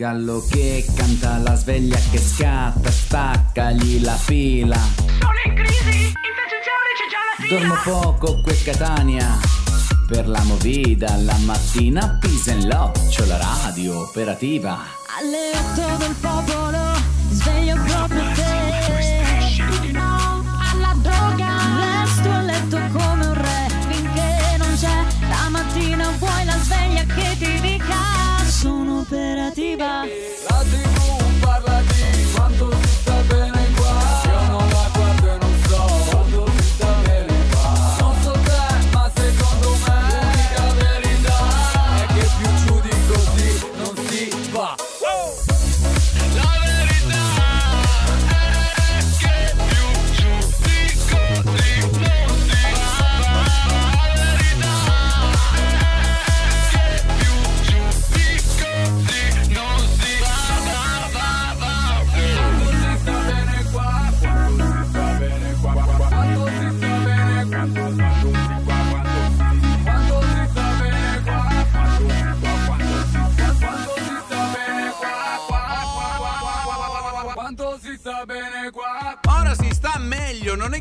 Gallo 0.00 0.42
che 0.48 0.82
canta, 0.96 1.36
la 1.36 1.54
sveglia 1.54 1.98
che 2.10 2.16
scatta, 2.16 2.90
staccagli 2.90 4.00
la 4.02 4.16
fila. 4.16 4.78
Sono 4.78 5.34
in 5.44 5.54
crisi, 5.54 6.06
in 6.06 6.14
stazione 6.40 6.88
c'è 6.96 7.06
già 7.10 7.20
la 7.28 7.36
fila. 7.36 7.58
Dormo 7.58 7.74
poco 7.84 8.40
qui 8.40 8.52
a 8.52 8.56
Catania, 8.64 9.38
per 10.06 10.26
la 10.26 10.42
movida, 10.44 11.14
la 11.18 11.36
mattina 11.44 12.16
Pisa 12.18 12.52
in 12.52 12.66
Loccio, 12.66 13.26
la 13.26 13.36
radio 13.36 14.00
operativa. 14.00 14.72
Al 14.72 15.28
letto 15.28 15.96
del 15.98 16.14
popolo, 16.18 16.59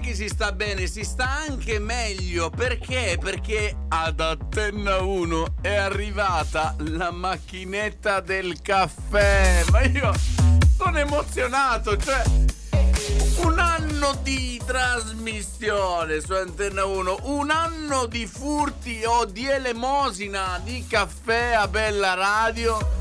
che 0.10 0.16
si 0.16 0.28
sta 0.28 0.52
bene, 0.52 0.88
si 0.88 1.04
sta 1.04 1.30
anche 1.30 1.78
meglio. 1.78 2.50
Perché? 2.50 3.18
Perché 3.22 3.76
ad 3.90 4.20
Antenna 4.20 5.02
1 5.02 5.58
è 5.62 5.76
arrivata 5.76 6.76
la 6.80 7.12
macchinetta 7.12 8.20
del 8.20 8.60
caffè. 8.62 9.64
Ma 9.72 9.82
io 9.82 10.12
sono 10.78 10.98
emozionato, 10.98 11.96
cioè 11.98 12.24
un 13.44 13.60
anno 13.60 14.18
di 14.24 14.60
trasmissione 14.66 16.22
su 16.22 16.34
Antenna 16.34 16.86
1, 16.86 17.20
un 17.24 17.52
anno 17.52 18.06
di 18.08 18.26
furti 18.26 19.04
o 19.06 19.26
di 19.26 19.48
elemosina 19.48 20.60
di 20.64 20.86
caffè 20.88 21.54
a 21.54 21.68
Bella 21.68 22.16
Radio. 22.16 22.98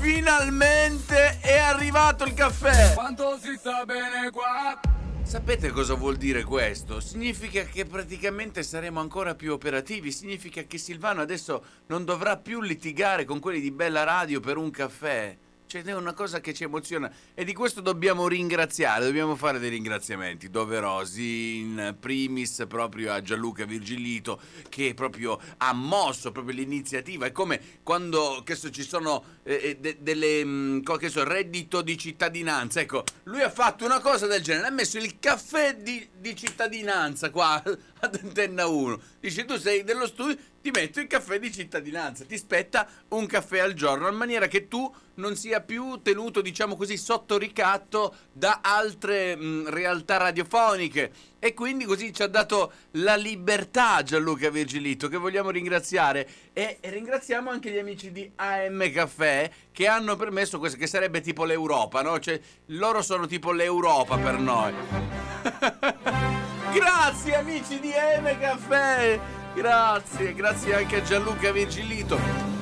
Finalmente 0.00 1.38
è 1.40 1.58
arrivato 1.58 2.24
il 2.24 2.34
caffè! 2.34 2.94
Quanto 2.94 3.38
si 3.40 3.54
sta 3.56 3.84
bene 3.84 4.30
qua 4.30 4.89
Sapete 5.30 5.70
cosa 5.70 5.94
vuol 5.94 6.16
dire 6.16 6.42
questo? 6.42 6.98
Significa 6.98 7.62
che 7.62 7.84
praticamente 7.84 8.64
saremo 8.64 8.98
ancora 8.98 9.36
più 9.36 9.52
operativi, 9.52 10.10
significa 10.10 10.62
che 10.62 10.76
Silvano 10.76 11.20
adesso 11.20 11.64
non 11.86 12.04
dovrà 12.04 12.36
più 12.36 12.60
litigare 12.60 13.24
con 13.24 13.38
quelli 13.38 13.60
di 13.60 13.70
Bella 13.70 14.02
Radio 14.02 14.40
per 14.40 14.56
un 14.56 14.72
caffè. 14.72 15.36
Cioè, 15.70 15.84
è 15.84 15.94
una 15.94 16.14
cosa 16.14 16.40
che 16.40 16.52
ci 16.52 16.64
emoziona 16.64 17.08
e 17.32 17.44
di 17.44 17.54
questo 17.54 17.80
dobbiamo 17.80 18.26
ringraziare, 18.26 19.04
dobbiamo 19.04 19.36
fare 19.36 19.60
dei 19.60 19.70
ringraziamenti 19.70 20.50
doverosi, 20.50 21.58
in 21.58 21.94
primis 22.00 22.64
proprio 22.66 23.12
a 23.12 23.22
Gianluca 23.22 23.64
Virgilito 23.64 24.40
che 24.68 24.94
proprio 24.94 25.40
ha 25.58 25.72
mosso 25.72 26.32
proprio 26.32 26.56
l'iniziativa. 26.56 27.26
È 27.26 27.30
come 27.30 27.60
quando 27.84 28.42
so, 28.52 28.70
ci 28.70 28.82
sono 28.82 29.22
eh, 29.44 29.60
eh, 29.62 29.76
de- 29.76 29.98
delle, 30.00 30.44
mh, 30.44 30.82
co- 30.82 30.96
che 30.96 31.08
so, 31.08 31.22
reddito 31.22 31.82
di 31.82 31.96
cittadinanza. 31.96 32.80
Ecco, 32.80 33.04
lui 33.24 33.42
ha 33.42 33.50
fatto 33.50 33.84
una 33.84 34.00
cosa 34.00 34.26
del 34.26 34.42
genere, 34.42 34.66
ha 34.66 34.72
messo 34.72 34.98
il 34.98 35.20
caffè 35.20 35.76
di, 35.76 36.04
di 36.18 36.34
cittadinanza 36.34 37.30
qua 37.30 37.62
ad 38.00 38.18
Antenna 38.20 38.66
1. 38.66 39.00
Dice 39.20 39.44
tu 39.44 39.56
sei 39.56 39.84
dello 39.84 40.08
studio, 40.08 40.36
ti 40.60 40.70
metto 40.70 40.98
il 40.98 41.06
caffè 41.06 41.38
di 41.38 41.52
cittadinanza, 41.52 42.24
ti 42.24 42.36
spetta 42.36 42.88
un 43.10 43.26
caffè 43.26 43.60
al 43.60 43.74
giorno, 43.74 44.08
in 44.08 44.16
maniera 44.16 44.48
che 44.48 44.66
tu 44.66 44.92
non 45.20 45.36
sia 45.36 45.60
più 45.60 46.00
tenuto, 46.02 46.40
diciamo 46.40 46.74
così, 46.74 46.96
sotto 46.96 47.38
ricatto 47.38 48.14
da 48.32 48.58
altre 48.62 49.36
mh, 49.36 49.68
realtà 49.68 50.16
radiofoniche. 50.16 51.12
E 51.38 51.54
quindi 51.54 51.84
così 51.84 52.12
ci 52.12 52.22
ha 52.22 52.26
dato 52.26 52.72
la 52.92 53.14
libertà 53.14 54.02
Gianluca 54.02 54.50
Virgilito, 54.50 55.08
che 55.08 55.16
vogliamo 55.16 55.50
ringraziare. 55.50 56.28
E, 56.52 56.78
ringraziamo 56.80 57.50
anche 57.50 57.70
gli 57.70 57.78
amici 57.78 58.10
di 58.10 58.28
AM 58.34 58.90
Caffè 58.90 59.48
che 59.70 59.86
hanno 59.86 60.16
permesso 60.16 60.58
questo, 60.58 60.76
che 60.76 60.88
sarebbe 60.88 61.20
tipo 61.20 61.44
l'Europa, 61.44 62.02
no? 62.02 62.18
Cioè, 62.18 62.40
loro 62.66 63.02
sono 63.02 63.26
tipo 63.26 63.52
l'Europa 63.52 64.16
per 64.16 64.38
noi. 64.38 64.72
Grazie 66.72 67.36
amici 67.36 67.80
di 67.80 67.88
M 67.88 68.38
Caffè! 68.38 69.18
Grazie, 69.54 70.34
grazie 70.34 70.76
anche 70.76 70.96
a 70.96 71.02
Gianluca 71.02 71.50
Virgilito. 71.50 72.59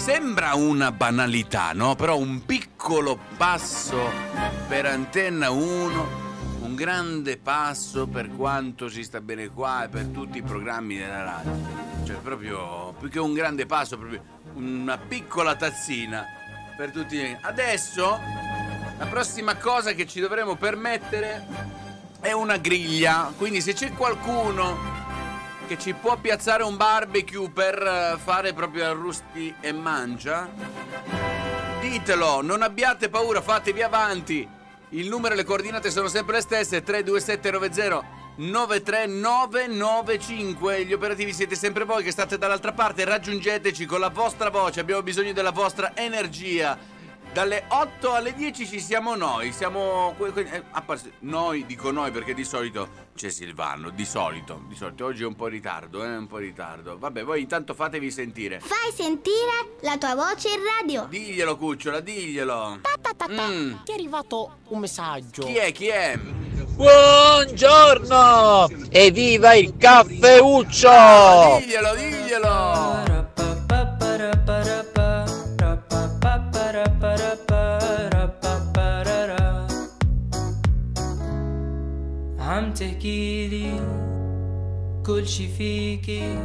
Sembra 0.00 0.54
una 0.54 0.92
banalità, 0.92 1.72
no? 1.74 1.94
Però 1.94 2.16
un 2.16 2.46
piccolo 2.46 3.18
passo 3.36 4.10
per 4.66 4.86
Antenna 4.86 5.50
1, 5.50 6.08
un 6.62 6.74
grande 6.74 7.36
passo 7.36 8.06
per 8.06 8.34
quanto 8.34 8.88
si 8.88 9.02
sta 9.02 9.20
bene 9.20 9.50
qua 9.50 9.84
e 9.84 9.88
per 9.88 10.06
tutti 10.06 10.38
i 10.38 10.42
programmi 10.42 10.96
della 10.96 11.22
radio. 11.22 11.52
Cioè, 12.06 12.16
proprio 12.16 12.94
più 12.98 13.10
che 13.10 13.18
un 13.18 13.34
grande 13.34 13.66
passo, 13.66 13.98
proprio 13.98 14.22
una 14.54 14.96
piccola 14.96 15.54
tazzina 15.54 16.24
per 16.78 16.92
tutti. 16.92 17.36
Adesso, 17.38 18.18
la 18.96 19.06
prossima 19.06 19.56
cosa 19.56 19.92
che 19.92 20.06
ci 20.06 20.18
dovremo 20.18 20.56
permettere 20.56 21.46
è 22.20 22.32
una 22.32 22.56
griglia, 22.56 23.34
quindi 23.36 23.60
se 23.60 23.74
c'è 23.74 23.92
qualcuno 23.92 24.99
che 25.70 25.78
ci 25.78 25.92
può 25.92 26.16
piazzare 26.16 26.64
un 26.64 26.76
barbecue 26.76 27.48
per 27.48 27.80
eh, 27.80 28.18
fare 28.20 28.52
proprio 28.52 28.86
arrusti 28.86 29.54
e 29.60 29.70
mangia, 29.70 30.50
ditelo, 31.80 32.42
non 32.42 32.62
abbiate 32.62 33.08
paura, 33.08 33.40
fatevi 33.40 33.80
avanti. 33.80 34.48
Il 34.88 35.08
numero 35.08 35.34
e 35.34 35.36
le 35.36 35.44
coordinate 35.44 35.92
sono 35.92 36.08
sempre 36.08 36.34
le 36.34 36.40
stesse, 36.40 36.82
32790 36.82 38.18
93995. 38.34 40.84
Gli 40.84 40.92
operativi 40.92 41.32
siete 41.32 41.54
sempre 41.54 41.84
voi 41.84 42.02
che 42.02 42.10
state 42.10 42.36
dall'altra 42.36 42.72
parte, 42.72 43.04
raggiungeteci 43.04 43.86
con 43.86 44.00
la 44.00 44.08
vostra 44.08 44.50
voce, 44.50 44.80
abbiamo 44.80 45.04
bisogno 45.04 45.32
della 45.32 45.52
vostra 45.52 45.92
energia. 45.94 46.76
Dalle 47.32 47.62
8 47.68 48.12
alle 48.12 48.34
10 48.34 48.66
ci 48.66 48.80
siamo 48.80 49.14
noi, 49.14 49.52
siamo 49.52 50.14
que- 50.16 50.32
que- 50.32 50.48
eh, 50.50 50.62
noi 51.20 51.64
dico 51.64 51.92
noi 51.92 52.10
perché 52.10 52.34
di 52.34 52.42
solito 52.42 52.88
c'è 53.14 53.30
Silvano, 53.30 53.90
di 53.90 54.04
solito, 54.04 54.64
di 54.66 54.74
solito 54.74 55.04
oggi 55.04 55.22
è 55.22 55.26
un 55.26 55.36
po' 55.36 55.46
in 55.46 55.52
ritardo, 55.52 56.02
eh, 56.02 56.16
un 56.16 56.26
po' 56.26 56.38
in 56.40 56.46
ritardo. 56.46 56.98
Vabbè, 56.98 57.22
voi 57.22 57.42
intanto 57.42 57.72
fatevi 57.72 58.10
sentire. 58.10 58.58
Fai 58.58 58.92
sentire 58.92 59.76
la 59.82 59.96
tua 59.96 60.16
voce 60.16 60.48
in 60.48 60.58
radio. 60.76 61.06
Diglielo 61.08 61.56
cucciola, 61.56 62.00
diglielo. 62.00 62.80
Mm. 63.30 63.74
Ti 63.84 63.92
è 63.92 63.94
arrivato 63.94 64.56
un 64.68 64.80
messaggio. 64.80 65.44
Chi 65.44 65.54
è? 65.54 65.70
Chi 65.70 65.86
è? 65.86 66.18
Buongiorno! 66.74 68.68
Evviva 68.90 69.54
il 69.54 69.76
caffeuccio! 69.76 71.58
Diglielo, 71.60 71.94
diglielo. 71.94 73.18
عم 82.50 82.72
تحكيلي 82.72 83.80
كل 85.06 85.26
شي 85.26 85.48
فيكي 85.48 86.38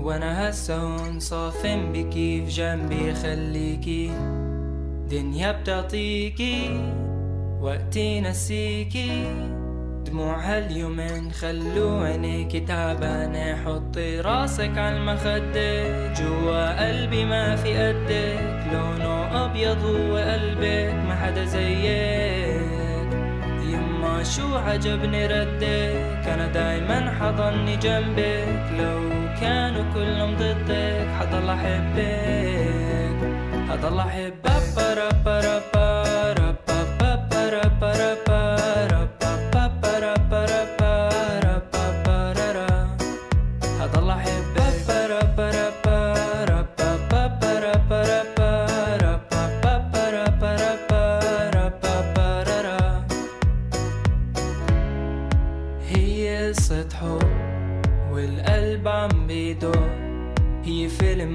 وأنا 0.00 0.50
هسه 0.50 0.76
هون 0.76 1.20
صافن 1.20 1.92
بكي 1.92 2.44
في 2.46 2.50
جنبي 2.50 3.14
خليكي. 3.14 4.10
دنيا 5.10 5.52
بتعطيكي 5.52 6.80
وقتي 7.60 8.20
نسيكي. 8.20 9.24
دموع 10.06 10.36
هاليومين 10.36 11.32
خلو 11.32 11.98
عينيكي 11.98 12.60
تعبانة 12.60 13.56
حطي 13.64 14.20
راسك 14.20 14.78
عالمخدة. 14.78 16.12
جوا 16.12 16.86
قلبي 16.86 17.24
ما 17.24 17.56
في 17.56 17.76
قدك 17.76 18.72
لونه 18.72 19.44
أبيض 19.44 19.84
هو 19.84 20.16
قلبك 20.16 20.94
ما 21.08 21.14
حدا 21.14 21.44
زيك. 21.44 22.77
شو 24.22 24.56
عجبني 24.56 25.26
ردك؟ 25.26 26.28
أنا 26.28 26.46
دايما 26.46 27.14
حضني 27.20 27.76
جنبك. 27.76 28.62
لو 28.78 29.10
كانوا 29.40 29.84
كلهم 29.94 30.36
ضدك 30.36 31.08
حضل 31.18 31.50
أحبك. 31.50 33.18
حضل 33.70 33.98
أحبك 33.98 34.78
ربا 34.78 35.40
ربا 35.40 35.40
ربا 35.40 36.37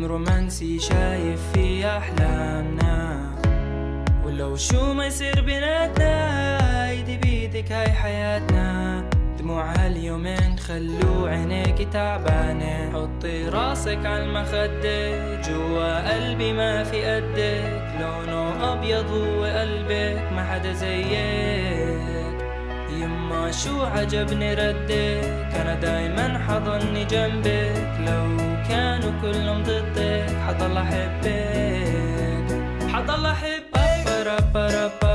رومانسي 0.05 0.79
شايف 0.79 1.39
فيه 1.53 1.97
أحلامنا. 1.97 3.19
ولو 4.25 4.55
شو 4.55 4.93
ما 4.93 5.05
يصير 5.05 5.41
بيناتنا 5.41 6.89
ايدي 6.89 7.17
بيدك 7.17 7.71
هاي 7.71 7.91
حياتنا. 7.91 9.03
دموع 9.39 9.71
هاليومين 9.71 10.57
خلو 10.59 11.25
عينيك 11.25 11.87
تعبانة. 11.93 12.91
حطي 12.93 13.49
راسك 13.49 14.05
عالمخدة 14.05 15.41
جوا 15.41 16.13
قلبي 16.13 16.53
ما 16.53 16.83
في 16.83 17.03
قدك. 17.05 17.83
لونه 17.99 18.73
أبيض 18.73 19.09
هو 19.11 19.43
قلبك 19.43 20.31
ما 20.35 20.43
حدا 20.43 20.73
زيك. 20.73 21.82
شو 23.51 23.83
عجبني 23.83 24.53
ردك 24.53 25.53
أنا 25.61 25.75
دايما 25.81 26.39
حضني 26.47 27.05
جنبك. 27.05 27.91
لو 27.99 28.37
كانوا 28.69 29.11
كلهم 29.21 29.63
ضدك 29.63 30.29
حضل 30.47 30.77
أحبك. 30.77 32.47
حضل 32.93 33.25
أحبك. 33.25 35.12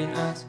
بينقاس 0.00 0.46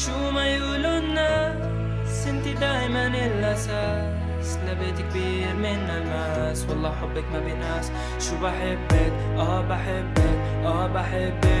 شو 0.00 0.30
ما 0.30 0.46
يقولوا 0.46 0.98
الناس 0.98 2.26
انت 2.26 2.48
دايما 2.48 3.06
الاساس 3.06 4.58
لبيت 4.68 4.98
كبير 5.00 5.54
من 5.54 5.90
الماس 5.90 6.66
والله 6.68 6.92
حبك 7.00 7.24
ما 7.32 7.40
بينقاس 7.40 7.92
شو 8.18 8.36
بحبك؟ 8.42 9.12
آه 9.38 9.60
بحبك 9.60 10.38
آه 10.64 10.86
بحبك. 10.86 11.55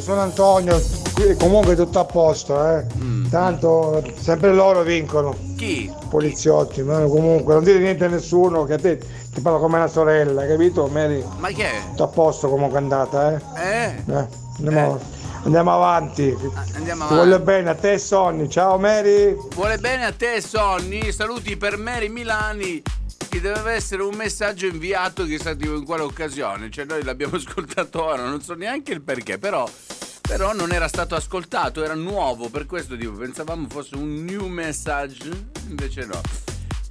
Sono 0.00 0.20
Antonio. 0.20 0.80
Comunque 1.38 1.76
tutto 1.76 1.98
a 1.98 2.04
posto, 2.04 2.66
eh. 2.68 2.86
Tanto 3.30 4.02
sempre 4.18 4.52
loro 4.52 4.82
vincono. 4.82 5.36
Chi? 5.56 5.92
Poliziotti, 6.08 6.82
ma 6.82 7.00
comunque 7.02 7.54
non 7.54 7.62
dire 7.62 7.78
niente 7.78 8.06
a 8.06 8.08
nessuno 8.08 8.64
che 8.64 8.74
a 8.74 8.78
te 8.78 8.98
ti 9.32 9.40
parla 9.40 9.58
come 9.58 9.76
una 9.76 9.86
sorella, 9.86 10.46
capito 10.46 10.86
Mary? 10.86 11.22
Ma 11.38 11.48
chi 11.48 11.60
è? 11.60 11.70
Tutto 11.90 12.02
a 12.04 12.08
posto 12.08 12.48
comunque 12.48 12.78
è 12.78 12.82
andata, 12.82 13.32
eh. 13.34 13.40
Eh? 13.62 14.02
Eh, 14.12 14.26
andiamo, 14.58 14.98
andiamo 15.44 15.72
avanti. 15.74 16.36
Andiamo 16.74 17.06
Ti 17.06 17.14
voglio 17.14 17.34
avanti. 17.34 17.44
bene 17.44 17.70
a 17.70 17.74
te 17.74 17.92
e 17.92 17.98
Sonny. 17.98 18.48
Ciao 18.48 18.78
Mary. 18.78 19.36
Vuole 19.54 19.76
bene 19.78 20.06
a 20.06 20.12
te, 20.12 20.40
Sonny. 20.40 21.12
Saluti 21.12 21.56
per 21.56 21.76
Mary 21.76 22.08
Milani. 22.08 22.82
Che 23.30 23.40
deve 23.40 23.74
essere 23.74 24.02
un 24.02 24.16
messaggio 24.16 24.66
inviato 24.66 25.24
chissà 25.24 25.54
tipo 25.54 25.76
in 25.76 25.84
quale 25.84 26.02
occasione. 26.02 26.68
Cioè, 26.68 26.84
noi 26.84 27.04
l'abbiamo 27.04 27.36
ascoltato 27.38 28.02
ora, 28.02 28.24
non 28.24 28.42
so 28.42 28.54
neanche 28.54 28.92
il 28.92 29.02
perché, 29.02 29.38
però. 29.38 29.70
Però 30.20 30.52
non 30.52 30.72
era 30.72 30.88
stato 30.88 31.14
ascoltato, 31.14 31.84
era 31.84 31.94
nuovo, 31.94 32.48
per 32.48 32.66
questo 32.66 32.96
tipo, 32.96 33.12
pensavamo 33.12 33.68
fosse 33.68 33.94
un 33.94 34.24
new 34.24 34.46
message, 34.46 35.28
invece 35.68 36.06
no. 36.06 36.20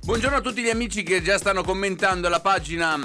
Buongiorno 0.05 0.37
a 0.37 0.41
tutti 0.41 0.61
gli 0.61 0.69
amici 0.69 1.03
che 1.03 1.21
già 1.21 1.37
stanno 1.37 1.61
commentando 1.61 2.29
la 2.29 2.39
pagina 2.39 2.97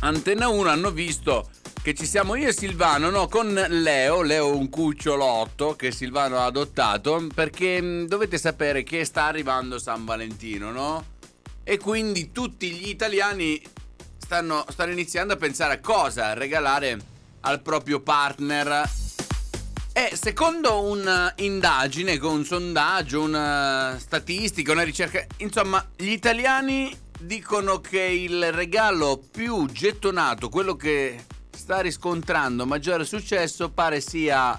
Antenna 0.00 0.48
1, 0.48 0.68
hanno 0.68 0.90
visto 0.90 1.48
che 1.82 1.94
ci 1.94 2.04
siamo 2.04 2.34
io 2.34 2.48
e 2.48 2.52
Silvano, 2.52 3.08
no, 3.08 3.28
con 3.28 3.52
Leo, 3.68 4.20
Leo 4.20 4.54
un 4.54 4.68
cucciolotto 4.68 5.74
che 5.74 5.90
Silvano 5.90 6.38
ha 6.38 6.44
adottato, 6.44 7.26
perché 7.34 8.04
dovete 8.06 8.36
sapere 8.36 8.82
che 8.82 9.04
sta 9.04 9.24
arrivando 9.24 9.78
San 9.78 10.04
Valentino, 10.04 10.70
no? 10.70 11.04
E 11.68 11.78
quindi 11.78 12.30
tutti 12.30 12.70
gli 12.70 12.88
italiani 12.88 13.60
stanno, 14.18 14.64
stanno 14.68 14.92
iniziando 14.92 15.32
a 15.32 15.36
pensare 15.36 15.74
a 15.74 15.80
cosa 15.80 16.32
regalare 16.32 16.96
al 17.40 17.60
proprio 17.60 17.98
partner. 17.98 18.88
E 19.92 20.12
secondo 20.14 20.82
un'indagine, 20.82 22.18
con 22.18 22.34
un 22.34 22.44
sondaggio, 22.44 23.20
una 23.20 23.96
statistica, 23.98 24.70
una 24.70 24.84
ricerca, 24.84 25.26
insomma, 25.38 25.84
gli 25.96 26.10
italiani 26.10 26.96
dicono 27.18 27.80
che 27.80 28.00
il 28.00 28.52
regalo 28.52 29.20
più 29.28 29.66
gettonato, 29.66 30.48
quello 30.48 30.76
che 30.76 31.24
sta 31.50 31.80
riscontrando 31.80 32.64
maggiore 32.64 33.04
successo, 33.04 33.70
pare 33.70 34.00
sia, 34.00 34.56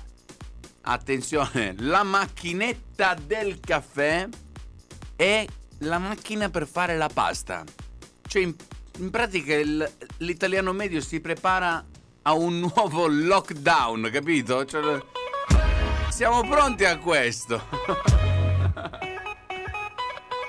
attenzione, 0.81 1.74
la 1.79 2.03
macchinetta 2.03 3.15
del 3.25 3.62
caffè 3.62 4.27
e 5.15 5.48
la 5.79 5.98
macchina 6.00 6.50
per 6.50 6.67
fare 6.67 6.98
la 6.98 7.10
pasta. 7.13 7.63
Cioè, 8.27 8.41
in, 8.41 8.53
in 8.98 9.10
pratica 9.10 9.53
il- 9.55 9.89
l'italiano 10.17 10.74
medio 10.74 11.01
si 11.01 11.19
prepara 11.19 11.84
a 12.24 12.34
un 12.34 12.60
nuovo 12.74 13.07
lockdown, 13.07 14.10
capito? 14.12 14.65
Cioè, 14.65 15.00
siamo 16.10 16.41
pronti 16.48 16.86
a 16.86 16.98
questo. 16.98 17.62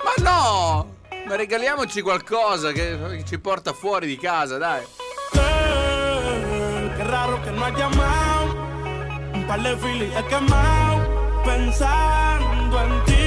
Ma 0.03 0.13
no! 0.23 0.95
Ma 1.27 1.35
regaliamoci 1.35 2.01
qualcosa 2.01 2.71
che 2.71 2.97
che 3.17 3.23
ci 3.25 3.37
porta 3.39 3.73
fuori 3.73 4.07
di 4.07 4.17
casa, 4.17 4.57
dai. 4.57 4.83
Qué 5.31 7.03
raro 7.03 7.39
que 7.43 7.51
no 7.51 7.63
ha 7.65 7.69
llamado. 7.69 8.53
Un 9.33 9.45
par 9.45 9.61
de 9.61 9.77
filis 9.77 10.11
he 10.15 10.23
quemado. 10.23 11.41
Pensando 11.43 12.79
en 12.81 13.03
ti, 13.05 13.18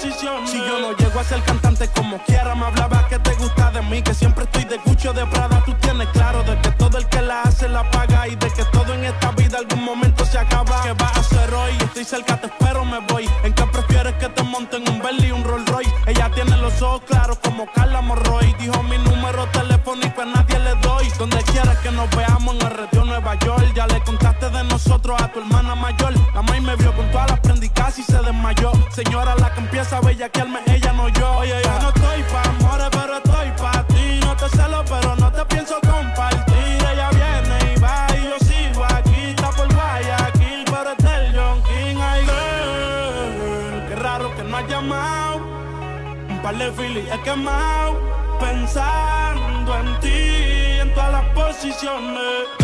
Si 0.00 0.58
yo 0.58 0.78
no 0.80 0.92
llego 0.96 1.20
a 1.20 1.24
ser 1.24 1.42
cantante 1.42 1.88
como 1.88 2.18
quiera, 2.24 2.54
me 2.54 2.66
hablaba 2.66 3.06
que 3.08 3.18
te 3.18 3.34
gusta 3.34 3.70
de 3.70 3.82
mí. 3.82 4.02
Que 4.02 4.12
siempre 4.12 4.44
estoy 4.44 4.64
de 4.64 4.78
Gucci 4.78 5.08
o 5.08 5.12
de 5.12 5.24
Prada. 5.26 5.62
Tú 5.64 5.72
tienes 5.80 6.08
claro 6.08 6.42
de 6.42 6.58
que 6.60 6.70
todo 6.72 6.98
el 6.98 7.08
que 7.08 7.22
la 7.22 7.42
hace 7.42 7.68
la 7.68 7.88
paga. 7.90 8.28
Y 8.28 8.36
de 8.36 8.50
que 8.50 8.64
todo 8.66 8.92
en 8.92 9.04
esta 9.04 9.30
vida 9.32 9.58
algún 9.58 9.84
momento 9.84 10.24
se 10.26 10.38
acaba. 10.38 10.82
¿Qué 10.82 10.92
vas 10.92 11.16
a 11.16 11.20
hacer 11.20 11.54
hoy? 11.54 11.72
Estoy 11.80 12.04
cerca, 12.04 12.40
te 12.40 12.46
espero, 12.48 12.84
me 12.84 12.98
voy. 13.08 13.28
¿En 13.44 13.52
qué 13.54 13.64
prefieres 13.66 14.14
que 14.14 14.28
te 14.28 14.42
monten 14.42 14.88
un 14.88 15.00
Bentley 15.00 15.28
y 15.28 15.32
un 15.32 15.44
Rolls 15.44 15.66
Royce? 15.70 15.92
Ella 16.06 16.30
tiene 16.34 16.56
los 16.58 16.82
ojos 16.82 17.02
claros 17.06 17.38
como 17.38 17.66
Carla 17.72 18.00
Morroy. 18.00 18.54
Dijo 18.58 18.82
mi 18.82 18.98
número 18.98 19.46
telefónico 19.52 20.22
a 20.22 20.26
nadie 20.26 20.58
le 20.58 20.74
doy. 20.76 21.08
Donde 21.18 21.38
quieras 21.44 21.78
que 21.78 21.90
nos 21.90 22.10
veamos 22.16 22.54
en 22.56 22.62
el 22.66 22.70
retiro 22.70 23.04
Nueva 23.04 23.34
York. 23.38 23.72
Ya 23.74 23.86
le 23.86 24.00
contaste 24.02 24.50
de 24.50 24.64
nosotros 24.64 25.20
a 25.22 25.28
tu 25.28 25.40
hermana 25.40 25.74
mayor. 25.74 26.12
La 26.34 26.42
maíz 26.42 26.62
me 26.62 26.76
vio 26.76 26.92
con 26.94 27.10
todas 27.10 27.30
las 27.30 27.40
prendicas 27.40 27.98
y 27.98 28.02
se 28.02 28.18
desmayó. 28.18 28.72
Señora, 28.90 29.34
la 29.36 29.52
que 29.54 29.60
empieza 29.60 29.83
a 29.92 30.00
bellaquearme, 30.00 30.60
ella 30.66 30.92
no 30.92 31.08
yo. 31.08 31.38
Oye, 31.38 31.60
yo 31.62 31.78
no 31.80 31.88
estoy 31.88 32.22
pa' 32.32 32.42
amores, 32.42 32.88
pero 32.90 33.16
estoy 33.16 33.50
pa' 33.58 33.86
ti. 33.88 34.20
No 34.20 34.36
te 34.36 34.48
celo, 34.56 34.84
pero 34.88 35.14
no 35.16 35.30
te 35.32 35.44
pienso 35.46 35.74
compartir. 35.80 36.78
Ella 36.92 37.10
viene 37.10 37.74
y 37.74 37.80
va 37.80 38.06
y 38.16 38.24
yo 38.24 38.38
sigo 38.38 38.84
aquí. 38.84 39.30
Está 39.30 39.50
por 39.50 39.72
Guayaquil, 39.74 40.64
pero 40.64 40.92
es 40.92 40.98
del 41.04 41.36
John 41.36 41.62
King. 41.62 41.96
Ay, 42.00 42.22
girl, 42.24 43.88
qué 43.88 43.96
raro 43.96 44.34
que 44.36 44.42
no 44.44 44.56
has 44.56 44.68
llamado. 44.68 45.40
Un 46.28 46.40
par 46.42 46.56
de 46.56 46.72
filis 46.72 47.04
he 47.12 47.20
quemado. 47.22 48.00
Pensando 48.40 49.78
en 49.78 50.00
ti, 50.00 50.80
en 50.80 50.94
todas 50.94 51.12
las 51.12 51.24
posiciones. 51.34 52.63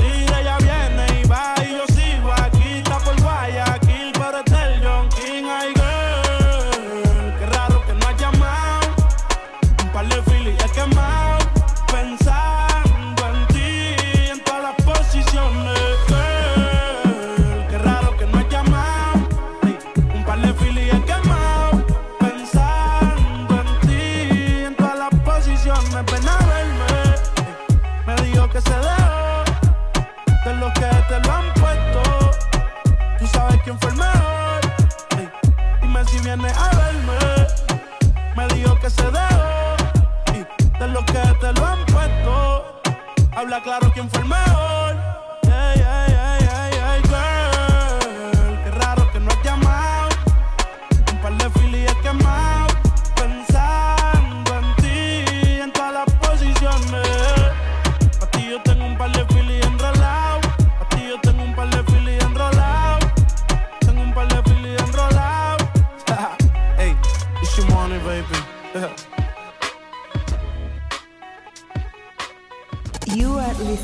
claro 43.61 43.91
que 43.93 43.99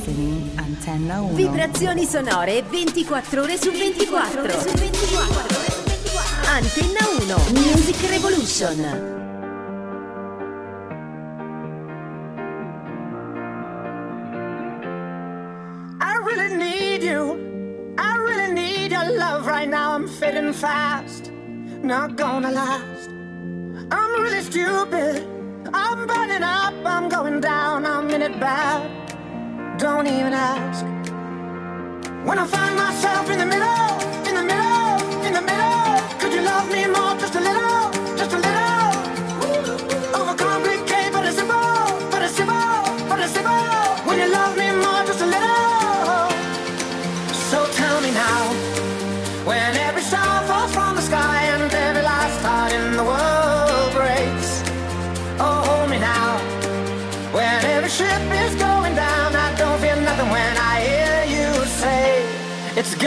listening 0.07 0.51
Antenna 0.55 1.21
1. 1.21 1.35
Vibrazioni 1.35 2.05
sonore 2.05 2.63
24 2.67 3.41
ore 3.41 3.57
su 3.57 3.71
24. 3.71 4.41
Antenna 6.45 6.99
1 7.17 7.51
Music 7.51 8.09
Revolution. 8.09 8.79
I 15.99 16.17
really 16.23 16.55
need 16.55 17.03
you. 17.03 17.95
I 17.97 18.17
really 18.17 18.53
need 18.53 18.91
your 18.91 19.17
love 19.17 19.45
right 19.45 19.67
now. 19.67 19.93
I'm 19.93 20.07
fading 20.07 20.53
fast, 20.53 21.31
not 21.81 22.15
gonna 22.15 22.51
last. 22.51 23.09
I'm 23.89 24.21
really 24.21 24.41
stupid. 24.41 25.25
I'm 25.73 26.05
burning 26.07 26.43
up, 26.43 26.73
I'm 26.85 27.09
going 27.09 27.41
down, 27.41 27.85
I'm 27.85 28.09
in 28.09 28.21
it 28.21 28.39
bad. 28.39 29.06
Don't 29.77 30.07
even 30.07 30.34
ask. 30.34 30.84
When 32.25 32.39
I 32.39 32.48
find 32.48 32.75
myself 32.75 33.29
in 33.29 33.38
the 33.38 33.46
middle, 33.46 34.01
in 34.27 34.34
the 34.34 34.43
middle, 34.43 35.25
in 35.27 35.34
the 35.34 35.41
middle, 35.41 36.19
could 36.19 36.34
you 36.34 36.41
love 36.41 36.67
me 36.72 36.88
more, 36.88 37.15
just 37.19 37.36
a 37.36 37.39
little, 37.39 37.66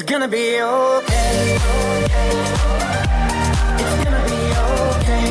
It's 0.00 0.10
gonna 0.10 0.28
be 0.28 0.62
okay. 0.62 1.58
It's 3.80 3.96
gonna 4.02 4.22
be 4.24 4.40
okay. 4.64 5.26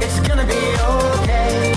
It's 0.00 0.20
gonna 0.28 0.46
be 0.46 0.60
okay. 0.90 1.74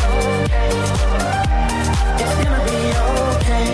It's 2.19 2.33
gonna 2.43 2.61
be 2.69 2.79
okay. 3.01 3.65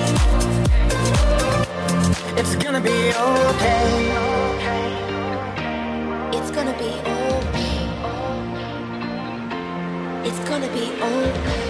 It's 2.40 2.56
gonna 2.56 2.80
be 2.80 2.96
okay. 3.28 3.84
It's 6.32 6.52
gonna 6.52 6.74
be 6.78 6.92
okay. 7.12 7.76
It's 10.24 10.40
gonna 10.48 10.68
be 10.70 10.86
okay. 11.02 11.69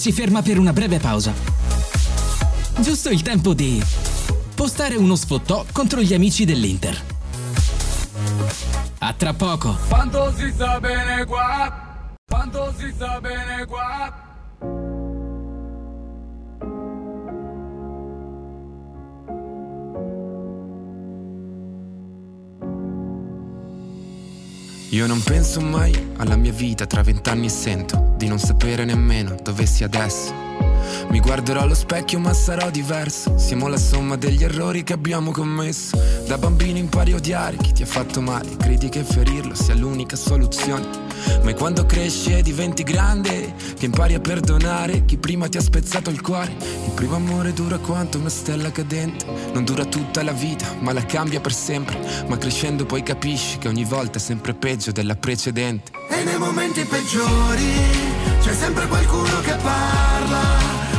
Si 0.00 0.12
ferma 0.12 0.40
per 0.40 0.58
una 0.58 0.72
breve 0.72 0.98
pausa. 0.98 1.34
Giusto 2.78 3.10
il 3.10 3.20
tempo 3.20 3.52
di 3.52 3.84
postare 4.54 4.96
uno 4.96 5.14
sfottò 5.14 5.66
contro 5.72 6.00
gli 6.00 6.14
amici 6.14 6.46
dell'Inter. 6.46 6.98
A 9.00 9.12
tra 9.12 9.34
poco. 9.34 9.76
Quanto 9.88 10.32
si 10.34 10.50
sta 10.54 10.80
bene 10.80 11.26
qua? 11.26 12.14
Quanto 12.26 12.72
si 12.78 12.90
sta 12.94 13.20
bene 13.20 13.66
qua? 13.66 14.19
Io 24.92 25.06
non 25.06 25.22
penso 25.22 25.60
mai 25.60 26.14
alla 26.16 26.34
mia 26.34 26.50
vita 26.50 26.84
tra 26.84 27.02
vent'anni 27.02 27.46
e 27.46 27.50
sento 27.50 28.12
di 28.16 28.26
non 28.26 28.40
sapere 28.40 28.84
nemmeno 28.84 29.36
dove 29.40 29.64
sia 29.64 29.86
adesso. 29.86 30.34
Mi 31.10 31.20
guarderò 31.20 31.60
allo 31.60 31.74
specchio 31.74 32.18
ma 32.18 32.32
sarò 32.32 32.70
diverso. 32.70 33.38
Siamo 33.38 33.68
la 33.68 33.76
somma 33.76 34.16
degli 34.16 34.42
errori 34.42 34.82
che 34.82 34.92
abbiamo 34.92 35.30
commesso. 35.30 35.96
Da 36.26 36.38
bambino 36.38 36.78
impari 36.78 37.12
a 37.12 37.16
odiare 37.16 37.56
chi 37.56 37.72
ti 37.72 37.84
ha 37.84 37.86
fatto 37.86 38.20
male. 38.20 38.56
Credi 38.56 38.88
che 38.88 39.04
ferirlo 39.04 39.54
sia 39.54 39.76
l'unica 39.76 40.16
soluzione. 40.16 41.09
Ma 41.42 41.50
è 41.50 41.54
quando 41.54 41.86
cresci 41.86 42.32
e 42.32 42.42
diventi 42.42 42.82
grande 42.82 43.54
che 43.78 43.86
impari 43.86 44.14
a 44.14 44.20
perdonare 44.20 45.04
chi 45.04 45.16
prima 45.16 45.48
ti 45.48 45.56
ha 45.56 45.60
spezzato 45.60 46.10
il 46.10 46.20
cuore. 46.20 46.54
Il 46.86 46.92
primo 46.94 47.16
amore 47.16 47.52
dura 47.52 47.78
quanto 47.78 48.18
una 48.18 48.28
stella 48.28 48.70
cadente. 48.70 49.24
Non 49.52 49.64
dura 49.64 49.84
tutta 49.84 50.22
la 50.22 50.32
vita, 50.32 50.66
ma 50.80 50.92
la 50.92 51.04
cambia 51.04 51.40
per 51.40 51.52
sempre. 51.52 51.98
Ma 52.28 52.36
crescendo 52.38 52.84
poi 52.84 53.02
capisci 53.02 53.58
che 53.58 53.68
ogni 53.68 53.84
volta 53.84 54.18
è 54.18 54.20
sempre 54.20 54.54
peggio 54.54 54.92
della 54.92 55.16
precedente. 55.16 55.92
E 56.08 56.24
nei 56.24 56.38
momenti 56.38 56.84
peggiori 56.84 57.72
c'è 58.42 58.54
sempre 58.54 58.86
qualcuno 58.86 59.40
che 59.40 59.54
parla, 59.62 60.42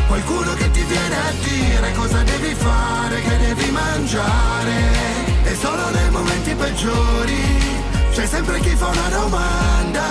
qualcuno 0.07 0.53
che 0.53 0.71
ti 0.71 0.83
viene 0.83 1.15
a 1.15 1.31
dire 1.43 1.91
cosa 1.93 2.23
devi 2.23 2.53
fare, 2.55 3.21
che 3.21 3.37
devi 3.37 3.71
mangiare. 3.71 4.73
E 5.43 5.55
solo 5.55 5.89
nei 5.89 6.09
momenti 6.09 6.53
peggiori 6.55 7.60
c'è 8.11 8.25
sempre 8.25 8.59
chi 8.59 8.75
fa 8.75 8.87
una 8.87 9.09
domanda, 9.09 10.03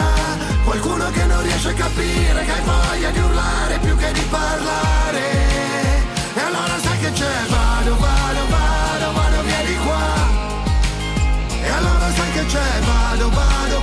qualcuno 0.64 1.10
che 1.10 1.24
non 1.24 1.42
riesce 1.42 1.68
a 1.68 1.74
capire 1.74 2.44
che 2.44 2.52
hai 2.52 2.62
voglia 2.64 3.10
di 3.10 3.18
urlare 3.18 3.78
più 3.78 3.96
che 3.96 4.12
di 4.12 4.24
parlare. 4.30 5.20
E 6.34 6.40
allora 6.40 6.78
sai 6.80 6.98
che 6.98 7.12
c'è, 7.12 7.46
vado, 7.48 7.96
vado, 7.98 8.46
vado, 8.48 9.12
vado 9.12 9.42
via 9.42 9.62
di 9.66 9.76
qua. 9.84 10.08
E 11.62 11.68
allora 11.68 12.12
sai 12.14 12.30
che 12.32 12.46
c'è, 12.46 12.80
vado, 12.86 13.30
vado, 13.30 13.79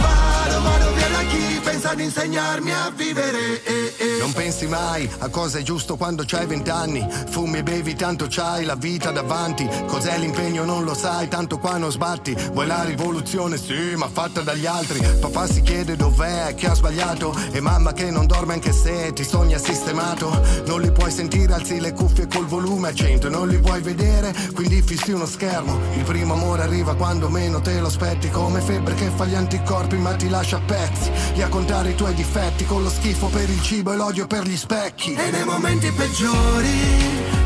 pensa 1.78 1.94
di 1.94 2.06
insegnarmi 2.06 2.72
a 2.72 2.90
vivere. 2.90 3.64
eh, 3.64 3.94
eh. 3.98 4.18
Non 4.20 4.34
pensi 4.34 4.66
mai 4.66 5.08
a 5.20 5.30
cosa 5.30 5.60
è 5.60 5.62
giusto 5.62 5.96
quando 5.96 6.24
c'hai 6.26 6.48
vent'anni. 6.48 7.08
Fumi 7.30 7.60
e 7.60 7.64
bevi 7.64 7.94
tanto 7.94 8.26
c'hai 8.28 8.66
la 8.66 8.74
vita 8.74 9.12
davanti. 9.12 9.70
Cos'è 9.86 10.18
l'impegno? 10.18 10.66
Non 10.66 10.84
lo 10.84 10.96
sai 10.96 11.28
tanto 11.28 11.60
qua 11.60 11.78
non 11.78 11.92
sbatti. 11.92 12.36
Vuoi 12.52 12.66
la 12.66 12.84
rivoluzione? 12.84 13.58
Sì 13.58 13.94
ma 13.96 14.10
fatta 14.12 14.42
dagli 14.42 14.66
altri. 14.66 15.00
Papà 15.20 15.46
si 15.46 15.62
chiede 15.62 15.96
dov'è 15.96 16.56
che 16.56 16.66
ha 16.66 16.74
sbagliato. 16.74 17.36
E 17.52 17.62
mamma 17.62 17.94
che 17.94 18.10
non 18.10 18.26
dorme 18.26 18.54
anche 18.54 18.72
se 18.72 19.14
ti 19.14 19.24
sogna 19.24 19.60
sistemato. 19.60 20.32
Non 20.66 20.82
li 20.82 20.92
puoi 20.92 21.12
sentire 21.12 21.54
alzi 21.54 21.80
le 21.80 21.94
cuffie 21.94 22.28
col 22.28 22.48
volume 22.48 22.88
a 22.90 22.94
100 22.94 23.30
Non 23.30 23.48
li 23.48 23.58
vuoi 23.58 23.82
vedere 23.82 24.34
quindi 24.56 24.82
fissi 24.82 25.12
uno 25.12 25.28
schermo. 25.28 25.80
Il 25.96 26.04
primo 26.04 26.34
amore 26.34 26.64
arriva 26.64 26.96
quando 26.96 27.30
meno 27.30 27.62
te 27.62 27.80
lo 27.80 27.86
aspetti. 27.86 28.32
Come 28.32 28.62
febbre 28.62 28.96
che 28.96 29.12
fa 29.16 29.26
gli 29.26 29.36
anticorpi 29.36 29.98
ma 29.98 30.16
ti 30.16 30.28
lascia 30.28 30.58
a 30.58 30.62
pezzi 30.62 31.12
Lì 31.36 31.44
a 31.44 31.50
contare 31.68 31.90
i 31.90 31.96
tuoi 31.96 32.14
difetti 32.14 32.66
con 32.66 32.82
lo 32.82 32.90
schifo 32.90 33.28
per 33.28 33.50
il 33.50 33.62
cibo 33.62 33.92
e 33.92 33.98
l'odio 33.98 34.26
per 34.26 34.48
gli 34.48 34.56
specchi 34.56 35.14
E 35.14 35.32
nei 35.32 35.44
momenti 35.44 35.92
peggiori 35.92 36.80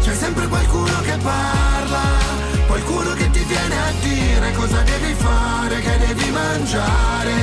c'è 0.04 0.14
sempre 0.14 0.46
qualcuno 0.48 1.02
che 1.02 1.18
parla, 1.24 2.02
qualcuno 2.68 3.14
che 3.14 3.32
ti 3.32 3.44
viene 3.44 3.76
a 3.76 3.92
dire 4.00 4.52
cosa 4.54 4.82
devi 4.84 5.14
fare, 5.16 5.80
che 5.80 5.98
devi 6.06 6.30
mangiare. 6.30 7.34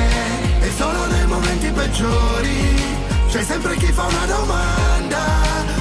E 0.60 0.70
solo 0.76 1.06
nei 1.06 1.26
momenti 1.26 1.68
peggiori 1.70 2.76
c'è 3.28 3.42
sempre 3.42 3.76
chi 3.76 3.90
fa 3.92 4.04
una 4.04 4.26
domanda, 4.26 5.24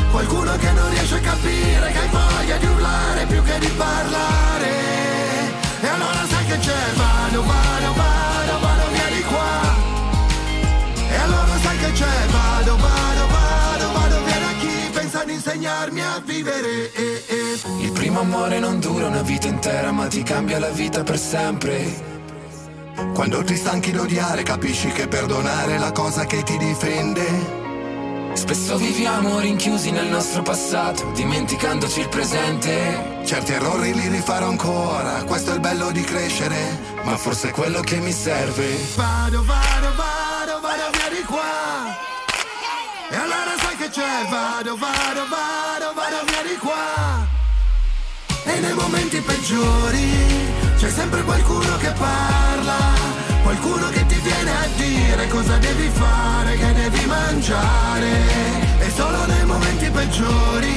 qualcuno 0.10 0.57
che 0.57 0.71
non 0.71 0.89
riesce 0.89 1.15
a 1.15 1.19
capire 1.19 1.91
che 1.91 1.99
hai 1.99 2.10
voglia 2.10 2.57
di 2.57 2.65
urlare 2.65 3.25
più 3.27 3.43
che 3.43 3.60
di 3.60 3.69
parlare. 3.77 4.69
E 5.79 5.88
allora 5.88 6.25
sai 6.27 6.45
che 6.45 6.57
c'è, 6.57 6.93
vado, 6.95 7.43
vado, 7.43 7.93
insegnarmi 15.88 16.02
a 16.02 16.21
vivere. 16.23 16.91
Il 17.80 17.91
primo 17.91 18.19
amore 18.19 18.60
non 18.60 18.80
dura 18.80 19.08
una 19.08 19.21
vita 19.21 19.47
intera 19.47 19.91
ma 19.91 20.08
ti 20.08 20.23
cambia 20.23 20.60
la 20.60 20.69
vita 20.69 21.04
per 21.04 21.17
sempre. 21.17 22.15
Quando 23.13 23.43
ti 23.43 23.56
stanchi 23.56 23.91
d'odiare 23.91 24.43
capisci 24.43 24.89
che 24.89 25.08
perdonare 25.08 25.76
è 25.76 25.78
la 25.78 25.91
cosa 25.91 26.26
che 26.26 26.41
ti 26.41 26.58
difende 26.58 27.65
Spesso 28.34 28.76
viviamo 28.78 29.39
rinchiusi 29.39 29.91
nel 29.91 30.08
nostro 30.08 30.41
passato, 30.41 31.12
dimenticandoci 31.13 32.00
il 32.02 32.10
presente. 32.10 33.21
Certi 33.23 33.52
errori 33.54 33.93
li 33.93 34.08
rifarò 34.08 34.47
ancora, 34.47 35.23
questo 35.23 35.52
è 35.52 35.54
il 35.56 35.60
bello 35.60 35.91
di 35.91 36.02
crescere 36.02 36.80
Ma 37.04 37.17
forse 37.17 37.50
è 37.50 37.52
quello 37.52 37.82
che 37.82 37.97
mi 37.97 38.12
serve. 38.12 38.78
Vado, 38.95 39.43
vado, 39.43 39.95
vado, 39.95 40.60
vado 40.60 40.89
via 40.91 41.10
di 41.10 41.23
qua. 41.26 41.76
E 43.09 43.15
allora 43.15 43.55
sai 43.57 43.75
che 43.77 43.89
c'è, 43.89 44.27
vado, 44.29 44.75
vado, 44.75 45.23
vado, 45.29 45.93
vado 45.95 46.17
via 46.25 46.43
di 46.43 46.57
qua. 46.57 47.25
E 48.43 48.59
nei 48.59 48.73
momenti 48.73 49.21
peggiori 49.21 50.11
c'è 50.77 50.89
sempre 50.89 51.21
qualcuno 51.23 51.77
che 51.77 51.91
parla, 51.91 52.77
qualcuno 53.43 53.89
che 53.89 54.05
ti 54.07 54.15
viene 54.15 54.51
a 54.51 54.67
dire 54.75 55.27
cosa 55.29 55.57
devi 55.57 55.89
fare, 55.89 56.57
che 56.57 56.73
devi 56.73 57.05
mangiare. 57.05 58.11
E 58.79 58.91
solo 58.93 59.25
nei 59.25 59.45
momenti 59.45 59.89
peggiori 59.89 60.75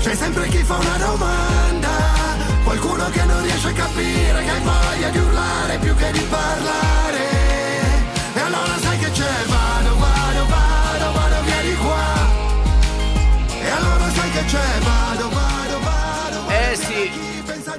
c'è 0.00 0.14
sempre 0.14 0.48
chi 0.48 0.62
fa 0.64 0.76
una 0.76 0.96
domanda, 0.96 1.90
qualcuno 2.64 3.10
che 3.10 3.22
non 3.24 3.42
riesce 3.42 3.68
a 3.68 3.72
capire 3.72 4.44
che 4.44 4.50
hai 4.50 4.60
voglia 4.60 5.08
di 5.10 5.18
urlare 5.18 5.78
più 5.78 5.94
che 5.94 6.10
di 6.10 6.20
parlare. 6.20 7.28
E 8.32 8.40
allora 8.40 8.78
sai 8.80 8.98
che 8.98 9.10
c'è, 9.10 9.44
vado, 9.46 9.59
che 14.40 14.46
c'è, 14.46 14.78
vado, 14.80 15.28
vado, 15.28 15.80
vado, 15.80 16.48
Eh 16.48 16.76
sì, 16.76 17.28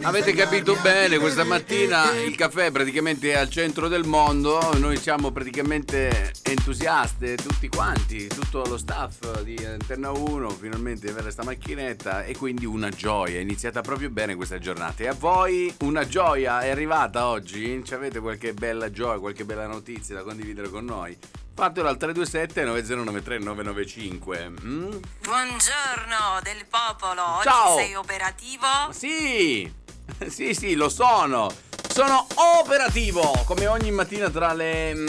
Avete 0.04 0.34
capito 0.34 0.76
bene, 0.82 1.18
questa 1.18 1.44
mattina 1.44 2.12
il 2.20 2.36
caffè 2.36 2.72
praticamente 2.72 3.32
è 3.32 3.38
al 3.38 3.50
centro 3.50 3.88
del 3.88 4.06
mondo, 4.06 4.60
noi 4.78 4.98
siamo 4.98 5.32
praticamente 5.32 6.34
entusiaste 6.44 7.36
tutti 7.36 7.68
quanti, 7.68 8.28
tutto 8.28 8.64
lo 8.66 8.78
staff 8.78 9.42
di 9.42 9.56
Antenna 9.64 10.12
1, 10.12 10.50
finalmente 10.50 11.06
di 11.06 11.12
avere 11.12 11.32
sta 11.32 11.44
macchinetta 11.44 12.24
e 12.24 12.36
quindi 12.36 12.66
una 12.66 12.90
gioia, 12.90 13.38
è 13.38 13.42
iniziata 13.42 13.82
proprio 13.82 14.10
bene 14.10 14.36
questa 14.36 14.60
giornata. 14.60 15.04
E 15.04 15.08
a 15.08 15.14
voi 15.14 15.74
una 15.82 16.06
gioia 16.08 16.62
è 16.62 16.70
arrivata 16.70 17.28
oggi? 17.28 17.82
Ci 17.84 17.94
avete 17.94 18.20
qualche 18.20 18.54
bella 18.54 18.92
gioia, 18.92 19.20
qualche 19.20 19.46
bella 19.46 19.68
notizia 19.68 20.16
da 20.16 20.24
condividere 20.24 20.70
con 20.70 20.86
noi? 20.86 21.18
Fatelo 21.62 21.90
al 21.90 21.98
327 21.98 22.64
9093 22.64 23.38
995. 23.38 24.50
Mm? 24.64 24.90
Buongiorno 25.22 26.42
del 26.42 26.66
popolo, 26.68 27.36
oggi 27.36 27.44
Ciao. 27.44 27.78
sei 27.78 27.94
operativo? 27.94 28.66
Sì, 28.90 29.72
sì, 30.28 30.56
sì, 30.56 30.74
lo 30.74 30.90
sono. 30.90 31.52
Sono 31.88 32.26
operativo 32.64 33.44
come 33.46 33.68
ogni 33.68 33.92
mattina 33.92 34.32
tra 34.32 34.54
le 34.54 34.96
mm, 34.96 35.08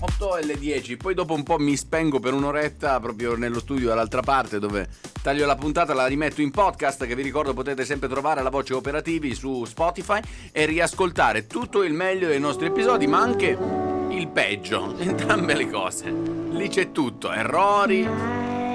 8 0.00 0.36
e 0.36 0.44
le 0.44 0.58
10. 0.58 0.98
Poi 0.98 1.14
dopo 1.14 1.32
un 1.32 1.42
po' 1.42 1.58
mi 1.58 1.74
spengo 1.74 2.20
per 2.20 2.34
un'oretta 2.34 3.00
proprio 3.00 3.34
nello 3.34 3.60
studio 3.60 3.88
dall'altra 3.88 4.20
parte 4.20 4.58
dove 4.58 4.86
taglio 5.22 5.46
la 5.46 5.56
puntata, 5.56 5.94
la 5.94 6.04
rimetto 6.04 6.42
in 6.42 6.50
podcast 6.50 7.06
che 7.06 7.14
vi 7.14 7.22
ricordo 7.22 7.54
potete 7.54 7.86
sempre 7.86 8.10
trovare 8.10 8.40
alla 8.40 8.50
voce 8.50 8.74
operativi 8.74 9.34
su 9.34 9.64
Spotify 9.64 10.20
e 10.52 10.66
riascoltare 10.66 11.46
tutto 11.46 11.82
il 11.82 11.94
meglio 11.94 12.28
dei 12.28 12.40
nostri 12.40 12.66
episodi, 12.66 13.06
ma 13.06 13.20
anche 13.20 13.93
il 14.16 14.28
peggio, 14.28 14.96
entrambe 14.98 15.54
le 15.54 15.68
cose. 15.68 16.10
Lì 16.10 16.68
c'è 16.68 16.92
tutto, 16.92 17.32
errori, 17.32 18.08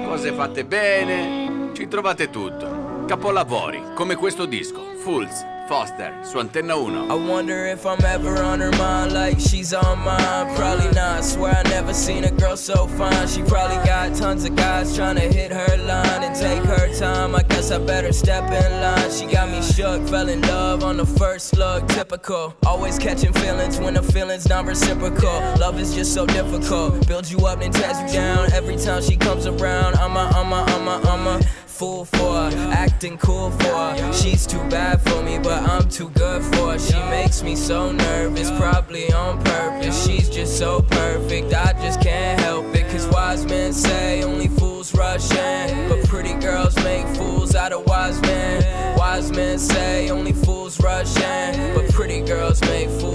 cose 0.06 0.32
fatte 0.32 0.64
bene, 0.64 1.70
ci 1.74 1.88
trovate 1.88 2.30
tutto. 2.30 3.04
Capolavori, 3.06 3.82
come 3.94 4.16
questo 4.16 4.44
disco, 4.44 4.94
Fools, 4.98 5.44
Foster, 5.70 6.12
su 6.24 6.40
Antenna 6.40 6.76
1. 6.76 7.12
I 7.12 7.14
wonder 7.14 7.64
if 7.66 7.86
I'm 7.86 8.04
ever 8.04 8.42
on 8.42 8.58
her 8.58 8.72
mind 8.72 9.12
like 9.12 9.38
she's 9.38 9.72
on 9.72 10.00
mine. 10.00 10.56
Probably 10.56 10.90
not. 10.90 11.24
Swear 11.24 11.54
I 11.54 11.62
never 11.68 11.94
seen 11.94 12.24
a 12.24 12.30
girl 12.32 12.56
so 12.56 12.88
fine. 12.88 13.28
She 13.28 13.42
probably 13.42 13.76
got 13.86 14.16
tons 14.16 14.44
of 14.44 14.56
guys 14.56 14.96
trying 14.96 15.14
to 15.14 15.32
hit 15.32 15.52
her 15.52 15.76
line 15.86 16.24
and 16.24 16.34
take 16.34 16.64
her 16.64 16.92
time. 16.98 17.36
I 17.36 17.44
guess 17.44 17.70
I 17.70 17.78
better 17.78 18.12
step 18.12 18.50
in 18.50 18.80
line. 18.80 19.12
She 19.12 19.26
got 19.26 19.48
me 19.48 19.62
shook, 19.62 20.08
fell 20.08 20.28
in 20.28 20.40
love 20.42 20.82
on 20.82 20.96
the 20.96 21.06
first 21.06 21.56
look. 21.56 21.86
Typical. 21.86 22.52
Always 22.66 22.98
catching 22.98 23.32
feelings 23.34 23.78
when 23.78 23.94
the 23.94 24.02
feelings 24.02 24.48
not 24.48 24.66
reciprocal. 24.66 25.38
Love 25.60 25.78
is 25.78 25.94
just 25.94 26.12
so 26.12 26.26
difficult. 26.26 27.06
Builds 27.06 27.30
you 27.30 27.46
up 27.46 27.60
and 27.60 27.72
tears 27.72 27.96
you 28.00 28.08
down. 28.18 28.52
Every 28.52 28.74
time 28.74 29.02
she 29.02 29.16
comes 29.16 29.46
around, 29.46 29.94
I'm 29.98 30.16
a, 30.16 30.32
I'm 30.34 30.52
a, 30.52 30.64
I'm 30.64 30.88
a, 30.88 31.08
I'm 31.08 31.26
a 31.28 31.40
fool 31.80 32.04
for 32.04 32.34
her, 32.34 32.50
acting 32.72 33.16
cool 33.16 33.50
for 33.52 33.78
her. 33.94 34.12
She's 34.12 34.46
too 34.46 34.62
bad 34.68 35.00
for 35.00 35.22
me, 35.22 35.38
but 35.38 35.62
I'm 35.62 35.88
too 35.88 36.10
good 36.10 36.42
for 36.42 36.72
her. 36.72 36.78
She 36.78 37.00
makes 37.08 37.42
me 37.42 37.56
so 37.56 37.90
nervous, 37.90 38.50
probably 38.50 39.10
on 39.14 39.42
purpose. 39.42 40.06
She's 40.06 40.28
just 40.28 40.58
so 40.58 40.82
perfect, 40.82 41.54
I 41.54 41.72
just 41.80 42.02
can't 42.02 42.38
help 42.38 42.66
it. 42.74 42.86
Cause 42.92 43.06
wise 43.08 43.46
men 43.46 43.72
say 43.72 44.22
only 44.22 44.48
fools 44.48 44.94
rush 44.94 45.30
in, 45.30 45.88
but 45.88 46.06
pretty 46.06 46.34
girls 46.34 46.76
make 46.84 47.06
fools 47.16 47.54
out 47.54 47.72
of 47.72 47.86
wise 47.86 48.20
men. 48.20 48.98
Wise 48.98 49.32
men 49.32 49.58
say 49.58 50.10
only 50.10 50.34
fools 50.34 50.78
rush 50.80 51.16
in, 51.16 51.74
but 51.74 51.90
pretty 51.94 52.20
girls 52.20 52.60
make 52.60 52.90
fools 53.00 53.09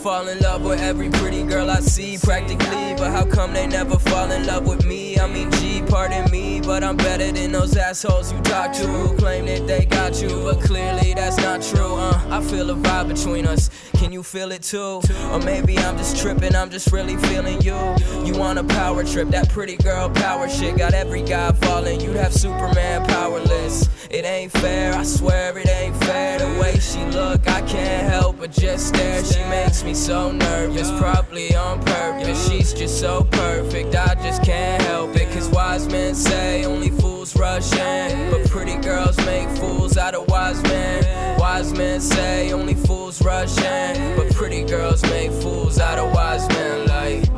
fall 0.00 0.28
in 0.28 0.38
love 0.38 0.62
with 0.62 0.80
every 0.80 1.10
pretty 1.10 1.42
girl 1.42 1.70
I 1.70 1.80
see 1.80 2.16
practically, 2.16 2.94
but 2.96 3.10
how 3.10 3.26
come 3.26 3.52
they 3.52 3.66
never 3.66 3.98
fall 3.98 4.30
in 4.30 4.46
love 4.46 4.66
with 4.66 4.82
me? 4.86 5.09
I 5.20 5.26
mean, 5.26 5.50
gee, 5.52 5.82
pardon 5.82 6.30
me, 6.30 6.60
but 6.60 6.82
I'm 6.82 6.96
better 6.96 7.30
than 7.30 7.52
those 7.52 7.76
assholes 7.76 8.32
you 8.32 8.40
talk 8.40 8.72
to 8.72 8.86
who 8.86 9.14
claim 9.16 9.46
that 9.46 9.66
they 9.66 9.84
got 9.84 10.20
you, 10.22 10.28
but 10.42 10.60
clearly 10.62 11.12
that's 11.14 11.36
not 11.36 11.62
true. 11.62 11.94
Uh, 11.94 12.20
I 12.30 12.42
feel 12.42 12.70
a 12.70 12.74
vibe 12.74 13.08
between 13.08 13.46
us. 13.46 13.70
Can 13.94 14.12
you 14.12 14.22
feel 14.22 14.50
it 14.50 14.62
too? 14.62 15.02
Or 15.30 15.38
maybe 15.40 15.76
I'm 15.78 15.98
just 15.98 16.16
tripping, 16.16 16.56
I'm 16.56 16.70
just 16.70 16.90
really 16.90 17.16
feeling 17.16 17.60
you. 17.60 17.76
You 18.24 18.34
want 18.38 18.58
a 18.58 18.64
power 18.64 19.04
trip, 19.04 19.28
that 19.28 19.50
pretty 19.50 19.76
girl 19.76 20.08
power 20.08 20.48
shit 20.48 20.78
got 20.78 20.94
every 20.94 21.22
guy 21.22 21.52
falling. 21.52 22.00
You'd 22.00 22.16
have 22.16 22.32
Superman 22.32 23.06
powerless. 23.06 23.88
It 24.10 24.24
ain't 24.24 24.52
fair, 24.52 24.94
I 24.94 25.04
swear 25.04 25.56
it 25.58 25.68
ain't 25.68 25.96
fair. 26.04 26.38
The 26.38 26.60
way 26.60 26.78
she 26.78 27.04
look, 27.16 27.46
I 27.46 27.60
can't 27.62 28.10
help 28.10 28.38
but 28.38 28.52
just 28.52 28.88
stare. 28.88 29.22
She 29.22 29.40
makes 29.50 29.84
me 29.84 29.92
so 29.94 30.32
nervous, 30.32 30.90
probably 30.98 31.54
on 31.54 31.80
purpose. 31.84 32.50
She's 32.50 32.72
just 32.72 32.98
so 32.98 33.24
perfect, 33.24 33.94
I 33.94 34.14
just 34.14 34.42
can't 34.42 34.82
help 34.82 35.09
it. 35.16 35.30
Cause 35.32 35.48
wise 35.48 35.86
men 35.88 36.14
say 36.14 36.64
only 36.64 36.90
fools 36.90 37.36
rush 37.36 37.72
in, 37.72 38.30
but 38.30 38.48
pretty 38.48 38.76
girls 38.76 39.16
make 39.18 39.48
fools 39.58 39.96
out 39.96 40.14
of 40.14 40.28
wise 40.28 40.62
men. 40.62 41.38
Wise 41.38 41.72
men 41.72 42.00
say 42.00 42.52
only 42.52 42.74
fools 42.74 43.22
rush 43.22 43.56
in, 43.58 44.16
but 44.16 44.32
pretty 44.34 44.64
girls 44.64 45.02
make 45.04 45.30
fools 45.32 45.78
out 45.78 45.98
of 45.98 46.12
wise 46.12 46.46
men. 46.48 46.86
Like, 46.86 47.29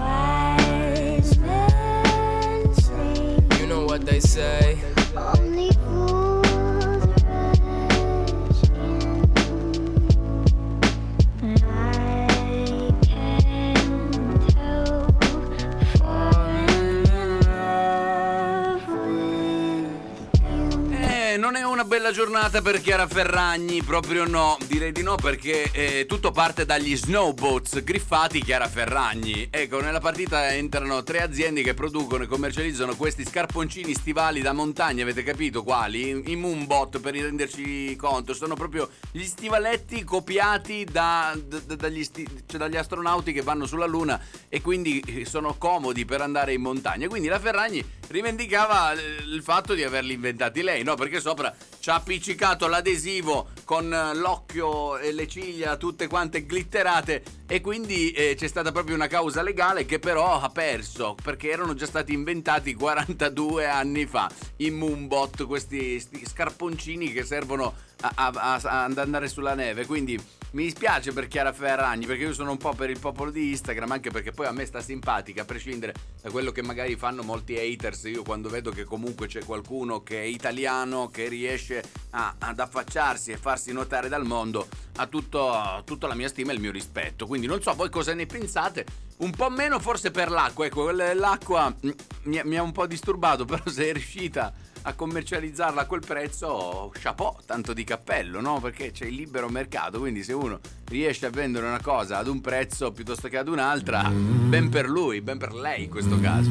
bella 21.92 22.10
giornata 22.10 22.62
per 22.62 22.80
Chiara 22.80 23.06
Ferragni, 23.06 23.82
proprio 23.82 24.24
no, 24.24 24.56
direi 24.66 24.92
di 24.92 25.02
no 25.02 25.16
perché 25.16 25.70
eh, 25.72 26.06
tutto 26.06 26.30
parte 26.30 26.64
dagli 26.64 26.96
snowboats 26.96 27.84
griffati 27.84 28.42
Chiara 28.42 28.66
Ferragni. 28.66 29.48
Ecco, 29.50 29.78
nella 29.78 30.00
partita 30.00 30.54
entrano 30.54 31.02
tre 31.02 31.20
aziende 31.20 31.60
che 31.60 31.74
producono 31.74 32.24
e 32.24 32.28
commercializzano 32.28 32.96
questi 32.96 33.26
scarponcini 33.26 33.92
stivali 33.92 34.40
da 34.40 34.54
montagna, 34.54 35.02
avete 35.02 35.22
capito 35.22 35.62
quali? 35.62 36.30
I 36.32 36.34
Moonbot 36.34 36.98
per 36.98 37.12
renderci 37.12 37.94
conto, 37.96 38.32
sono 38.32 38.54
proprio 38.54 38.88
gli 39.10 39.24
stivaletti 39.24 40.02
copiati 40.02 40.86
da- 40.90 41.38
da- 41.44 41.74
dagli, 41.76 42.02
sti- 42.02 42.44
cioè 42.46 42.58
dagli 42.58 42.76
astronauti 42.76 43.34
che 43.34 43.42
vanno 43.42 43.66
sulla 43.66 43.84
Luna 43.84 44.18
e 44.48 44.62
quindi 44.62 45.04
eh, 45.06 45.26
sono 45.26 45.56
comodi 45.58 46.06
per 46.06 46.22
andare 46.22 46.54
in 46.54 46.62
montagna. 46.62 47.06
Quindi 47.06 47.28
la 47.28 47.38
Ferragni 47.38 47.84
rivendicava 48.08 48.94
eh, 48.94 48.98
il 49.26 49.42
fatto 49.42 49.74
di 49.74 49.84
averli 49.84 50.14
inventati 50.14 50.62
lei, 50.62 50.82
no? 50.84 50.94
Perché 50.94 51.20
sopra 51.20 51.54
ci 51.82 51.90
ha 51.90 51.94
appiccicato 51.94 52.68
l'adesivo 52.68 53.48
con 53.64 53.92
eh, 53.92 54.14
l'occhio 54.14 54.98
e 54.98 55.10
le 55.10 55.26
ciglia 55.26 55.76
tutte 55.76 56.06
quante 56.06 56.46
glitterate 56.46 57.24
e 57.48 57.60
quindi 57.60 58.12
eh, 58.12 58.36
c'è 58.36 58.46
stata 58.46 58.70
proprio 58.70 58.94
una 58.94 59.08
causa 59.08 59.42
legale 59.42 59.84
che 59.84 59.98
però 59.98 60.40
ha 60.40 60.48
perso 60.48 61.16
perché 61.20 61.50
erano 61.50 61.74
già 61.74 61.86
stati 61.86 62.12
inventati 62.12 62.74
42 62.74 63.66
anni 63.66 64.06
fa 64.06 64.30
i 64.58 64.70
Moonbot, 64.70 65.44
questi 65.48 65.98
sti 65.98 66.24
scarponcini 66.24 67.10
che 67.10 67.24
servono 67.24 67.74
ad 68.00 68.98
andare 68.98 69.28
sulla 69.28 69.54
neve. 69.54 69.84
Quindi 69.84 70.20
mi 70.52 70.64
dispiace 70.64 71.12
per 71.12 71.28
Chiara 71.28 71.52
Ferragni 71.52 72.04
perché 72.04 72.24
io 72.24 72.34
sono 72.34 72.50
un 72.50 72.58
po' 72.58 72.74
per 72.74 72.90
il 72.90 72.98
popolo 72.98 73.30
di 73.30 73.50
Instagram, 73.50 73.92
anche 73.92 74.10
perché 74.10 74.32
poi 74.32 74.46
a 74.46 74.52
me 74.52 74.66
sta 74.66 74.80
simpatica, 74.82 75.42
a 75.42 75.44
prescindere 75.46 75.94
da 76.20 76.30
quello 76.30 76.52
che 76.52 76.62
magari 76.62 76.94
fanno 76.96 77.22
molti 77.22 77.56
haters. 77.56 78.02
Io 78.04 78.22
quando 78.22 78.50
vedo 78.50 78.70
che 78.70 78.84
comunque 78.84 79.28
c'è 79.28 79.44
qualcuno 79.44 80.02
che 80.02 80.20
è 80.20 80.24
italiano, 80.24 81.08
che 81.08 81.28
riesce 81.28 81.82
a- 82.10 82.34
ad 82.38 82.60
affacciarsi 82.60 83.32
e 83.32 83.38
farsi 83.38 83.72
notare 83.72 84.10
dal 84.10 84.26
mondo, 84.26 84.68
ha 84.96 85.06
tutto, 85.06 85.82
tutta 85.86 86.06
la 86.06 86.14
mia 86.14 86.28
stima 86.28 86.52
e 86.52 86.54
il 86.54 86.60
mio 86.60 86.70
rispetto. 86.70 87.26
Quindi 87.26 87.46
non 87.46 87.62
so 87.62 87.72
voi 87.72 87.88
cosa 87.88 88.12
ne 88.12 88.26
pensate. 88.26 88.84
Un 89.18 89.30
po' 89.30 89.48
meno 89.48 89.78
forse 89.78 90.10
per 90.10 90.30
l'acqua, 90.30 90.66
ecco, 90.66 90.90
l'acqua 90.90 91.70
mm, 91.70 91.90
mi, 92.24 92.40
mi 92.44 92.56
ha 92.56 92.62
un 92.62 92.72
po' 92.72 92.86
disturbato, 92.86 93.44
però 93.46 93.62
se 93.68 93.88
è 93.88 93.92
riuscita 93.92 94.52
a 94.82 94.94
commercializzarla 94.94 95.82
a 95.82 95.86
quel 95.86 96.02
prezzo, 96.04 96.92
chapeau, 96.94 97.36
tanto 97.46 97.72
di 97.72 97.84
cappello, 97.84 98.40
no? 98.40 98.60
Perché 98.60 98.90
c'è 98.90 99.06
il 99.06 99.14
libero 99.14 99.48
mercato, 99.48 99.98
quindi 99.98 100.22
se 100.22 100.32
uno 100.32 100.58
riesce 100.86 101.26
a 101.26 101.30
vendere 101.30 101.66
una 101.66 101.80
cosa 101.80 102.18
ad 102.18 102.26
un 102.26 102.40
prezzo 102.40 102.90
piuttosto 102.92 103.28
che 103.28 103.38
ad 103.38 103.48
un'altra, 103.48 104.08
ben 104.10 104.68
per 104.68 104.88
lui, 104.88 105.20
ben 105.20 105.38
per 105.38 105.52
lei 105.52 105.84
in 105.84 105.90
questo 105.90 106.18
caso. 106.20 106.50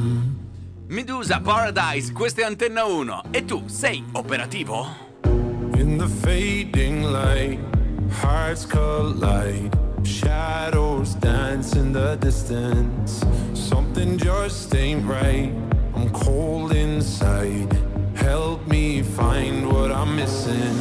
Medusa 0.87 1.39
Paradise, 1.39 2.11
questa 2.11 2.41
è 2.41 2.43
Antenna 2.45 2.85
1 2.85 3.23
e 3.31 3.45
tu 3.45 3.67
sei 3.67 4.03
operativo? 4.13 5.09
In 5.75 5.97
the 5.97 6.07
fading 6.07 7.03
light, 7.05 7.59
hearts 8.21 8.65
collide. 8.65 9.79
Shadows 10.03 11.15
dance 11.15 11.77
in 11.77 11.91
the 11.91 12.17
distance. 12.17 13.23
Something 13.53 14.17
just 14.17 14.73
ain't 14.73 15.05
right. 15.07 15.53
I'm 15.93 16.09
cold 16.11 16.71
inside. 16.71 17.90
Help 18.21 18.65
me 18.67 19.01
find 19.01 19.71
what 19.71 19.91
I'm 19.91 20.15
missing. 20.15 20.75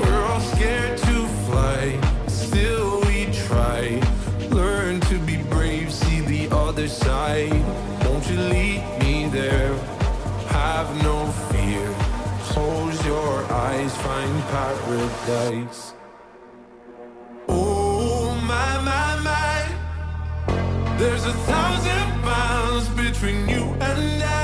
We're 0.00 0.24
all 0.26 0.40
scared 0.40 0.98
to 0.98 1.26
fly, 1.46 2.00
still 2.26 3.00
we 3.02 3.26
try. 3.46 4.00
Learn 4.50 5.00
to 5.10 5.18
be 5.18 5.36
brave, 5.54 5.92
see 5.92 6.20
the 6.20 6.48
other 6.54 6.88
side. 6.88 7.52
Won't 8.04 8.28
you 8.30 8.38
lead 8.38 8.82
me 9.00 9.28
there? 9.28 9.74
Have 10.48 10.88
no 11.02 11.26
fear. 11.50 11.86
Close 12.50 13.06
your 13.06 13.44
eyes, 13.52 13.96
find 13.98 14.42
paradise. 14.54 15.94
Oh 17.48 17.84
there's 20.98 21.26
a 21.26 21.32
thousand 21.32 22.22
miles 22.22 22.88
between 22.90 23.48
you 23.48 23.62
and 23.80 24.22
I. 24.22 24.43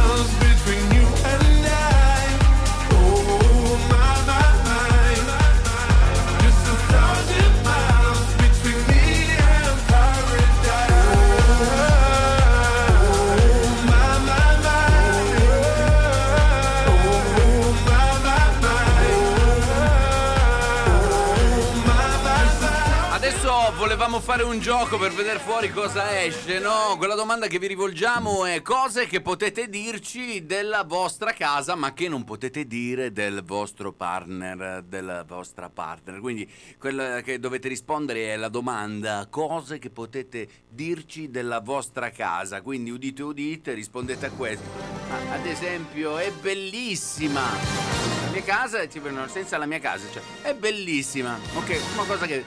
fare 24.21 24.43
un 24.43 24.59
gioco 24.59 24.99
per 24.99 25.11
vedere 25.13 25.39
fuori 25.39 25.71
cosa 25.71 26.21
esce, 26.21 26.59
no? 26.59 26.95
Quella 26.97 27.15
domanda 27.15 27.47
che 27.47 27.57
vi 27.57 27.65
rivolgiamo 27.65 28.45
è 28.45 28.61
cose 28.61 29.07
che 29.07 29.19
potete 29.19 29.67
dirci 29.67 30.45
della 30.45 30.83
vostra 30.83 31.33
casa, 31.33 31.73
ma 31.73 31.93
che 31.93 32.07
non 32.07 32.23
potete 32.23 32.67
dire 32.67 33.11
del 33.11 33.43
vostro 33.43 33.91
partner, 33.91 34.83
della 34.83 35.23
vostra 35.23 35.69
partner. 35.69 36.19
Quindi 36.19 36.47
quella 36.77 37.21
che 37.21 37.39
dovete 37.39 37.67
rispondere 37.67 38.33
è 38.33 38.35
la 38.37 38.49
domanda 38.49 39.25
cose 39.27 39.79
che 39.79 39.89
potete 39.89 40.47
dirci 40.69 41.31
della 41.31 41.59
vostra 41.59 42.11
casa. 42.11 42.61
Quindi 42.61 42.91
udite 42.91 43.23
udite, 43.23 43.73
rispondete 43.73 44.27
a 44.27 44.31
questo. 44.31 44.67
Ah, 45.09 45.33
ad 45.33 45.45
esempio, 45.47 46.19
è 46.19 46.31
bellissima. 46.31 47.41
La 47.41 48.29
mia 48.29 48.43
casa, 48.43 48.79
senza 49.27 49.57
la 49.57 49.65
mia 49.65 49.79
casa, 49.79 50.05
cioè, 50.11 50.21
è 50.43 50.53
bellissima. 50.53 51.37
Ok, 51.55 51.81
una 51.95 52.05
cosa 52.05 52.27
che 52.27 52.43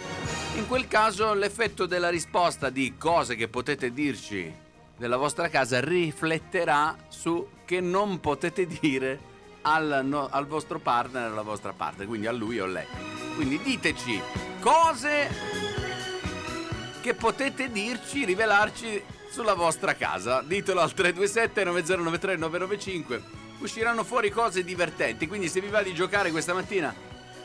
in 0.57 0.69
quel 0.69 0.87
caso 0.87 1.35
l'effetto 1.35 1.85
della 1.87 2.09
risposta 2.09 2.71
di 2.71 2.95
cose 2.97 3.35
che 3.35 3.49
potete 3.49 3.93
dirci 3.93 4.53
della 4.97 5.17
vostra 5.17 5.49
casa 5.49 5.81
rifletterà 5.81 6.97
su 7.09 7.49
che 7.64 7.81
non 7.81 8.21
potete 8.21 8.67
dire 8.67 9.33
al, 9.62 10.03
no- 10.05 10.29
al 10.31 10.47
vostro 10.47 10.79
partner 10.79 11.31
alla 11.31 11.43
vostra 11.43 11.73
parte, 11.73 12.07
quindi 12.07 12.29
a 12.29 12.33
lui 12.33 12.61
o 12.61 12.64
a 12.64 12.69
lei. 12.69 12.87
Quindi 13.35 13.61
diteci 13.61 14.21
cose 14.61 15.29
che 17.01 17.14
potete 17.14 17.71
dirci, 17.71 18.25
rivelarci 18.25 19.03
sulla 19.31 19.55
vostra 19.55 19.95
casa. 19.97 20.40
Ditelo 20.40 20.81
al 20.81 20.93
327 20.93 21.64
9093 21.64 22.37
995. 22.37 23.23
Usciranno 23.59 24.05
fuori 24.05 24.31
cose 24.31 24.62
divertenti, 24.62 25.27
quindi 25.27 25.49
se 25.49 25.61
vi 25.61 25.69
va 25.69 25.83
di 25.83 25.95
giocare 25.95 26.31
questa 26.31 26.55
mattina 26.55 26.95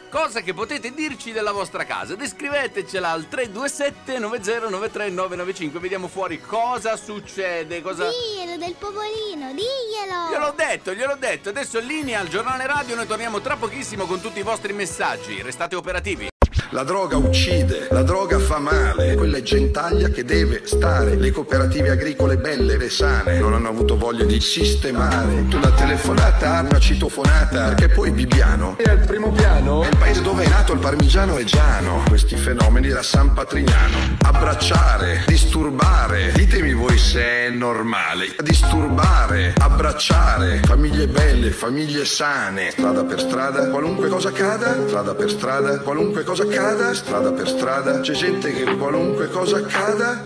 Cosa 0.09 0.41
che 0.41 0.55
potete 0.55 0.91
dirci 0.91 1.31
della 1.31 1.51
vostra 1.51 1.85
casa? 1.85 2.15
Descrivetecela 2.15 3.11
al 3.11 3.27
327 3.27 4.17
9093 4.17 5.09
995. 5.09 5.79
Vediamo 5.79 6.07
fuori 6.07 6.41
cosa 6.41 6.95
succede. 6.95 7.83
Cosa... 7.83 8.09
Diglielo 8.09 8.57
del 8.57 8.73
popolino, 8.73 9.53
diglielo! 9.53 10.29
Gliel'ho 10.31 10.53
detto, 10.55 10.93
gliel'ho 10.93 11.15
detto. 11.15 11.49
Adesso 11.49 11.79
linea 11.79 12.21
al 12.21 12.27
giornale 12.27 12.65
radio. 12.65 12.95
Noi 12.95 13.05
torniamo 13.05 13.39
tra 13.39 13.55
pochissimo 13.55 14.05
con 14.05 14.19
tutti 14.19 14.39
i 14.39 14.43
vostri 14.43 14.73
messaggi. 14.73 15.43
Restate 15.43 15.75
operativi. 15.75 16.29
La 16.71 16.83
droga 16.83 17.17
uccide, 17.17 17.87
la 17.89 18.03
droga 18.03 18.37
fa 18.37 18.59
male, 18.59 19.15
quella 19.15 19.37
è 19.37 19.41
gentaglia 19.41 20.09
che 20.09 20.23
deve 20.23 20.61
stare. 20.65 21.15
Le 21.15 21.31
cooperative 21.31 21.89
agricole 21.89 22.37
belle 22.37 22.75
e 22.75 22.89
sane 22.91 23.39
non 23.39 23.55
hanno 23.55 23.69
avuto 23.69 23.97
voglia 23.97 24.23
di 24.23 24.39
sistemare. 24.39 25.47
Tu 25.49 25.57
la 25.59 25.71
telefonata, 25.71 26.63
una 26.69 26.79
citofonata, 26.79 27.69
perché 27.69 27.89
poi 27.89 28.11
Bibbiano 28.11 28.75
è 28.77 28.87
al 28.87 28.99
primo 28.99 29.31
piano. 29.31 29.81
È 29.81 29.87
il 29.87 29.97
paese 29.97 30.21
dove 30.21 30.43
è 30.43 30.47
nato 30.47 30.73
il 30.73 30.79
parmigiano 30.79 31.37
reggiano. 31.37 32.03
Questi 32.07 32.35
fenomeni 32.35 32.89
da 32.89 33.01
San 33.01 33.33
Patrignano. 33.33 33.97
Abbracciare, 34.21 35.23
disturbare, 35.25 36.31
ditemi 36.33 36.73
voi 36.73 36.99
se 36.99 37.47
è 37.47 37.49
normale. 37.49 38.35
Disturbare, 38.43 39.55
abbracciare, 39.57 40.61
famiglie 40.65 41.07
belle, 41.07 41.49
famiglie 41.49 42.05
sane. 42.05 42.69
Strada 42.69 43.03
per 43.05 43.19
strada, 43.19 43.69
qualunque 43.69 44.07
cosa 44.07 44.29
accada, 44.29 44.85
strada 44.85 45.15
per 45.15 45.31
strada, 45.31 45.79
qualunque 45.79 46.23
cosa 46.23 46.43
accada, 46.59 46.93
strada 46.93 47.31
per 47.31 47.47
strada, 47.47 47.99
c'è 48.01 48.13
gente 48.13 48.51
che 48.51 48.65
qualunque 48.75 49.29
cosa 49.29 49.57
accada. 49.57 50.21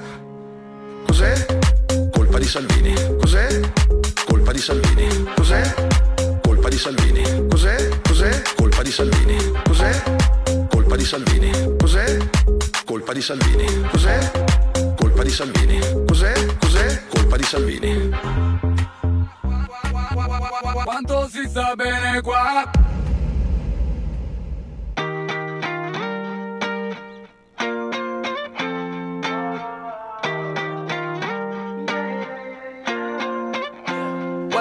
Cos'è? 1.06 1.46
Colpa 2.12 2.40
di 2.40 2.48
Salvini. 2.48 2.94
Cos'è? 3.20 3.60
Colpa 4.26 4.52
di 4.52 4.60
Salvini. 4.60 5.08
Cos'è? 5.36 5.62
Colpa 6.42 6.70
di 6.70 6.78
Salvini. 6.78 7.48
Cos'è? 7.48 8.00
Cos'è? 8.02 8.42
Colpa 8.56 8.82
di 8.82 8.92
Salvini. 8.92 9.38
Cos'è? 9.64 10.04
Colpa 10.70 10.96
di 10.96 11.06
Salvini. 11.06 11.52
Cos'è? 11.78 12.18
Colpa 12.84 13.14
di 13.14 13.22
Salvini. 13.22 13.88
Cos'è? 13.92 14.32
Colpa 14.96 15.24
di 15.24 15.30
Salvini. 15.30 15.80
Cos'è? 16.08 16.34
Cos'è? 16.60 17.02
Colpa 17.10 17.38
di 17.38 17.44
Salvini. 17.44 18.10
Quanto 20.84 21.28
si 21.30 21.48
sta 21.48 21.76
bene 21.76 22.22
qua? 22.22 22.93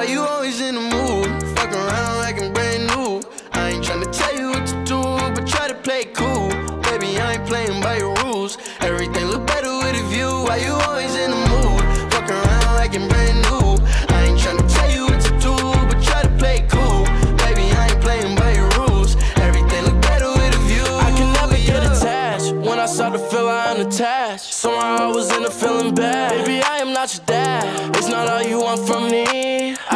Why 0.03 0.09
you 0.09 0.23
always 0.23 0.61
in 0.61 0.75
the 0.75 0.81
mood? 0.81 1.29
Fuck 1.57 1.71
around 1.71 2.19
like 2.19 2.43
I'm 2.43 2.53
brand 2.53 2.89
new. 2.89 3.23
I 3.53 3.71
ain't 3.71 3.85
tryna 3.85 4.11
tell 4.11 4.37
you 4.37 4.49
what 4.49 4.67
to 4.67 4.75
do, 4.83 5.01
but 5.01 5.47
try 5.47 5.69
to 5.69 5.75
play 5.75 6.07
cool. 6.07 6.49
Baby, 6.91 7.21
I 7.21 7.35
ain't 7.35 7.47
playing 7.47 7.81
by 7.81 7.99
your 7.99 8.13
rules. 8.25 8.59
Everything 8.81 9.27
look 9.27 9.47
better 9.47 9.71
with 9.71 9.95
a 9.95 10.05
view. 10.11 10.27
Why 10.27 10.57
you 10.57 10.73
always 10.73 11.15
in 11.15 11.31
the 11.31 11.43
mood? 11.55 11.83
Fuck 12.13 12.29
around 12.29 12.75
like 12.81 12.97
I'm 12.97 13.07
brand 13.07 13.39
new. 13.47 13.79
I 14.11 14.27
ain't 14.27 14.41
tryna 14.41 14.67
tell 14.75 14.91
you 14.91 15.05
what 15.07 15.21
to 15.23 15.31
do, 15.39 15.55
but 15.87 16.03
try 16.03 16.23
to 16.23 16.33
play 16.37 16.67
cool. 16.69 17.05
Baby, 17.47 17.71
I 17.71 17.87
ain't 17.93 18.01
playing 18.01 18.35
by 18.35 18.55
your 18.59 18.71
rules. 18.83 19.15
Everything 19.37 19.85
look 19.85 20.03
better 20.03 20.31
with 20.35 20.59
a 20.59 20.63
view. 20.67 20.89
I 21.07 21.15
can 21.17 21.33
never 21.39 21.59
get 21.63 21.87
attached. 21.87 22.51
When 22.67 22.81
I 22.81 22.87
start 22.87 23.13
to 23.13 23.21
feel 23.21 23.47
I 23.47 23.67
am 23.71 23.87
attached, 23.87 24.53
somehow 24.53 24.97
I 24.97 25.07
was 25.15 25.31
in 25.31 25.45
a 25.45 25.51
feeling 25.51 25.95
bad. 25.95 26.45
Baby, 26.45 26.61
I 26.61 26.79
am 26.79 26.93
not 26.93 27.15
your 27.15 27.25
dad. 27.25 27.42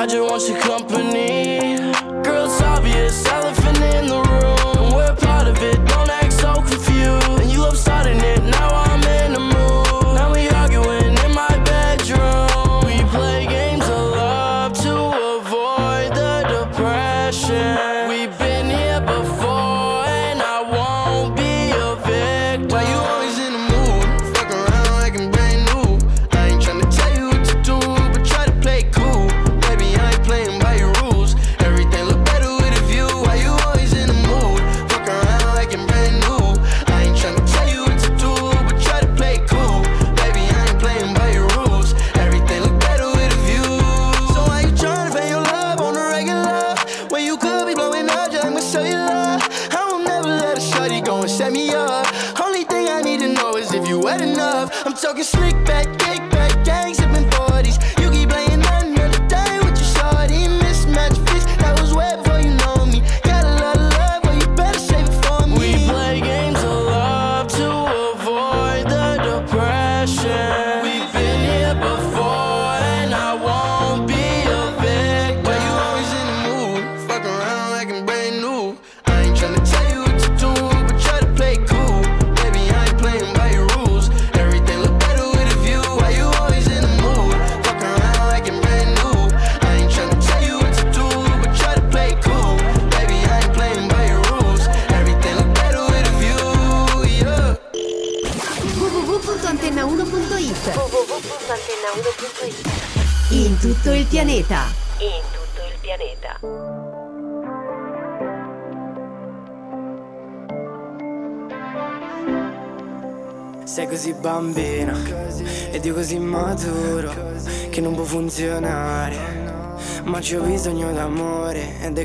Just 0.09 0.23
want 0.23 0.49
your 0.49 0.61
company. 0.61 1.46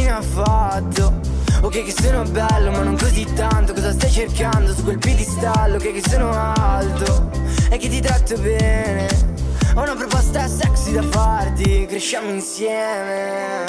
Fine 0.00 0.10
ha 0.10 0.22
fatto? 0.22 1.20
Ok 1.62 1.84
che 1.84 1.94
sono 2.00 2.22
bello 2.22 2.70
ma 2.70 2.82
non 2.82 2.96
così 2.96 3.26
tanto. 3.34 3.74
Cosa 3.74 3.92
stai 3.92 4.10
cercando 4.10 4.72
su 4.72 4.82
quel 4.82 4.98
piedistallo? 4.98 5.76
Ok 5.76 5.92
che 5.92 6.02
sono 6.08 6.30
alto 6.32 7.30
e 7.70 7.76
che 7.76 7.88
ti 7.88 8.00
tratto 8.00 8.36
bene. 8.38 9.08
Ho 9.74 9.82
una 9.82 9.94
proposta 9.94 10.48
sexy 10.48 10.92
da 10.92 11.02
farti 11.02 11.86
Cresciamo 11.86 12.30
insieme. 12.30 13.64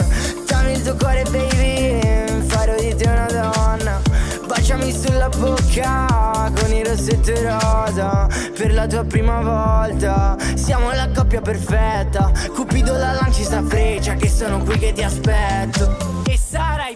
Dammi 0.47 0.71
il 0.71 0.81
tuo 0.81 0.95
cuore 0.95 1.23
baby 1.29 2.45
Farò 2.47 2.75
di 2.75 2.95
te 2.95 3.07
una 3.07 3.27
donna. 3.29 4.01
Baciami 4.47 4.91
sulla 4.91 5.29
bocca 5.29 6.51
con 6.59 6.73
il 6.73 6.85
rossetto 6.85 7.33
rosa. 7.41 8.27
Per 8.57 8.73
la 8.73 8.87
tua 8.87 9.03
prima 9.03 9.41
volta 9.41 10.37
Siamo 10.55 10.91
la 10.91 11.09
coppia 11.13 11.41
perfetta. 11.41 12.31
Cupido 12.53 12.93
la 12.93 13.11
lanci 13.11 13.43
sta 13.43 13.61
freccia 13.63 14.15
Che 14.15 14.29
sono 14.29 14.59
qui 14.63 14.77
che 14.79 14.93
ti 14.93 15.03
aspetto 15.03 16.10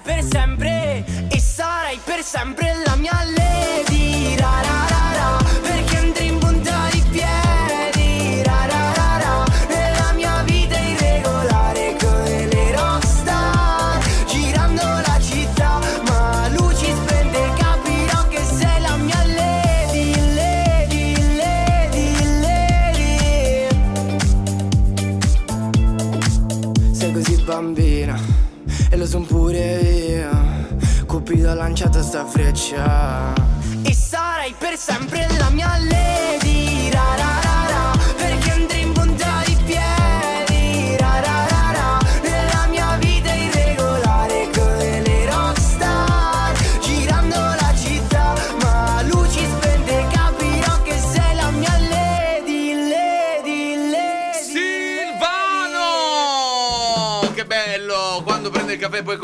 per 0.01 0.23
sempre 0.23 1.03
E 1.29 1.39
sarai 1.39 1.99
per 2.03 2.21
sempre 2.23 2.73
la 2.85 2.95
mia 2.95 3.19
lady 3.35 4.35
ra, 4.37 4.84
sta 32.15 32.25
freccia. 32.25 33.33
E 33.83 33.93
sarai 33.93 34.55
per 34.57 34.77
sempre 34.77 35.27
la 35.37 35.49
mia 35.49 35.77
lady 35.79 36.04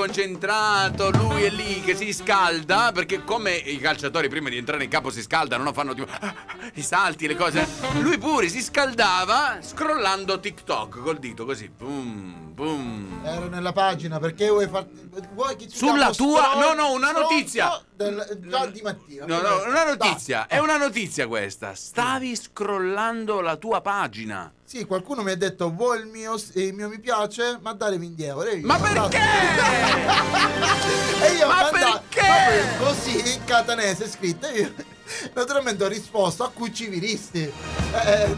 concentrato, 0.02 1.12
lui 1.12 1.44
è 1.44 1.52
lì 1.52 1.80
che 1.82 1.96
si 1.96 2.12
scalda, 2.12 2.92
perché 2.92 3.24
come 3.24 3.54
i 3.54 3.78
calciatori 3.78 4.30
prima 4.30 4.50
di 4.50 4.58
entrare 4.58 4.84
in 4.84 4.90
campo 4.90 5.12
si 5.12 5.22
scaldano, 5.22 5.64
no? 5.64 5.74
Fanno 5.74 5.94
tipo 5.94 6.12
ah, 6.20 6.34
i 6.74 6.82
salti, 6.82 7.28
le 7.28 7.36
cose. 7.36 7.68
Lui 8.00 8.18
pure 8.18 8.50
si 8.50 8.64
scaldava 8.64 9.60
scrollando 9.62 10.40
TikTok 10.40 11.02
col 11.02 11.20
dito 11.20 11.46
così. 11.46 11.70
Boom, 11.70 12.52
boom. 12.52 13.22
Ero 13.24 13.48
nella 13.48 13.74
pagina 13.74 14.18
perché 14.18 14.50
vuoi 14.50 14.68
farti. 14.68 15.08
Vuoi 15.34 15.56
che 15.56 15.68
ci 15.68 15.78
Sulla 15.78 16.10
tua- 16.10 16.56
no, 16.56 16.74
no, 16.74 16.94
una 16.94 17.12
notizia. 17.12 17.80
Del, 17.94 18.40
già 18.50 18.66
di 18.66 18.82
mattina. 18.82 19.26
No, 19.28 19.40
no, 19.40 19.68
una 19.68 19.86
notizia, 19.86 20.48
è 20.48 20.58
una 20.58 20.78
notizia 20.78 21.28
questa. 21.28 21.76
Stavi 21.76 22.36
scrollando 22.36 23.40
la 23.40 23.56
tua 23.56 23.82
pagina. 23.82 24.52
Sì, 24.72 24.86
qualcuno 24.86 25.22
mi 25.22 25.32
ha 25.32 25.36
detto 25.36 25.70
vuoi 25.70 26.00
il 26.00 26.06
mio, 26.06 26.40
il 26.54 26.74
mio 26.74 26.88
mi 26.88 26.98
piace, 26.98 27.60
ma 27.62 27.76
20 27.98 28.24
euro. 28.24 28.48
E 28.48 28.56
io 28.56 28.66
Ma 28.66 28.78
perché? 28.78 29.18
e 31.28 31.32
io 31.34 31.46
ho 31.46 31.50
Ma 31.50 31.64
perché? 31.66 32.22
proprio 32.22 32.64
così 32.80 33.34
in 33.34 33.44
catanese 33.44 34.08
scritto. 34.08 34.48
Io 34.48 34.74
naturalmente 35.34 35.84
ho 35.84 35.88
risposto 35.88 36.44
a 36.44 36.50
cui 36.52 36.74
civilisti. 36.74 37.42
Eh, 37.44 38.36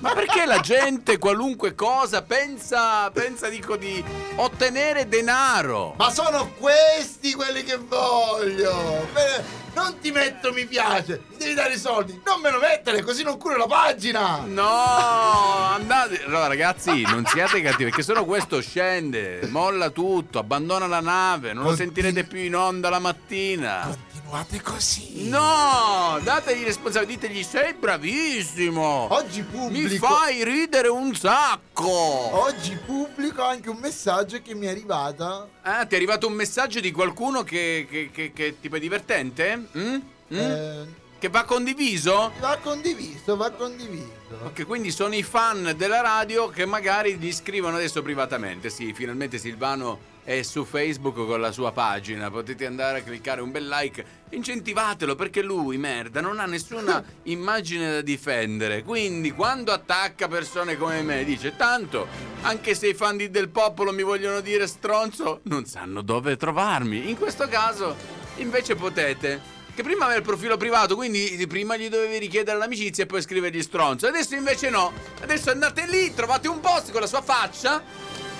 Ma 0.00 0.12
perché 0.12 0.44
la 0.46 0.60
gente, 0.60 1.18
qualunque 1.18 1.74
cosa, 1.74 2.22
pensa, 2.22 3.10
pensa 3.10 3.48
dico, 3.48 3.76
di 3.76 4.02
ottenere 4.36 5.08
denaro? 5.08 5.94
ma 5.96 6.10
sono 6.10 6.52
questi 6.58 7.32
quelli 7.34 7.62
che 7.62 7.76
voglio. 7.76 9.06
Beh, 9.12 9.58
Non 9.74 9.98
ti 10.00 10.10
metto 10.10 10.52
mi 10.52 10.66
piace, 10.66 11.22
mi 11.30 11.36
devi 11.36 11.54
dare 11.54 11.74
i 11.74 11.78
soldi. 11.78 12.20
Non 12.24 12.40
me 12.40 12.50
lo 12.50 12.58
mettere, 12.58 13.02
così 13.02 13.22
non 13.22 13.38
curo 13.38 13.56
la 13.56 13.66
pagina. 13.66 14.42
No, 14.44 14.68
andate. 14.68 16.24
Allora, 16.24 16.48
ragazzi, 16.48 17.02
non 17.02 17.24
siate 17.24 17.62
cattivi, 17.62 17.84
perché 17.90 18.02
sennò 18.02 18.24
questo 18.24 18.60
scende, 18.60 19.46
molla 19.48 19.90
tutto, 19.90 20.38
abbandona 20.40 20.86
la 20.88 21.00
nave, 21.00 21.52
non 21.52 21.64
lo 21.64 21.76
sentirete 21.76 22.24
più 22.24 22.40
in 22.40 22.56
onda 22.56 22.88
la 22.90 22.98
mattina. 22.98 23.96
Continuate 24.30 24.60
così. 24.62 25.28
No, 25.28 26.20
dategli 26.22 26.62
responsabilità, 26.62 27.26
ditegli 27.26 27.42
sei 27.42 27.74
bravissimo. 27.74 29.08
Oggi 29.12 29.42
pubblico. 29.42 29.88
Mi 29.88 29.98
fai 29.98 30.44
ridere 30.44 30.86
un 30.86 31.12
sacco. 31.16 31.90
Oggi 31.90 32.76
pubblico 32.76 33.42
anche 33.42 33.68
un 33.68 33.78
messaggio 33.78 34.40
che 34.40 34.54
mi 34.54 34.66
è 34.66 34.70
arrivata. 34.70 35.48
Ah, 35.62 35.84
ti 35.84 35.94
è 35.94 35.96
arrivato 35.96 36.28
un 36.28 36.34
messaggio 36.34 36.78
di 36.78 36.92
qualcuno 36.92 37.42
che, 37.42 37.88
che, 37.90 38.10
che, 38.12 38.32
che 38.32 38.60
tipo 38.60 38.76
è 38.76 38.78
divertente? 38.80 39.66
Mm? 39.76 39.94
Mm? 40.32 40.38
Eh, 40.38 40.86
Che 41.18 41.28
va 41.28 41.42
condiviso? 41.42 42.30
va 42.38 42.56
condiviso, 42.62 43.36
va 43.36 43.50
condiviso. 43.50 44.18
Ok, 44.44 44.64
quindi 44.64 44.92
sono 44.92 45.16
i 45.16 45.24
fan 45.24 45.74
della 45.76 46.00
radio 46.02 46.48
che 46.50 46.64
magari 46.66 47.16
gli 47.16 47.32
scrivono 47.32 47.74
adesso 47.76 48.00
privatamente. 48.00 48.70
Sì, 48.70 48.92
finalmente 48.94 49.38
Silvano 49.38 49.98
è 50.24 50.42
su 50.42 50.64
Facebook 50.64 51.14
con 51.26 51.40
la 51.40 51.52
sua 51.52 51.72
pagina. 51.72 52.30
Potete 52.30 52.66
andare 52.66 52.98
a 52.98 53.02
cliccare 53.02 53.40
un 53.40 53.50
bel 53.50 53.66
like. 53.68 54.04
Incentivatelo 54.30 55.14
perché 55.14 55.42
lui, 55.42 55.76
merda, 55.76 56.20
non 56.20 56.38
ha 56.38 56.46
nessuna 56.46 57.02
immagine 57.24 57.92
da 57.92 58.00
difendere. 58.00 58.82
Quindi 58.82 59.32
quando 59.32 59.72
attacca 59.72 60.28
persone 60.28 60.76
come 60.76 61.02
me 61.02 61.24
dice 61.24 61.56
tanto, 61.56 62.06
anche 62.42 62.74
se 62.74 62.88
i 62.88 62.94
fan 62.94 63.16
di 63.16 63.30
del 63.30 63.48
popolo 63.48 63.92
mi 63.92 64.02
vogliono 64.02 64.40
dire 64.40 64.66
stronzo, 64.66 65.40
non 65.44 65.64
sanno 65.66 66.02
dove 66.02 66.36
trovarmi. 66.36 67.08
In 67.08 67.16
questo 67.16 67.48
caso 67.48 67.96
invece 68.36 68.74
potete 68.74 69.58
che 69.80 69.82
prima 69.82 70.04
aveva 70.04 70.18
il 70.18 70.24
profilo 70.24 70.56
privato, 70.56 70.94
quindi 70.94 71.46
prima 71.48 71.76
gli 71.76 71.88
dovevi 71.88 72.18
richiedere 72.18 72.58
l'amicizia 72.58 73.04
e 73.04 73.06
poi 73.06 73.22
scrivergli 73.22 73.62
stronzo. 73.62 74.06
Adesso 74.06 74.34
invece 74.34 74.68
no. 74.68 74.92
Adesso 75.22 75.50
andate 75.50 75.86
lì, 75.86 76.12
trovate 76.12 76.48
un 76.48 76.60
post 76.60 76.90
con 76.90 77.00
la 77.00 77.06
sua 77.06 77.22
faccia. 77.22 77.82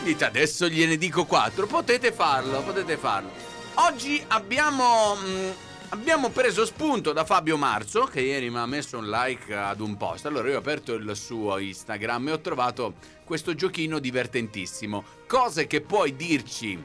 Dite 0.03 0.25
adesso 0.25 0.67
gliene 0.67 0.97
dico 0.97 1.27
quattro. 1.27 1.67
Potete 1.67 2.11
farlo, 2.11 2.63
potete 2.63 2.97
farlo. 2.97 3.31
Oggi 3.75 4.23
abbiamo. 4.29 5.15
mh, 5.15 5.53
abbiamo 5.91 6.31
preso 6.31 6.65
spunto 6.65 7.13
da 7.13 7.27
Fabio 7.27 7.59
Marzo, 7.59 8.05
che 8.05 8.23
ieri 8.23 8.49
mi 8.49 8.57
ha 8.57 8.67
messo 8.67 8.97
un 8.97 9.11
like 9.11 9.55
ad 9.55 9.81
un 9.81 9.99
post. 9.99 10.25
Allora 10.25 10.49
io 10.49 10.57
ho 10.57 10.59
aperto 10.59 10.95
il 10.95 11.15
suo 11.15 11.59
Instagram 11.59 12.29
e 12.29 12.33
ho 12.33 12.41
trovato 12.41 12.95
questo 13.25 13.55
giochino 13.55 13.99
divertentissimo. 13.99 15.05
Cose 15.27 15.67
che 15.67 15.83
puoi 15.83 16.17
dirci 16.17 16.83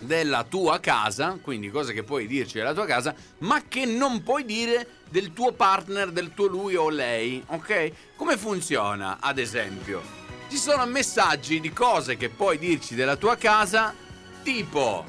della 0.00 0.44
tua 0.44 0.80
casa, 0.80 1.38
quindi 1.40 1.70
cose 1.70 1.92
che 1.92 2.02
puoi 2.02 2.26
dirci 2.26 2.58
della 2.58 2.74
tua 2.74 2.86
casa, 2.86 3.14
ma 3.38 3.62
che 3.68 3.84
non 3.84 4.22
puoi 4.24 4.44
dire 4.44 4.86
del 5.08 5.32
tuo 5.32 5.52
partner, 5.52 6.10
del 6.10 6.34
tuo 6.34 6.46
lui 6.46 6.74
o 6.74 6.88
lei, 6.88 7.42
ok? 7.46 7.92
Come 8.16 8.36
funziona, 8.36 9.18
ad 9.20 9.38
esempio? 9.38 10.17
Ci 10.48 10.56
sono 10.56 10.86
messaggi 10.86 11.60
di 11.60 11.72
cose 11.72 12.16
che 12.16 12.30
puoi 12.30 12.58
dirci 12.58 12.94
della 12.94 13.16
tua 13.16 13.36
casa, 13.36 13.94
tipo 14.42 15.04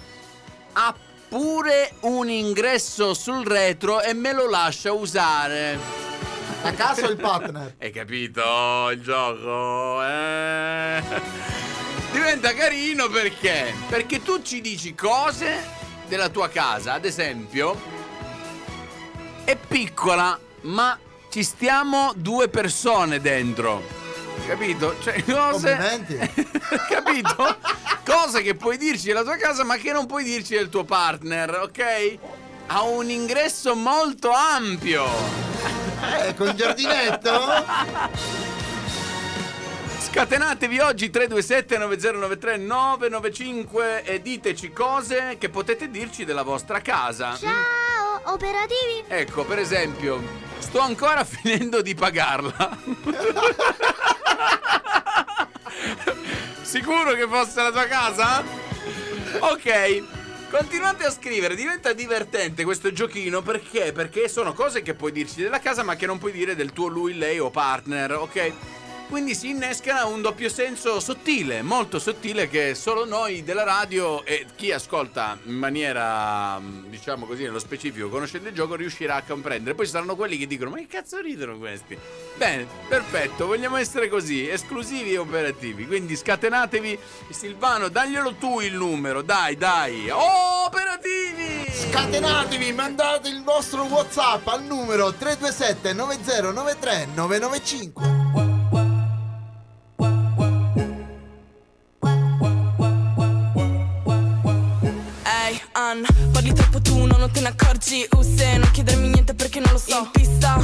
ha 0.73 0.93
pure 1.27 1.93
un 2.01 2.29
ingresso 2.29 3.13
sul 3.13 3.45
retro 3.45 4.01
e 4.01 4.13
me 4.13 4.33
lo 4.33 4.49
lascia 4.49 4.91
usare. 4.91 5.79
La 6.61 6.73
casa 6.73 7.05
o 7.05 7.09
il 7.09 7.17
partner? 7.17 7.75
Hai 7.79 7.91
capito 7.91 8.89
il 8.91 9.01
gioco? 9.01 10.03
Eh? 10.03 11.03
Diventa 12.11 12.53
carino 12.53 13.07
perché? 13.07 13.73
Perché 13.87 14.21
tu 14.21 14.41
ci 14.41 14.59
dici 14.59 14.93
cose 14.93 15.77
della 16.07 16.29
tua 16.29 16.49
casa, 16.49 16.93
ad 16.93 17.05
esempio, 17.05 17.79
è 19.45 19.55
piccola, 19.55 20.37
ma 20.61 20.97
ci 21.29 21.43
stiamo 21.43 22.11
due 22.15 22.49
persone 22.49 23.21
dentro. 23.21 23.98
Capito? 24.45 24.95
Cioè, 25.01 25.23
cose. 25.23 25.77
Capito? 26.89 27.57
Cose 28.05 28.41
che 28.41 28.55
puoi 28.55 28.77
dirci 28.77 29.07
della 29.07 29.23
tua 29.23 29.35
casa, 29.35 29.63
ma 29.63 29.77
che 29.77 29.91
non 29.91 30.05
puoi 30.05 30.23
dirci 30.23 30.55
del 30.55 30.69
tuo 30.69 30.83
partner, 30.83 31.59
ok? 31.63 32.17
Ha 32.67 32.81
un 32.83 33.09
ingresso 33.09 33.75
molto 33.75 34.31
ampio. 34.31 35.05
Eh, 36.25 36.33
con 36.35 36.55
giardinetto? 36.55 37.29
Scatenatevi 40.11 40.79
oggi 40.79 41.09
327 41.09 41.77
9093 41.77 42.57
995 42.57 44.03
e 44.03 44.21
diteci 44.21 44.71
cose 44.71 45.35
che 45.37 45.49
potete 45.49 45.89
dirci 45.91 46.25
della 46.25 46.41
vostra 46.41 46.81
casa. 46.81 47.35
Ciao, 47.37 48.21
operativi? 48.33 49.03
Ecco, 49.07 49.45
per 49.45 49.59
esempio, 49.59 50.19
sto 50.57 50.79
ancora 50.79 51.23
finendo 51.25 51.81
di 51.83 51.93
pagarla. 51.93 52.77
Sicuro 56.61 57.13
che 57.13 57.27
fosse 57.27 57.61
la 57.61 57.71
tua 57.71 57.85
casa? 57.85 58.43
Ok. 59.39 60.03
Continuate 60.49 61.05
a 61.05 61.11
scrivere, 61.11 61.53
diventa 61.53 61.93
divertente 61.93 62.63
questo 62.63 62.91
giochino 62.91 63.43
perché? 63.43 63.91
Perché 63.91 64.27
sono 64.27 64.53
cose 64.53 64.81
che 64.81 64.95
puoi 64.95 65.11
dirci 65.11 65.43
della 65.43 65.59
casa 65.59 65.83
ma 65.83 65.95
che 65.95 66.07
non 66.07 66.17
puoi 66.17 66.31
dire 66.31 66.55
del 66.55 66.73
tuo 66.73 66.87
lui, 66.87 67.15
lei 67.15 67.37
o 67.37 67.51
partner, 67.51 68.13
ok? 68.13 68.53
Quindi 69.09 69.33
si 69.33 69.49
innesca 69.49 70.05
un 70.05 70.21
doppio 70.21 70.49
senso 70.49 70.99
sottile, 70.99 71.63
molto 71.63 71.97
sottile 71.97 72.47
che 72.47 72.75
solo 72.75 73.05
noi 73.05 73.43
della 73.43 73.63
radio 73.63 74.23
e 74.23 74.45
chi 74.55 74.71
ascolta 74.71 75.35
in 75.45 75.55
maniera, 75.55 76.61
diciamo 76.61 77.25
così, 77.25 77.41
nello 77.41 77.57
specifico, 77.57 78.07
conoscendo 78.07 78.49
il 78.49 78.53
gioco, 78.53 78.75
riuscirà 78.75 79.15
a 79.15 79.23
comprendere. 79.23 79.73
Poi 79.73 79.85
ci 79.85 79.91
saranno 79.91 80.15
quelli 80.15 80.37
che 80.37 80.45
dicono: 80.45 80.69
Ma 80.69 80.77
che 80.77 80.85
cazzo 80.85 81.19
ridono 81.21 81.57
questi? 81.57 81.97
Bene, 82.37 82.67
perfetto, 82.87 83.47
vogliamo 83.47 83.77
essere 83.77 84.09
così, 84.09 84.47
esclusivi 84.47 85.13
e 85.13 85.17
operativi. 85.17 85.87
Quindi 85.87 86.15
scatenatevi. 86.15 86.99
Silvano, 87.31 87.87
daglielo 87.87 88.35
tu 88.35 88.59
il 88.59 88.75
numero, 88.75 89.23
dai, 89.23 89.57
dai. 89.57 90.07
Operativi! 90.11 91.65
Scatenatevi, 91.67 92.71
mandate 92.73 93.29
il 93.29 93.41
vostro 93.41 93.85
WhatsApp 93.85 94.45
al 94.47 94.63
numero 94.63 95.11
327 95.13 95.93
9093 95.93 97.07
995. 97.15 98.48
Ann, 105.79 106.03
parli 106.33 106.51
troppo 106.51 106.81
tu, 106.81 107.05
no, 107.05 107.15
non 107.15 107.31
te 107.31 107.39
ne 107.39 107.47
accorgi. 107.47 108.05
Uh, 108.11 108.21
se 108.21 108.57
non 108.57 108.69
chiedermi 108.69 109.07
niente 109.07 109.33
perché 109.33 109.61
non 109.61 109.71
lo 109.71 109.77
so. 109.77 109.97
In 109.97 110.09
pista, 110.11 110.59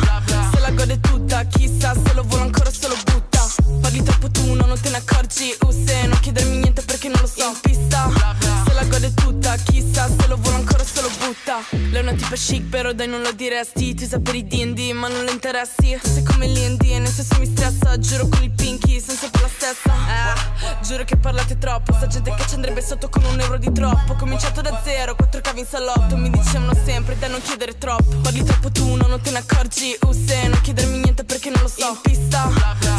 se 0.52 0.60
la 0.60 0.72
gode 0.72 1.00
tutta 1.00 1.42
Chissà 1.46 1.94
se 1.94 2.14
lo 2.14 2.24
vuole 2.24 2.44
ancora 2.44 2.70
se 2.70 2.90
lo 2.90 2.98
butta. 3.02 3.48
Parli 3.80 4.04
troppo 4.04 4.30
tu, 4.30 4.54
no, 4.54 4.66
non 4.66 4.78
te 4.78 4.90
ne 4.90 4.98
accorgi. 4.98 5.56
Uh, 5.62 5.72
se 5.72 6.06
non 6.08 6.20
chiedermi 6.20 6.58
niente 6.58 6.82
perché 6.82 7.08
non 7.08 7.22
lo 7.22 7.28
so. 7.28 7.48
In 7.48 7.60
pista, 7.62 8.12
se 8.66 8.74
la 8.76 8.84
gode 8.86 9.14
tutta 9.14 9.56
Chissà 9.56 10.08
se 10.08 10.28
lo 10.28 10.36
vuole 10.38 10.58
ancora 10.58 10.84
se 10.84 11.02
lo 11.02 11.10
butta. 11.10 11.64
Lei 11.70 11.94
è 11.94 12.00
una 12.02 12.14
tipa 12.14 12.36
chic 12.36 12.64
però 12.64 12.92
dai 12.92 13.08
non 13.08 13.22
lo 13.22 13.32
diresti. 13.32 13.94
Tu 13.96 14.06
sai 14.06 14.20
per 14.22 14.36
i 14.36 14.46
D&D 14.46 14.92
ma 14.92 15.08
non 15.08 15.24
le 15.24 15.32
interessi. 15.32 15.98
Sei 16.02 16.24
come 16.24 16.48
l'I&D 16.48 16.82
e 16.84 17.00
nel 17.00 17.12
senso 17.12 17.40
mi 17.40 17.46
stressa. 17.46 17.98
Giuro 17.98 18.28
con 18.28 18.44
il 18.44 18.52
pinky 18.52 19.00
senza 19.00 19.30
per 19.30 19.42
la 19.42 19.48
stessa. 19.48 19.94
Eh, 19.94 20.84
Giuro 20.84 21.04
che 21.06 21.16
parlate 21.16 21.58
troppo. 21.58 21.94
Sta 21.94 22.08
gente 22.08 22.34
che 22.36 22.46
ci 22.48 22.56
andrebbe 22.56 22.82
sotto 22.82 23.08
con 23.10 23.24
un 23.24 23.40
euro 23.40 23.58
di 23.58 23.72
troppo. 23.72 24.14
Ho 24.14 24.16
cominciato 24.16 24.62
da 24.62 24.82
zero, 24.84 25.16
quattro 25.16 25.40
cavi 25.42 25.62
in 25.62 25.66
salotto. 25.66 26.18
Mi 26.18 26.30
dicevano 26.30 26.74
sempre 26.84 27.18
da 27.18 27.28
non 27.28 27.42
chiedere 27.42 27.78
troppo. 27.78 28.18
Parli 28.22 28.44
troppo 28.44 28.70
tu, 28.72 28.96
no, 28.96 29.08
non 29.08 29.22
te 29.22 29.32
ne 29.32 29.38
accorgi. 29.38 29.98
Uh, 30.02 30.12
se 30.12 30.48
non 30.48 30.60
chiedermi 30.62 30.98
niente 30.98 31.24
perché 31.24 31.50
non 31.50 31.62
lo 31.62 31.70
so. 31.70 31.88
In 31.88 32.00
pista, 32.02 32.52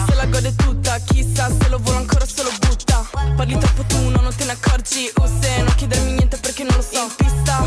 se 0.07 0.15
la 0.15 0.25
gode 0.27 0.55
tutta 0.55 0.99
Chissà 0.99 1.51
se 1.51 1.69
lo 1.69 1.79
vuole 1.79 1.99
ancora 1.99 2.25
se 2.25 2.43
lo 2.43 2.51
butta 2.61 2.96
Parli 3.37 3.59
troppo 3.59 3.83
tu, 3.85 4.09
no, 4.11 4.21
non 4.21 4.35
te 4.35 4.45
ne 4.45 4.53
accorgi. 4.53 5.11
Uh, 5.17 5.27
se 5.41 5.63
non 5.63 5.75
chiedermi 5.75 6.13
niente 6.13 6.37
perché 6.37 6.65
non 6.65 6.77
lo 6.77 6.83
so 6.83 7.03
In 7.03 7.15
pista, 7.17 7.65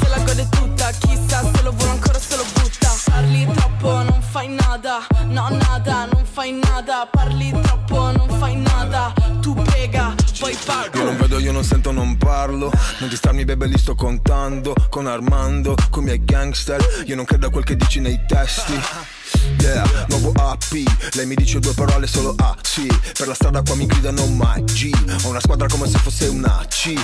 se 0.00 0.08
la 0.08 0.18
gode 0.20 0.48
tutta 0.48 0.90
Chissà 0.90 1.42
se 1.52 1.62
lo 1.62 1.72
vuole 1.72 1.92
ancora 1.92 2.18
se 2.18 2.36
lo 2.36 2.44
butta. 2.54 2.94
Parli 3.04 3.46
troppo, 3.54 3.90
non 4.02 4.22
fai 4.22 4.48
nada. 4.48 5.06
No, 5.26 5.48
nada, 5.48 6.06
non 6.12 6.24
fai 6.24 6.52
nada. 6.52 7.08
Parli 7.10 7.50
troppo, 7.62 8.10
non 8.12 8.28
fai 8.38 8.56
nada. 8.56 9.12
Tu 9.40 9.54
pega, 9.54 10.14
poi 10.38 10.56
pago 10.64 10.98
Io 10.98 11.04
non 11.04 11.16
vedo, 11.16 11.38
io 11.38 11.52
non 11.52 11.64
sento, 11.64 11.92
non 11.92 12.16
parlo. 12.16 12.70
Non 12.98 13.08
distarmi 13.08 13.44
bebe 13.44 13.66
li 13.66 13.78
sto 13.78 13.94
contando. 13.94 14.74
Con 14.88 15.06
Armando, 15.06 15.74
con 15.90 16.02
i 16.02 16.06
miei 16.06 16.24
gangster. 16.24 16.80
Io 17.06 17.16
non 17.16 17.24
credo 17.24 17.48
a 17.48 17.50
quel 17.50 17.64
che 17.64 17.76
dici 17.76 18.00
nei 18.00 18.20
testi 18.26 19.15
Yeah, 19.58 20.06
nuovo 20.08 20.32
AP 20.32 20.82
Lei 21.14 21.26
mi 21.26 21.34
dice 21.34 21.58
due 21.58 21.72
parole 21.74 22.06
solo 22.06 22.34
A, 22.36 22.56
sì 22.62 22.86
Per 22.86 23.26
la 23.26 23.34
strada 23.34 23.62
qua 23.62 23.74
mi 23.74 23.86
gridano 23.86 24.26
mai 24.26 24.62
G. 24.64 24.90
Ho 25.24 25.28
una 25.28 25.40
squadra 25.40 25.66
come 25.68 25.88
se 25.88 25.98
fosse 25.98 26.26
una 26.28 26.64
C. 26.68 26.94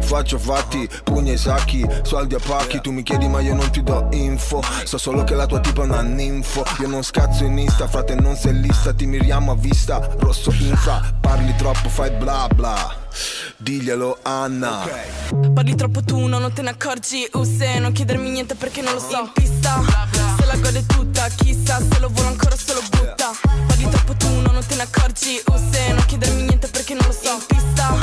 Faccio 0.00 0.38
fatti, 0.38 0.88
pugni 1.04 1.30
ai 1.30 1.38
sacchi 1.38 1.86
Soldi 2.02 2.34
a 2.34 2.38
pacchi, 2.38 2.80
tu 2.80 2.90
mi 2.90 3.02
chiedi 3.02 3.28
ma 3.28 3.40
io 3.40 3.54
non 3.54 3.70
ti 3.70 3.82
do 3.82 4.08
info. 4.12 4.62
So 4.84 4.98
solo 4.98 5.24
che 5.24 5.34
la 5.34 5.46
tua 5.46 5.60
tipa 5.60 5.82
è 5.82 5.84
una 5.84 6.02
ninfo. 6.02 6.64
Io 6.80 6.88
non 6.88 7.02
scazzo 7.02 7.44
in 7.44 7.58
Insta, 7.58 7.88
frate 7.88 8.14
non 8.14 8.36
sei 8.36 8.60
lista. 8.60 8.92
Ti 8.92 9.06
miriamo 9.06 9.52
a 9.52 9.56
vista, 9.56 9.98
rosso 10.18 10.52
infra. 10.52 11.00
Parli 11.20 11.54
troppo, 11.56 11.88
fai 11.88 12.10
bla 12.10 12.48
bla 12.54 13.00
Diglielo 13.62 14.18
Anna. 14.22 14.88
Parli 15.54 15.76
troppo 15.76 16.02
tu, 16.02 16.26
no, 16.26 16.40
non 16.40 16.52
te 16.52 16.62
ne 16.62 16.70
accorgi. 16.70 17.28
Uh, 17.32 17.44
se 17.44 17.78
non 17.78 17.92
chiedermi 17.92 18.28
niente 18.28 18.56
perché 18.56 18.82
non 18.82 18.92
lo 18.94 18.98
so. 18.98 19.20
In 19.20 19.30
pista, 19.32 19.80
se 20.36 20.46
la 20.46 20.56
gode 20.56 20.84
tutta 20.84 21.28
Chissà 21.28 21.78
se 21.78 22.00
lo 22.00 22.08
vuole 22.08 22.30
ancora 22.30 22.56
se 22.56 22.74
lo 22.74 22.80
butta. 22.90 23.30
Parli 23.68 23.88
troppo 23.88 24.14
tu, 24.14 24.28
no, 24.28 24.50
non 24.50 24.66
te 24.66 24.74
ne 24.74 24.82
accorgi. 24.82 25.40
Uh, 25.46 25.56
se 25.70 25.92
non 25.92 26.04
chiedermi 26.06 26.42
niente 26.42 26.66
perché 26.66 26.94
non 26.94 27.06
lo 27.06 27.12
so. 27.12 27.34
In 27.34 27.46
pista, 27.46 27.98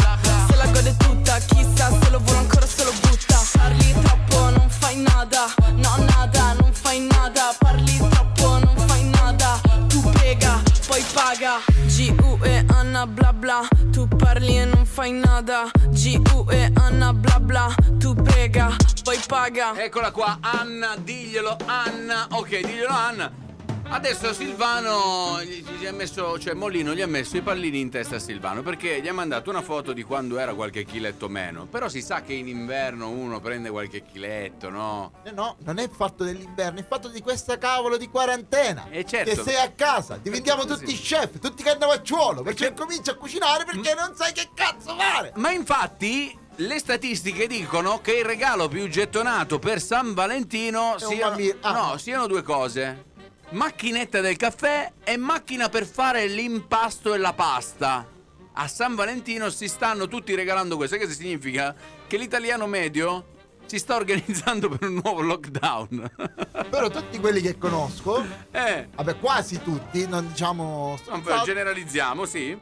se 0.47 0.55
la 0.55 0.65
gode 0.67 0.95
tutta 0.95 1.37
Chissà 1.39 1.89
se 2.01 2.09
lo 2.09 2.19
vuole 2.19 2.39
ancora 2.39 2.65
se 2.65 2.83
lo 2.85 2.93
butta. 3.01 3.41
Parli 3.57 3.93
troppo, 4.01 4.49
non 4.51 4.69
fai 4.69 4.95
nada. 4.95 5.53
No, 5.75 5.95
nada, 5.97 6.53
non 6.53 6.71
fai 6.71 7.01
nada. 7.01 7.53
Parli 7.59 7.97
troppo, 7.97 8.59
non 8.59 8.77
fai 8.87 9.03
nada. 9.03 9.59
Tu 9.89 9.99
pega, 10.09 10.61
poi 10.87 11.03
paga 11.11 11.68
G-U-E 11.99 12.63
Anna 12.69 13.05
bla 13.05 13.33
bla 13.33 13.67
Tu 13.91 14.07
parli 14.07 14.55
e 14.55 14.63
non 14.63 14.85
fai 14.85 15.11
nada 15.11 15.69
G-U-E 15.89 16.71
Anna 16.75 17.11
bla 17.11 17.41
bla 17.41 17.75
Tu 17.99 18.13
prega, 18.13 18.73
poi 19.03 19.19
paga 19.27 19.73
Eccola 19.75 20.09
qua, 20.11 20.37
Anna, 20.39 20.95
diglielo 20.95 21.57
Anna. 21.65 22.25
Ok, 22.31 22.61
diglielo 22.61 22.87
Anna. 22.87 23.48
Adesso 23.91 24.33
Silvano 24.33 25.41
gli, 25.43 25.63
gli 25.79 25.85
ha 25.87 25.91
messo, 25.91 26.37
cioè 26.37 26.53
Molino 26.53 26.93
gli 26.93 27.01
ha 27.01 27.07
messo 27.07 27.37
i 27.37 27.41
pallini 27.41 27.79
in 27.79 27.89
testa 27.89 28.17
a 28.17 28.19
Silvano 28.19 28.61
perché 28.61 29.01
gli 29.01 29.07
ha 29.07 29.13
mandato 29.13 29.49
una 29.49 29.63
foto 29.63 29.93
di 29.93 30.03
quando 30.03 30.37
era 30.37 30.53
qualche 30.53 30.85
chiletto 30.85 31.27
meno. 31.27 31.65
Però 31.65 31.89
si 31.89 32.01
sa 32.01 32.21
che 32.21 32.33
in 32.33 32.47
inverno 32.47 33.09
uno 33.09 33.39
prende 33.39 33.71
qualche 33.71 34.05
chiletto, 34.05 34.69
no? 34.69 35.13
Eh 35.23 35.31
no, 35.31 35.57
non 35.63 35.79
è 35.79 35.89
fatto 35.89 36.23
dell'inverno, 36.23 36.79
è 36.79 36.85
fatto 36.87 37.07
di 37.07 37.19
questa 37.21 37.57
cavolo 37.57 37.97
di 37.97 38.07
quarantena. 38.09 38.89
E 38.91 39.03
certo. 39.05 39.33
Che 39.33 39.49
sei 39.49 39.59
a 39.59 39.71
casa, 39.71 40.17
diventiamo 40.17 40.65
Perché 40.65 40.79
tutti 40.81 40.95
così? 40.95 41.03
chef, 41.03 41.39
tutti 41.39 41.63
cannavacciuolo, 41.63 42.43
perché 42.43 42.73
cominci 42.73 43.09
a 43.09 43.15
cucinare 43.15 43.65
perché 43.65 43.95
non 43.95 44.15
sai 44.15 44.33
che 44.33 44.49
cazzo 44.53 44.95
fare. 44.95 45.33
Ma 45.35 45.51
infatti 45.51 46.37
le 46.59 46.77
statistiche 46.77 47.47
dicono 47.47 48.01
che 48.01 48.17
il 48.17 48.25
regalo 48.25 48.67
più 48.67 48.87
gettonato 48.89 49.59
per 49.59 49.81
San 49.81 50.13
Valentino 50.13 50.95
bambino. 50.99 51.55
Ah. 51.61 51.71
no, 51.71 51.97
siano 51.97 52.27
due 52.27 52.43
cose. 52.43 53.05
Macchinetta 53.51 54.21
del 54.21 54.37
caffè 54.37 54.91
e 55.03 55.17
macchina 55.17 55.69
per 55.69 55.87
fare 55.87 56.27
l'impasto 56.27 57.15
e 57.15 57.17
la 57.17 57.33
pasta. 57.33 58.07
A 58.53 58.67
San 58.67 58.93
Valentino 58.93 59.49
si 59.49 59.67
stanno 59.67 60.07
tutti 60.07 60.35
regalando 60.35 60.75
questo. 60.75 60.97
Che 60.97 61.09
significa? 61.09 61.75
Che 62.05 62.17
l'italiano 62.17 62.67
medio 62.67 63.37
si 63.65 63.79
sta 63.79 63.95
organizzando 63.95 64.69
per 64.69 64.87
un 64.87 65.01
nuovo 65.03 65.21
lockdown. 65.21 66.11
Però 66.69 66.89
tutti 66.89 67.19
quelli 67.19 67.41
che 67.41 67.57
conosco, 67.57 68.23
eh, 68.51 68.87
vabbè 68.93 69.17
quasi 69.17 69.61
tutti, 69.63 70.07
non 70.07 70.27
diciamo... 70.27 70.99
non 71.07 71.23
generalizziamo, 71.43 72.25
sì. 72.25 72.55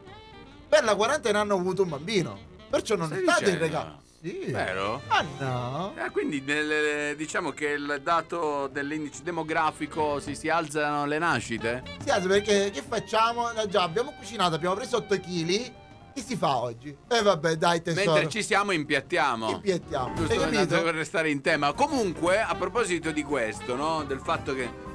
per 0.70 0.86
la 0.86 0.96
quarantena 0.96 1.42
hanno 1.42 1.56
avuto 1.56 1.84
un 1.84 1.90
bambino. 1.90 2.40
Perciò 2.70 2.96
non 2.96 3.08
Stai 3.08 3.20
è 3.20 3.24
stato 3.24 3.40
il 3.40 3.46
dicendo? 3.46 3.66
regalo. 3.66 4.02
Sì. 4.28 4.52
Vero? 4.52 5.02
Ah 5.08 5.24
no. 5.40 5.94
Eh, 5.96 6.10
quindi 6.12 6.42
nel- 6.42 7.16
diciamo 7.16 7.52
che 7.52 7.68
il 7.68 8.02
dato 8.04 8.68
dell'indice 8.68 9.22
demografico 9.24 10.20
si, 10.20 10.36
si 10.36 10.50
alzano 10.50 11.06
le 11.06 11.18
nascite? 11.18 11.84
Si 12.04 12.10
alza 12.10 12.28
perché 12.28 12.70
che 12.72 12.84
facciamo? 12.86 13.52
Eh, 13.52 13.68
Già 13.68 13.84
abbiamo 13.84 14.12
cucinato, 14.12 14.56
abbiamo 14.56 14.76
preso 14.76 14.98
8 14.98 15.20
kg. 15.20 15.72
Che 16.14 16.24
si 16.24 16.36
fa 16.36 16.58
oggi? 16.58 16.98
E 17.08 17.22
vabbè, 17.22 17.56
dai 17.58 17.82
tesoro. 17.84 18.14
Mentre 18.14 18.30
ci 18.32 18.42
siamo 18.42 18.72
impiattiamo. 18.72 19.50
Impiattiamo. 19.52 20.16
Giusto 20.16 20.82
per 20.82 20.96
restare 20.96 21.30
in 21.30 21.42
tema. 21.42 21.74
Comunque, 21.74 22.42
a 22.42 22.56
proposito 22.56 23.12
di 23.12 23.22
questo, 23.22 23.76
no? 23.76 24.04
Del 24.04 24.20
fatto 24.20 24.56
che. 24.56 24.87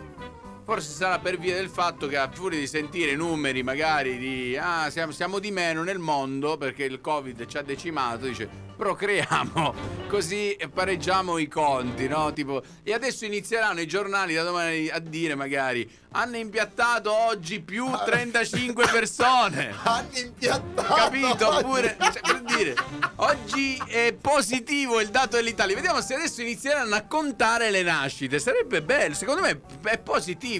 Forse 0.64 0.92
sarà 0.92 1.18
per 1.18 1.38
via 1.38 1.56
del 1.56 1.68
fatto 1.68 2.06
che 2.06 2.16
a 2.16 2.30
furia 2.30 2.58
di 2.58 2.68
sentire 2.68 3.16
numeri 3.16 3.62
magari 3.62 4.16
di 4.16 4.56
ah 4.56 4.90
siamo, 4.90 5.10
siamo 5.10 5.40
di 5.40 5.50
meno 5.50 5.82
nel 5.82 5.98
mondo 5.98 6.56
perché 6.56 6.84
il 6.84 7.00
covid 7.00 7.46
ci 7.46 7.58
ha 7.58 7.62
decimato, 7.62 8.26
dice 8.26 8.48
procreiamo 8.76 9.74
così 10.08 10.56
pareggiamo 10.72 11.38
i 11.38 11.48
conti, 11.48 12.08
no? 12.08 12.32
Tipo, 12.32 12.62
e 12.82 12.92
adesso 12.92 13.24
inizieranno 13.24 13.80
i 13.80 13.86
giornali 13.86 14.34
da 14.34 14.42
domani 14.42 14.88
a 14.88 14.98
dire 14.98 15.34
magari 15.34 15.88
hanno 16.12 16.36
impiattato 16.36 17.10
oggi 17.10 17.60
più 17.60 17.86
35 18.04 18.86
persone. 18.92 19.74
Hanno 19.82 20.08
impiattato. 20.12 20.94
Capito? 20.94 21.48
oggi. 21.48 21.64
Oppure, 21.64 21.96
cioè, 21.98 22.20
per 22.20 22.42
dire, 22.42 22.74
oggi 23.16 23.82
è 23.86 24.14
positivo 24.20 25.00
il 25.00 25.08
dato 25.08 25.36
dell'Italia. 25.36 25.74
Vediamo 25.74 26.02
se 26.02 26.14
adesso 26.14 26.42
inizieranno 26.42 26.94
a 26.94 27.02
contare 27.02 27.70
le 27.70 27.82
nascite. 27.82 28.38
Sarebbe 28.38 28.82
bello. 28.82 29.14
Secondo 29.14 29.40
me 29.40 29.60
è 29.84 29.98
positivo, 29.98 30.51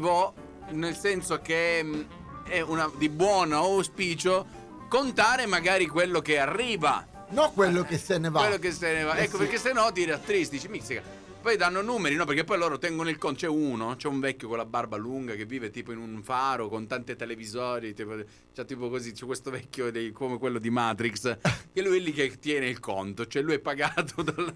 nel 0.71 0.97
senso 0.97 1.41
che 1.41 1.83
mh, 1.83 2.07
è 2.49 2.61
una, 2.61 2.91
di 2.97 3.09
buon 3.09 3.53
auspicio 3.53 4.47
contare 4.89 5.47
magari 5.47 5.87
quello 5.87 6.21
che 6.21 6.39
arriva. 6.39 7.07
No 7.31 7.51
quello 7.53 7.83
che 7.83 7.97
se 7.99 8.19
ne 8.19 8.29
va. 8.29 8.41
Quello 8.41 8.59
che 8.59 8.73
se 8.73 8.93
ne 8.93 9.03
va. 9.05 9.15
Eh 9.15 9.23
ecco 9.23 9.39
sì. 9.39 9.45
perché 9.45 9.59
se 9.59 9.73
no 9.73 9.91
ti 9.93 10.05
rattristi, 10.05 10.57
dici 10.57 10.69
mizzica. 10.69 11.03
Poi 11.43 11.57
danno 11.57 11.83
numeri, 11.83 12.15
no? 12.15 12.25
Perché 12.25 12.45
poi 12.45 12.57
loro 12.57 12.79
tengono 12.79 13.11
il 13.11 13.19
conto. 13.19 13.41
C'è 13.41 13.49
uno, 13.49 13.97
c'è 13.97 14.07
un 14.07 14.21
vecchio 14.21 14.47
con 14.47 14.59
la 14.59 14.65
barba 14.65 14.97
lunga 14.97 15.35
che 15.35 15.45
vive 15.45 15.71
tipo 15.71 15.91
in 15.91 15.99
un 15.99 16.23
faro 16.23 16.69
con 16.69 16.87
tante 16.87 17.17
televisori. 17.17 17.95
Tipo, 17.95 18.15
c'è 18.55 18.65
tipo 18.65 18.89
così, 18.89 19.11
c'è 19.11 19.27
questo 19.27 19.51
vecchio 19.51 19.91
dei- 19.91 20.13
come 20.13 20.39
quello 20.39 20.61
di 20.61 20.71
Matrix. 20.71 21.37
Che 21.73 21.83
lui 21.83 21.97
è 21.99 22.01
lì 22.01 22.13
che 22.13 22.39
tiene 22.39 22.69
il 22.69 22.79
conto. 22.79 23.27
Cioè 23.27 23.43
lui 23.43 23.55
è 23.55 23.59
pagato 23.59 24.23
dal- 24.23 24.55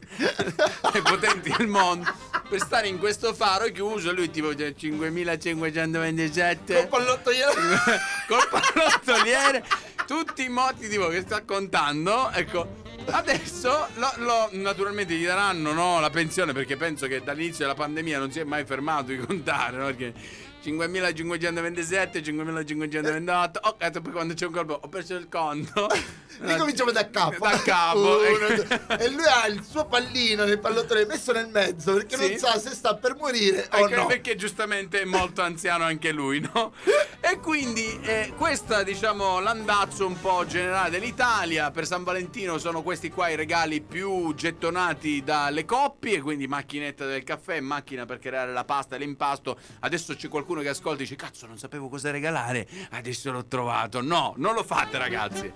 dai 0.92 1.02
potenti 1.02 1.52
del 1.56 1.66
mondo 1.66 2.08
per 2.48 2.60
stare 2.60 2.86
in 2.86 2.98
questo 2.98 3.34
faro 3.34 3.64
chiuso. 3.72 4.12
Lui 4.12 4.30
tipo 4.30 4.54
cioè, 4.54 4.72
5527. 4.72 6.74
Col 6.74 6.86
pallottoliere. 6.88 7.52
Col 8.28 8.48
pallottoliere. 8.48 9.64
Tutti 10.06 10.44
i 10.44 10.48
moti 10.48 10.88
tipo 10.88 11.08
che 11.08 11.22
sta 11.22 11.42
contando. 11.42 12.30
Ecco. 12.30 12.84
Adesso 13.04 13.88
lo- 13.94 14.12
lo- 14.16 14.48
naturalmente 14.52 15.14
gli 15.14 15.24
daranno 15.26 15.72
no, 15.72 16.00
la 16.00 16.10
pensione 16.10 16.52
perché 16.52 16.76
penso 16.76 17.06
che 17.06 17.22
dall'inizio 17.22 17.64
della 17.64 17.74
pandemia 17.76 18.18
non 18.18 18.30
si 18.32 18.40
è 18.40 18.44
mai 18.44 18.64
fermato 18.64 19.04
di 19.12 19.18
contare, 19.18 19.76
no? 19.76 19.84
Perché 19.86 20.12
5.527, 20.66 22.22
5.528, 22.22 23.50
oh, 23.62 23.76
cazzo, 23.76 24.00
poi 24.00 24.12
quando 24.12 24.34
c'è 24.34 24.46
un 24.46 24.52
colpo 24.52 24.78
ho 24.82 24.88
perso 24.88 25.14
il 25.14 25.28
conto. 25.28 25.86
Ricominciamo 26.38 26.90
da 26.90 27.08
capo. 27.08 27.46
Da 27.46 27.62
capo. 27.62 27.98
Uno, 27.98 28.18
due. 28.18 28.66
e 28.98 29.08
lui 29.10 29.24
ha 29.24 29.46
il 29.46 29.62
suo 29.64 29.86
pallino 29.86 30.44
nel 30.44 30.58
pallottoliere 30.58 31.08
messo 31.08 31.32
nel 31.32 31.48
mezzo 31.48 31.94
perché 31.94 32.16
Sì. 32.16 32.28
non 32.30 32.38
sa 32.38 32.58
se 32.58 32.74
sta 32.74 32.94
per 32.96 33.16
morire 33.16 33.66
o 33.72 33.84
Anche 33.84 33.96
no. 33.96 34.06
perché 34.06 34.36
giustamente 34.36 35.00
è 35.00 35.04
molto 35.04 35.40
anziano 35.42 35.84
anche 35.84 36.12
lui, 36.12 36.40
no? 36.40 36.72
E 37.20 37.38
quindi 37.40 37.98
eh, 38.02 38.32
questa 38.36 38.82
diciamo 38.82 39.40
l'andazzo 39.40 40.06
un 40.06 40.20
po' 40.20 40.44
generale 40.46 40.90
dell'Italia. 40.90 41.70
Per 41.70 41.86
San 41.86 42.04
Valentino 42.04 42.58
sono 42.58 42.82
questi 42.82 43.08
qua 43.10 43.28
i 43.30 43.36
regali 43.36 43.80
più 43.80 44.34
gettonati 44.34 45.22
dalle 45.24 45.64
coppie, 45.64 46.20
quindi 46.20 46.46
macchinetta 46.46 47.06
del 47.06 47.24
caffè, 47.24 47.60
macchina 47.60 48.04
per 48.04 48.18
creare 48.18 48.52
la 48.52 48.64
pasta 48.64 48.96
e 48.96 48.98
l'impasto. 48.98 49.58
Adesso 49.80 50.14
c'è 50.14 50.28
qualcuno 50.28 50.55
che 50.60 50.68
ascolta 50.68 51.00
e 51.00 51.02
dice 51.04 51.16
cazzo 51.16 51.46
non 51.46 51.58
sapevo 51.58 51.88
cosa 51.88 52.10
regalare, 52.10 52.66
adesso 52.90 53.30
l'ho 53.30 53.46
trovato. 53.46 54.00
No, 54.00 54.34
non 54.36 54.54
lo 54.54 54.62
fate 54.62 54.98
ragazzi. 54.98 55.52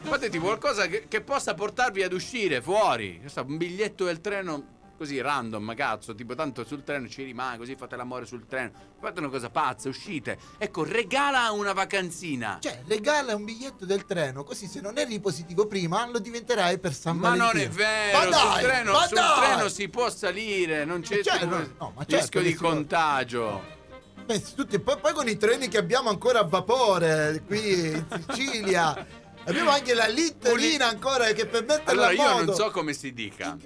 Fate 0.00 0.28
tipo 0.28 0.46
qualcosa 0.46 0.86
che, 0.86 1.06
che 1.08 1.20
possa 1.20 1.54
portarvi 1.54 2.02
ad 2.02 2.12
uscire 2.12 2.60
fuori. 2.60 3.20
Un 3.46 3.56
biglietto 3.56 4.04
del 4.04 4.20
treno 4.20 4.78
così 5.00 5.18
random, 5.18 5.74
cazzo, 5.74 6.14
tipo 6.14 6.34
tanto 6.34 6.62
sul 6.62 6.84
treno 6.84 7.08
ci 7.08 7.22
rimane, 7.22 7.56
così 7.56 7.74
fate 7.74 7.96
l'amore 7.96 8.26
sul 8.26 8.46
treno. 8.46 8.72
Fate 9.00 9.20
una 9.20 9.30
cosa 9.30 9.48
pazza, 9.48 9.88
uscite. 9.88 10.38
Ecco, 10.58 10.84
regala 10.84 11.50
una 11.52 11.72
vacanzina. 11.72 12.58
Cioè, 12.60 12.82
regala 12.86 13.34
un 13.34 13.46
biglietto 13.46 13.86
del 13.86 14.04
treno, 14.04 14.44
così 14.44 14.66
se 14.66 14.82
non 14.82 14.98
eri 14.98 15.18
positivo 15.18 15.66
prima 15.66 16.06
lo 16.06 16.18
diventerai 16.18 16.78
per 16.78 16.92
San 16.92 17.16
ma 17.16 17.30
non 17.30 17.38
Valentino. 17.46 17.64
è 17.64 17.74
vero, 17.74 18.18
Ma 18.18 18.26
dai, 18.26 18.40
sul, 18.40 18.60
treno, 18.60 18.92
ma 18.92 19.06
sul 19.06 19.18
treno 19.38 19.68
si 19.70 19.88
può 19.88 20.10
salire, 20.10 20.84
non 20.84 21.00
c'è 21.00 21.22
Cioè, 21.22 21.38
tipo, 21.38 21.56
no, 21.56 21.92
ma 21.96 22.04
certo 22.04 22.16
rischio 22.16 22.40
di 22.42 22.48
si 22.50 22.54
può. 22.56 23.78
Pensi 24.26 24.54
tutti, 24.54 24.78
poi, 24.78 24.98
poi 25.00 25.12
con 25.12 25.28
i 25.28 25.36
treni 25.36 25.68
che 25.68 25.78
abbiamo 25.78 26.08
ancora 26.08 26.40
a 26.40 26.44
vapore 26.44 27.42
qui 27.46 27.88
in 27.88 28.06
Sicilia. 28.28 29.06
abbiamo 29.44 29.70
anche 29.70 29.94
la 29.94 30.06
litterina 30.06 30.86
ancora 30.86 31.26
che 31.32 31.46
per 31.46 31.64
metterla 31.64 32.06
Allora, 32.08 32.12
io 32.12 32.22
modo. 32.22 32.44
non 32.44 32.54
so 32.54 32.70
come 32.70 32.92
si 32.92 33.12
dica. 33.12 33.56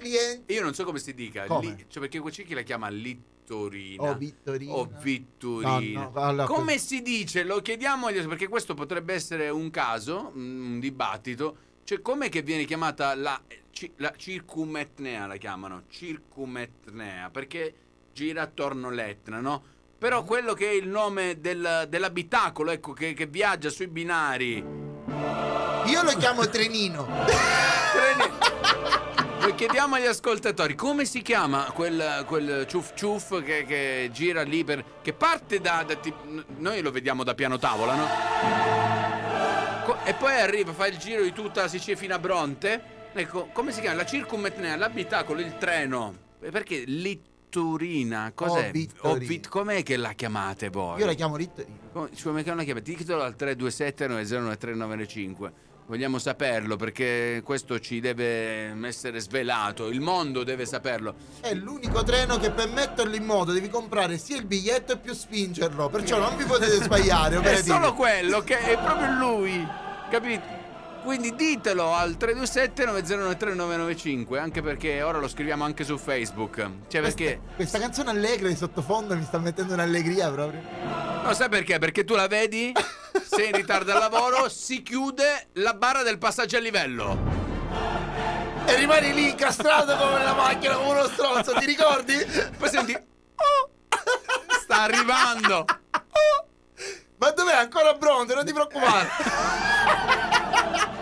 Io 0.47 0.61
non 0.61 0.73
so 0.73 0.83
come 0.83 0.99
si 0.99 1.13
dica. 1.13 1.45
Come? 1.45 1.65
Li- 1.67 1.85
cioè, 1.87 2.07
perché 2.07 2.21
c'è 2.31 2.43
chi 2.43 2.53
la 2.55 2.61
chiama 2.63 2.89
littorina. 2.89 4.01
O 4.09 4.15
Vittorina. 4.15 4.73
O 4.73 4.89
Vittorina. 5.01 6.01
No, 6.05 6.11
no, 6.13 6.21
allora, 6.21 6.45
come 6.47 6.79
si 6.79 7.01
dice? 7.03 7.43
Lo 7.43 7.61
chiediamo 7.61 8.07
agli- 8.07 8.25
perché 8.27 8.47
questo 8.47 8.73
potrebbe 8.73 9.13
essere 9.13 9.49
un 9.49 9.69
caso, 9.69 10.31
un 10.33 10.79
dibattito. 10.79 11.57
Cioè, 11.83 12.01
com'è 12.01 12.29
che 12.29 12.41
viene 12.41 12.65
chiamata 12.65 13.13
la, 13.13 13.39
la 13.97 14.11
circumetnea? 14.17 15.27
La 15.27 15.35
chiamano 15.35 15.83
circumetnea 15.89 17.29
perché 17.29 17.75
gira 18.11 18.41
attorno 18.41 18.87
all'Etna, 18.87 19.39
no? 19.39 19.73
Però 20.05 20.21
quello 20.23 20.53
che 20.53 20.69
è 20.69 20.73
il 20.73 20.87
nome 20.87 21.39
del- 21.39 21.87
dell'abitacolo, 21.89 22.69
ecco, 22.69 22.93
che, 22.93 23.15
che 23.15 23.25
viaggia 23.25 23.71
sui 23.71 23.87
binari. 23.87 24.57
Io 24.57 26.03
lo 26.03 26.15
chiamo 26.19 26.47
trenino. 26.47 27.07
Noi 29.41 29.55
chiediamo 29.55 29.95
agli 29.95 30.05
ascoltatori 30.05 30.75
come 30.75 31.05
si 31.05 31.23
chiama 31.23 31.71
quel, 31.73 32.23
quel 32.27 32.67
ciuff 32.67 32.91
ciuff 32.93 33.41
che, 33.41 33.65
che 33.65 34.11
gira 34.13 34.43
lì 34.43 34.63
per. 34.63 34.85
che 35.01 35.13
parte 35.13 35.59
da. 35.59 35.83
da 35.83 35.97
noi 36.57 36.81
lo 36.83 36.91
vediamo 36.91 37.23
da 37.23 37.33
piano 37.33 37.57
tavola, 37.57 37.95
no? 37.95 38.07
E 40.03 40.13
poi 40.13 40.39
arriva, 40.39 40.71
fa 40.71 40.85
il 40.85 40.97
giro 40.97 41.23
di 41.23 41.33
tutta 41.33 41.63
la 41.63 41.67
Sicilia 41.67 41.97
fino 41.97 42.13
a 42.13 42.19
Bronte. 42.19 43.09
Ecco, 43.11 43.49
come 43.51 43.71
si 43.71 43.81
chiama? 43.81 43.95
La 43.95 44.05
circumetnea, 44.05 44.75
l'abitacolo, 44.75 45.39
il 45.39 45.57
treno. 45.57 46.15
Perché 46.39 46.83
Litturina? 47.55 48.31
Cos'è? 48.35 48.67
Oh, 48.67 48.71
Vittorina. 48.71 49.27
Vit- 49.27 49.47
com'è 49.47 49.83
che 49.83 49.95
la 49.95 50.11
chiamate 50.11 50.69
voi? 50.69 50.99
Io 50.99 51.05
la 51.05 51.13
chiamo 51.13 51.37
litterina. 51.37 51.77
Come, 51.93 52.09
come 52.21 52.43
che 52.43 52.49
non 52.49 52.57
la 52.57 52.63
chiamate? 52.63 52.91
Ditelo 52.91 53.21
al 53.21 53.35
327 53.35 54.07
909 54.07 55.53
Vogliamo 55.87 56.17
saperlo 56.17 56.77
perché 56.77 57.41
questo 57.45 57.79
ci 57.79 57.99
deve 57.99 58.75
essere 58.85 59.19
svelato. 59.19 59.87
Il 59.87 60.01
mondo 60.01 60.43
deve 60.43 60.65
saperlo. 60.65 61.13
È 61.39 61.53
l'unico 61.53 62.03
treno 62.03 62.37
che 62.37 62.49
per 62.49 62.69
metterlo 62.69 63.15
in 63.15 63.23
moto 63.23 63.51
devi 63.51 63.69
comprare 63.69 64.17
sia 64.17 64.37
il 64.37 64.45
biglietto 64.45 64.93
e 64.93 64.97
più 64.97 65.13
spingerlo. 65.13 65.89
Perciò 65.89 66.17
non 66.17 66.35
vi 66.35 66.43
potete 66.43 66.81
sbagliare. 66.83 67.39
È 67.39 67.61
solo 67.61 67.93
quello 67.93 68.41
che 68.41 68.57
è 68.57 68.77
proprio 68.77 69.13
lui. 69.19 69.67
Capito? 70.09 70.54
Quindi 71.05 71.35
ditelo 71.35 71.93
al 71.93 72.17
327 72.17 72.83
909 73.15 74.39
anche 74.39 74.63
perché 74.63 75.03
ora 75.03 75.19
lo 75.19 75.27
scriviamo 75.27 75.63
anche 75.63 75.83
su 75.83 75.99
Facebook. 75.99 76.67
Cioè 76.87 76.99
perché 76.99 77.39
Questa 77.55 77.77
canzone 77.77 78.09
allegra 78.09 78.47
di 78.47 78.55
sottofondo 78.55 79.15
mi 79.15 79.23
sta 79.23 79.37
mettendo 79.37 79.73
un'allegria 79.73 80.31
proprio. 80.31 80.61
No, 81.23 81.31
sai 81.33 81.47
perché? 81.47 81.77
Perché 81.77 82.05
tu 82.05 82.15
la 82.15 82.25
vedi, 82.25 82.73
sei 83.23 83.49
in 83.49 83.55
ritardo 83.55 83.91
al 83.91 83.99
lavoro, 83.99 84.49
si 84.49 84.81
chiude 84.81 85.49
la 85.53 85.75
barra 85.75 86.01
del 86.01 86.17
passaggio 86.17 86.57
a 86.57 86.59
livello. 86.59 87.15
E 88.65 88.75
rimani 88.75 89.13
lì 89.13 89.29
incastrato 89.29 89.95
come 89.95 90.17
nella 90.17 90.33
macchina, 90.33 90.73
come 90.73 90.89
uno 90.89 91.07
stronzo, 91.07 91.53
ti 91.53 91.65
ricordi? 91.67 92.15
Poi 92.57 92.69
senti. 92.69 92.93
"Oh, 92.93 93.69
sta 94.59 94.81
arrivando. 94.81 95.65
Ma 97.17 97.29
dov'è? 97.29 97.53
Ancora 97.53 97.93
Bronte, 97.93 98.33
non 98.33 98.43
ti 98.43 98.53
preoccupare. 98.53 99.07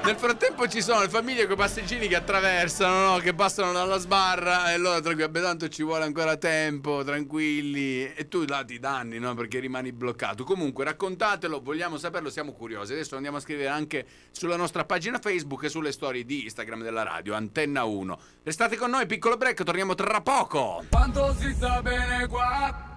Nel 0.05 0.17
frattempo 0.17 0.67
ci 0.67 0.81
sono 0.81 0.99
le 0.99 1.07
famiglie 1.07 1.45
con 1.45 1.53
i 1.53 1.57
passeggini 1.57 2.09
che 2.09 2.17
attraversano, 2.17 3.13
no? 3.13 3.17
che 3.19 3.33
passano 3.33 3.71
dalla 3.71 3.97
sbarra 3.97 4.73
e 4.73 4.77
loro 4.77 4.99
tranquilli, 4.99 5.29
"Beh, 5.31 5.41
tanto 5.41 5.69
ci 5.69 5.81
vuole 5.81 6.03
ancora 6.03 6.35
tempo, 6.35 7.05
tranquilli. 7.05 8.13
E 8.13 8.27
tu 8.27 8.43
là 8.45 8.65
ti 8.65 8.79
danni, 8.79 9.17
no? 9.17 9.33
Perché 9.33 9.59
rimani 9.59 9.93
bloccato. 9.93 10.43
Comunque 10.43 10.83
raccontatelo, 10.83 11.61
vogliamo 11.61 11.97
saperlo, 11.97 12.29
siamo 12.29 12.51
curiosi. 12.51 12.91
Adesso 12.91 13.15
andiamo 13.15 13.37
a 13.37 13.39
scrivere 13.39 13.69
anche 13.69 14.05
sulla 14.31 14.57
nostra 14.57 14.83
pagina 14.83 15.19
Facebook 15.19 15.63
e 15.63 15.69
sulle 15.69 15.93
storie 15.93 16.25
di 16.25 16.43
Instagram 16.43 16.83
della 16.83 17.03
radio, 17.03 17.33
Antenna 17.33 17.85
1. 17.85 18.19
Restate 18.43 18.75
con 18.75 18.89
noi, 18.89 19.05
piccolo 19.05 19.37
break, 19.37 19.63
torniamo 19.63 19.95
tra 19.95 20.19
poco. 20.19 20.83
Quanto 20.89 21.33
si 21.39 21.53
sta 21.53 21.81
bene 21.81 22.27
qua 22.27 22.91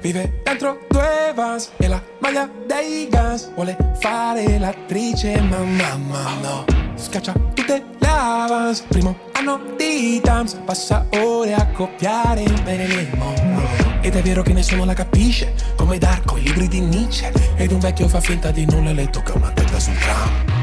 Vive 0.00 0.40
dentro 0.44 0.86
due 0.88 1.32
vans 1.34 1.72
e 1.76 1.88
la 1.88 2.00
maglia 2.20 2.48
dei 2.66 3.08
Guns 3.10 3.50
Vuole 3.54 3.76
fare 4.00 4.58
l'attrice 4.58 5.40
ma 5.40 5.58
mamma 5.58 6.34
no. 6.40 6.64
Scaccia 6.94 7.32
tutte 7.52 7.84
le 7.98 8.06
avance 8.08 8.84
Primo 8.88 9.18
anno 9.32 9.60
di 9.76 10.20
Tams 10.22 10.54
Passa 10.64 11.06
ore 11.10 11.54
a 11.54 11.66
copiare 11.68 12.44
bene 12.62 12.86
le 12.86 13.08
Monroe 13.16 13.98
Ed 14.00 14.14
è 14.14 14.22
vero 14.22 14.42
che 14.42 14.52
nessuno 14.52 14.84
la 14.84 14.94
capisce 14.94 15.54
Come 15.76 15.98
Darko, 15.98 16.36
i 16.36 16.42
libri 16.42 16.68
di 16.68 16.80
Nietzsche. 16.80 17.32
Ed 17.56 17.72
un 17.72 17.80
vecchio 17.80 18.06
fa 18.08 18.20
finta 18.20 18.50
di 18.52 18.66
nulla 18.66 18.90
e 18.90 18.94
le 18.94 19.10
tocca 19.10 19.34
una 19.34 19.50
testa 19.50 19.80
sul 19.80 19.98
tram 19.98 20.57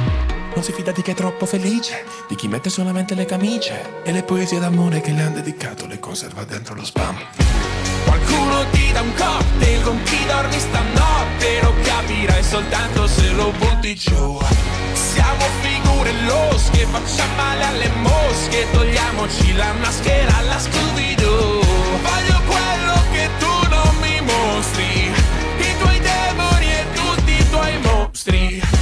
non 0.56 0.64
si 0.64 0.72
fida 0.72 0.94
di 0.94 1.02
chi 1.02 1.12
è 1.12 1.14
troppo 1.14 1.46
felice, 1.46 2.06
di 2.30 2.36
chi 2.36 2.48
mette 2.48 2.70
solamente 2.70 3.14
le 3.14 3.26
camicie 3.26 4.02
e 4.04 4.12
le 4.14 4.24
poesie 4.24 4.58
d'amore 4.58 5.02
che 5.02 5.12
le 5.12 5.22
han 5.22 5.34
dedicato 5.34 5.86
le 5.86 6.00
conserva 6.00 6.46
dentro 6.46 6.74
lo 6.74 6.86
spam. 6.86 7.18
Qualcuno 8.06 8.64
ti 8.72 8.92
dà 8.94 9.02
un 9.02 9.14
cocktail 9.14 9.84
con 9.84 10.02
chi 10.04 10.26
dormi 10.26 10.58
stanotte 10.58 11.62
Lo 11.62 11.74
capirai 11.84 12.44
soltanto 12.44 13.06
se 13.08 13.32
lo 13.32 13.52
butti 13.58 13.96
giù. 13.96 14.40
Siamo 14.94 15.44
figure 15.62 16.12
losche, 16.26 16.86
facciamo 16.86 17.36
male 17.36 17.64
alle 17.66 17.90
mosche 18.02 18.66
Togliamoci 18.72 19.54
la 19.56 19.74
maschera 19.74 20.38
alla 20.38 20.60
Scooby-Doo. 20.60 21.62
Voglio 22.02 22.42
quello 22.48 23.02
che 23.12 23.30
tu 23.40 23.70
non 23.70 23.96
mi 24.00 24.22
mostri 24.22 25.12
I 25.58 25.78
tuoi 25.80 26.00
demoni 26.00 26.72
e 26.72 26.86
tutti 26.94 27.32
i 27.32 27.50
tuoi 27.50 27.78
mostri 27.80 28.75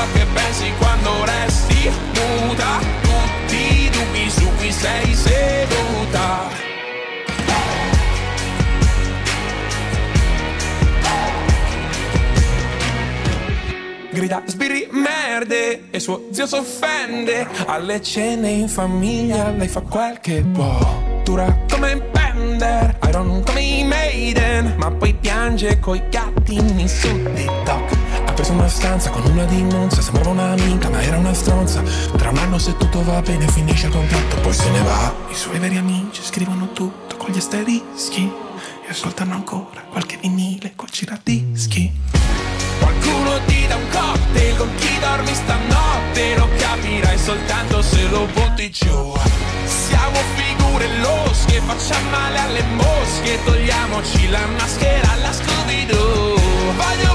Ciò 0.00 0.06
che 0.12 0.26
pensi 0.32 0.72
quando 0.78 1.10
resti 1.26 1.90
muta. 2.14 2.78
Tutti 3.02 3.82
i 3.84 3.90
dubbi 3.90 4.30
su 4.30 4.48
cui 4.56 4.72
sei 4.72 5.14
seduta. 5.14 6.48
Grida 14.10 14.42
sbirri 14.46 14.88
merde 14.90 15.90
e 15.90 16.00
suo 16.00 16.28
zio 16.30 16.46
s'offende. 16.46 17.46
Alle 17.66 18.00
cene 18.00 18.48
in 18.48 18.68
famiglia 18.68 19.50
lei 19.50 19.68
fa 19.68 19.82
quel 19.82 20.18
che 20.20 20.42
può. 20.50 20.78
Dura 21.24 21.54
come 21.70 21.92
un 21.92 22.02
Bender 22.10 22.96
Iron 23.06 23.42
come 23.44 23.60
i 23.60 23.84
Maiden. 23.84 24.76
Ma 24.78 24.90
poi 24.90 25.12
piange 25.12 25.78
coi 25.78 26.00
gattini 26.08 26.88
su 26.88 27.22
TikTok 27.34 27.99
preso 28.40 28.52
una 28.52 28.68
stanza 28.68 29.10
con 29.10 29.22
una 29.26 29.44
di 29.44 29.62
Monza 29.62 30.00
sembrava 30.00 30.30
un'amica 30.30 30.88
ma 30.88 31.02
era 31.02 31.18
una 31.18 31.34
stronza. 31.34 31.82
Tra 32.16 32.30
un 32.30 32.38
anno 32.38 32.58
se 32.58 32.74
tutto 32.78 33.04
va 33.04 33.20
bene 33.20 33.46
finisce 33.48 33.86
il 33.86 33.92
contratto 33.92 34.36
poi 34.40 34.54
se 34.54 34.70
ne 34.70 34.80
va. 34.80 35.14
I 35.28 35.34
suoi 35.34 35.58
veri 35.58 35.76
amici 35.76 36.22
scrivono 36.22 36.72
tutto 36.72 37.16
con 37.16 37.30
gli 37.30 37.36
asterischi 37.36 38.32
e 38.86 38.90
ascoltano 38.90 39.34
ancora 39.34 39.82
qualche 39.90 40.16
vinile 40.22 40.72
col 40.74 40.88
giradischi. 40.88 41.92
Qualcuno 42.78 43.40
ti 43.44 43.66
dà 43.66 43.76
un 43.76 43.88
cocktail 43.90 44.56
con 44.56 44.70
chi 44.76 44.98
dormi 44.98 45.34
stanotte 45.34 46.36
Lo 46.38 46.48
capirai 46.56 47.18
soltanto 47.18 47.82
se 47.82 48.08
lo 48.08 48.26
butti 48.32 48.70
giù. 48.70 49.12
Siamo 49.66 50.18
figure 50.34 50.88
losche, 51.00 51.60
facciamo 51.60 52.08
male 52.10 52.38
alle 52.38 52.62
mosche 52.74 53.38
Togliamoci 53.44 54.30
la 54.30 54.46
maschera 54.58 55.10
alla 55.12 55.30
Scooby-Doo. 55.30 56.38
Voglio 56.76 57.09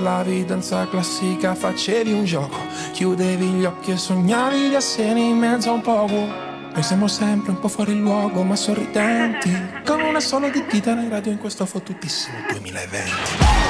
ballavi 0.00 0.46
danza 0.46 0.88
classica 0.88 1.54
facevi 1.54 2.12
un 2.12 2.24
gioco 2.24 2.56
Chiudevi 2.92 3.46
gli 3.46 3.64
occhi 3.64 3.92
e 3.92 3.96
sognavi 3.96 4.68
di 4.70 4.74
essere 4.74 5.20
in 5.20 5.36
mezzo 5.36 5.70
a 5.70 5.72
un 5.72 5.82
poco. 5.82 6.14
Noi 6.14 6.82
siamo 6.82 7.06
sempre 7.06 7.50
un 7.50 7.58
po' 7.58 7.68
fuori 7.68 7.98
luogo 7.98 8.42
ma 8.42 8.56
sorridenti 8.56 9.50
Con 9.84 10.00
una 10.00 10.20
sola 10.20 10.48
di 10.48 10.64
chitarra 10.66 11.02
in 11.02 11.10
radio 11.10 11.32
in 11.32 11.38
questo 11.38 11.66
fottutissimo 11.66 12.36
2020 12.50 13.69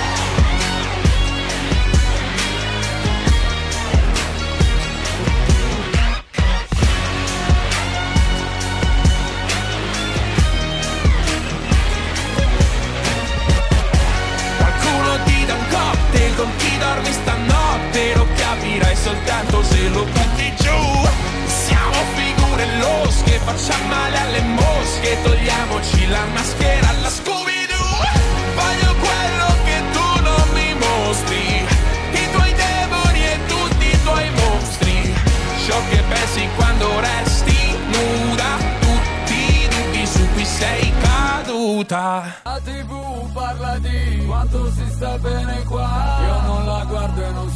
se 19.62 19.88
lo 19.88 20.04
butti 20.04 20.52
giù. 20.56 21.08
Siamo 21.46 21.96
figure 22.14 22.66
losche, 22.78 23.38
facciamo 23.44 23.86
male 23.88 24.18
alle 24.18 24.40
mosche. 24.42 25.18
Togliamoci 25.22 26.06
la 26.08 26.24
maschera 26.32 26.88
alla 26.88 27.10
Scooby-Doo. 27.10 27.98
Voglio 28.54 28.94
quello 29.06 29.48
che 29.64 29.82
tu 29.92 30.22
non 30.22 30.48
mi 30.52 30.74
mostri. 30.74 31.66
I 32.12 32.30
tuoi 32.32 32.54
demoni 32.54 33.24
e 33.24 33.38
tutti 33.46 33.86
i 33.86 34.02
tuoi 34.02 34.30
mostri. 34.30 35.14
Ciò 35.66 35.76
che 35.90 36.02
pensi 36.08 36.48
quando 36.56 37.00
resti 37.00 37.76
nuda. 37.86 38.56
Tutti 38.80 39.34
i 39.34 39.68
dubbi 39.68 40.06
su 40.06 40.28
cui 40.32 40.44
sei 40.44 40.92
caduta. 41.00 42.40
La 42.44 42.60
tv 42.62 43.32
parla 43.32 43.78
di 43.78 44.24
quanto 44.26 44.70
si 44.72 44.84
sta 44.90 45.18
bene 45.18 45.62
qua 45.64 46.09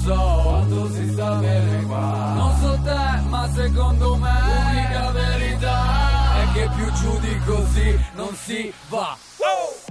so 0.05 0.41
quanto 0.43 0.91
si 0.93 1.13
sta 1.13 1.35
bene 1.37 1.83
qua. 1.85 2.33
Non 2.37 2.59
so 2.61 2.79
te 2.83 3.21
ma 3.29 3.49
secondo 3.53 4.17
me 4.17 4.33
l'unica 4.45 5.11
verità 5.11 6.43
È 6.43 6.53
che 6.53 6.69
più 6.77 6.93
giù 6.93 7.19
di 7.21 7.39
così 7.47 8.05
non 8.15 8.35
si 8.35 8.73
va 8.89 9.17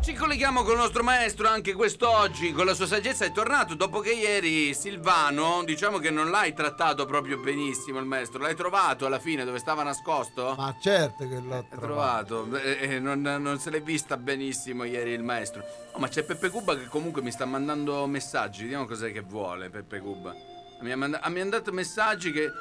Ci 0.03 0.13
colleghiamo 0.15 0.63
con 0.63 0.73
il 0.73 0.79
nostro 0.79 1.01
maestro 1.01 1.47
anche 1.47 1.71
quest'oggi, 1.73 2.51
con 2.51 2.65
la 2.65 2.73
sua 2.73 2.85
saggezza 2.85 3.23
è 3.23 3.31
tornato 3.31 3.73
dopo 3.73 4.01
che 4.01 4.11
ieri 4.11 4.73
Silvano, 4.73 5.63
diciamo 5.63 5.97
che 5.99 6.09
non 6.09 6.29
l'hai 6.29 6.53
trattato 6.53 7.05
proprio 7.05 7.37
benissimo 7.37 7.99
il 7.99 8.05
maestro, 8.05 8.39
l'hai 8.39 8.53
trovato 8.53 9.05
alla 9.05 9.19
fine 9.19 9.45
dove 9.45 9.59
stava 9.59 9.81
nascosto? 9.81 10.55
Ma 10.57 10.75
certo 10.81 11.25
che 11.25 11.39
l'ho 11.39 11.65
trovato. 11.69 12.43
trovato, 12.43 12.57
Eh, 12.57 12.95
eh, 12.95 12.99
non, 12.99 13.21
non 13.21 13.59
se 13.59 13.69
l'è 13.69 13.81
vista 13.81 14.17
benissimo 14.17 14.83
ieri 14.83 15.11
il 15.11 15.23
maestro. 15.23 15.63
Oh, 15.93 15.99
ma 15.99 16.09
c'è 16.09 16.23
Peppe 16.23 16.49
Cuba 16.49 16.75
che 16.75 16.87
comunque 16.87 17.21
mi 17.21 17.31
sta 17.31 17.45
mandando 17.45 18.05
messaggi, 18.05 18.63
vediamo 18.63 18.85
cos'è 18.85 19.13
che 19.13 19.21
vuole 19.21 19.69
Peppe 19.69 19.99
Cuba. 19.99 20.35
Mi 20.81 20.91
ha, 20.91 20.97
manda- 20.97 21.21
mi 21.27 21.39
ha 21.39 21.43
mandato 21.43 21.71
messaggi 21.71 22.33
che... 22.33 22.51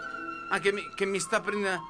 Ah, 0.51 0.61
che 0.61 0.71
mi, 0.71 0.83
che 0.95 1.07
mi 1.07 1.19
sta 1.19 1.41
prendendo... 1.41 1.81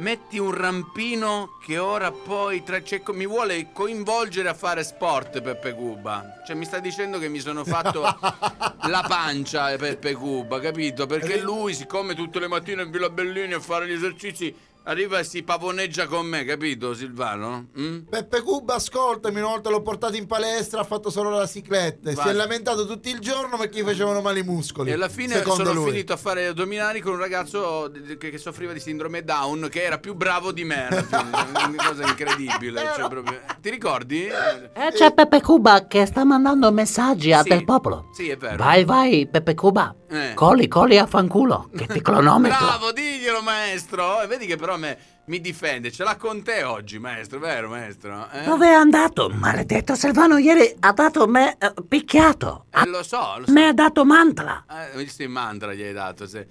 Metti 0.00 0.38
un 0.38 0.54
rampino 0.54 1.58
che 1.62 1.76
ora 1.76 2.10
poi 2.10 2.62
tra, 2.62 2.82
cioè, 2.82 3.02
mi 3.12 3.26
vuole 3.26 3.70
coinvolgere 3.70 4.48
a 4.48 4.54
fare 4.54 4.82
sport 4.82 5.42
Peppe 5.42 5.74
Cuba. 5.74 6.40
Cioè 6.46 6.56
mi 6.56 6.64
sta 6.64 6.78
dicendo 6.78 7.18
che 7.18 7.28
mi 7.28 7.38
sono 7.38 7.66
fatto 7.66 8.00
la 8.88 9.04
pancia 9.06 9.70
eh, 9.70 9.76
Peppe 9.76 10.14
Cuba, 10.14 10.58
capito? 10.58 11.04
Perché 11.04 11.38
lui, 11.42 11.74
siccome 11.74 12.14
tutte 12.14 12.40
le 12.40 12.48
mattine 12.48 12.82
in 12.82 12.90
Villa 12.90 13.10
Bellini 13.10 13.52
a 13.52 13.60
fare 13.60 13.86
gli 13.86 13.92
esercizi 13.92 14.56
Arriva 14.90 15.20
e 15.20 15.24
si 15.24 15.44
pavoneggia 15.44 16.08
con 16.08 16.26
me, 16.26 16.44
capito 16.44 16.94
Silvano? 16.94 17.68
Mm? 17.78 17.98
Peppe 18.10 18.40
Cuba, 18.42 18.74
ascoltami, 18.74 19.38
una 19.38 19.50
volta 19.50 19.70
l'ho 19.70 19.82
portato 19.82 20.16
in 20.16 20.26
palestra, 20.26 20.80
ha 20.80 20.84
fatto 20.84 21.10
solo 21.10 21.30
la 21.30 21.46
cicletta. 21.46 22.10
Si 22.10 22.26
è 22.28 22.32
lamentato 22.32 22.84
tutto 22.88 23.08
il 23.08 23.20
giorno 23.20 23.56
perché 23.56 23.82
gli 23.82 23.84
facevano 23.84 24.20
male 24.20 24.40
i 24.40 24.42
muscoli. 24.42 24.90
E 24.90 24.94
alla 24.94 25.08
fine 25.08 25.44
sono 25.44 25.72
lui. 25.72 25.90
finito 25.92 26.12
a 26.12 26.16
fare 26.16 26.48
addominali 26.48 26.98
con 26.98 27.12
un 27.12 27.20
ragazzo 27.20 27.88
che, 28.18 28.30
che 28.30 28.38
soffriva 28.38 28.72
di 28.72 28.80
sindrome 28.80 29.22
Down 29.22 29.68
che 29.70 29.80
era 29.84 29.98
più 29.98 30.14
bravo 30.14 30.50
di 30.50 30.64
me. 30.64 30.88
Una 30.90 31.86
cosa 31.86 32.02
incredibile. 32.02 32.80
cioè, 32.96 33.08
proprio- 33.08 33.38
Ti 33.60 33.70
ricordi? 33.70 34.24
Eh, 34.24 34.90
c'è 34.92 35.14
Pepe 35.14 35.40
Cuba 35.40 35.86
che 35.86 36.04
sta 36.04 36.24
mandando 36.24 36.72
messaggi 36.72 37.32
a 37.32 37.42
Sì. 37.42 37.50
del 37.50 37.64
popolo. 37.64 38.08
Sì, 38.12 38.28
è 38.28 38.36
vero. 38.36 38.56
Vai, 38.56 38.84
vai, 38.84 39.28
Pepe 39.30 39.54
Cuba. 39.54 39.94
Eh. 40.12 40.34
Colli, 40.34 40.66
colli 40.66 40.98
a 40.98 41.06
fanculo, 41.06 41.70
che 41.74 41.86
ti 41.86 42.02
cronometro. 42.02 42.58
Bravo, 42.58 42.92
diglielo, 42.92 43.42
maestro. 43.42 44.20
E 44.22 44.26
vedi 44.26 44.46
che 44.46 44.56
però 44.56 44.76
me- 44.76 44.98
mi 45.26 45.40
difende. 45.40 45.92
Ce 45.92 46.02
l'ha 46.02 46.16
con 46.16 46.42
te 46.42 46.64
oggi, 46.64 46.98
maestro, 46.98 47.38
vero, 47.38 47.68
maestro? 47.68 48.28
Eh? 48.32 48.42
Dove 48.42 48.66
è 48.66 48.72
andato? 48.72 49.28
Maledetto 49.28 49.94
Silvano 49.94 50.36
ieri 50.38 50.74
ha 50.80 50.92
dato 50.92 51.28
me 51.28 51.56
eh, 51.58 51.72
picchiato. 51.86 52.66
Eh, 52.70 52.86
lo 52.86 53.04
so, 53.04 53.36
lo 53.38 53.46
so. 53.46 53.52
Me 53.52 53.68
ha 53.68 53.72
dato 53.72 54.04
mantla. 54.04 54.64
Eh, 54.68 55.08
in 55.18 55.30
mantra 55.30 55.72
gli 55.74 55.82
hai 55.82 55.92
dato. 55.92 56.26
Se... 56.26 56.46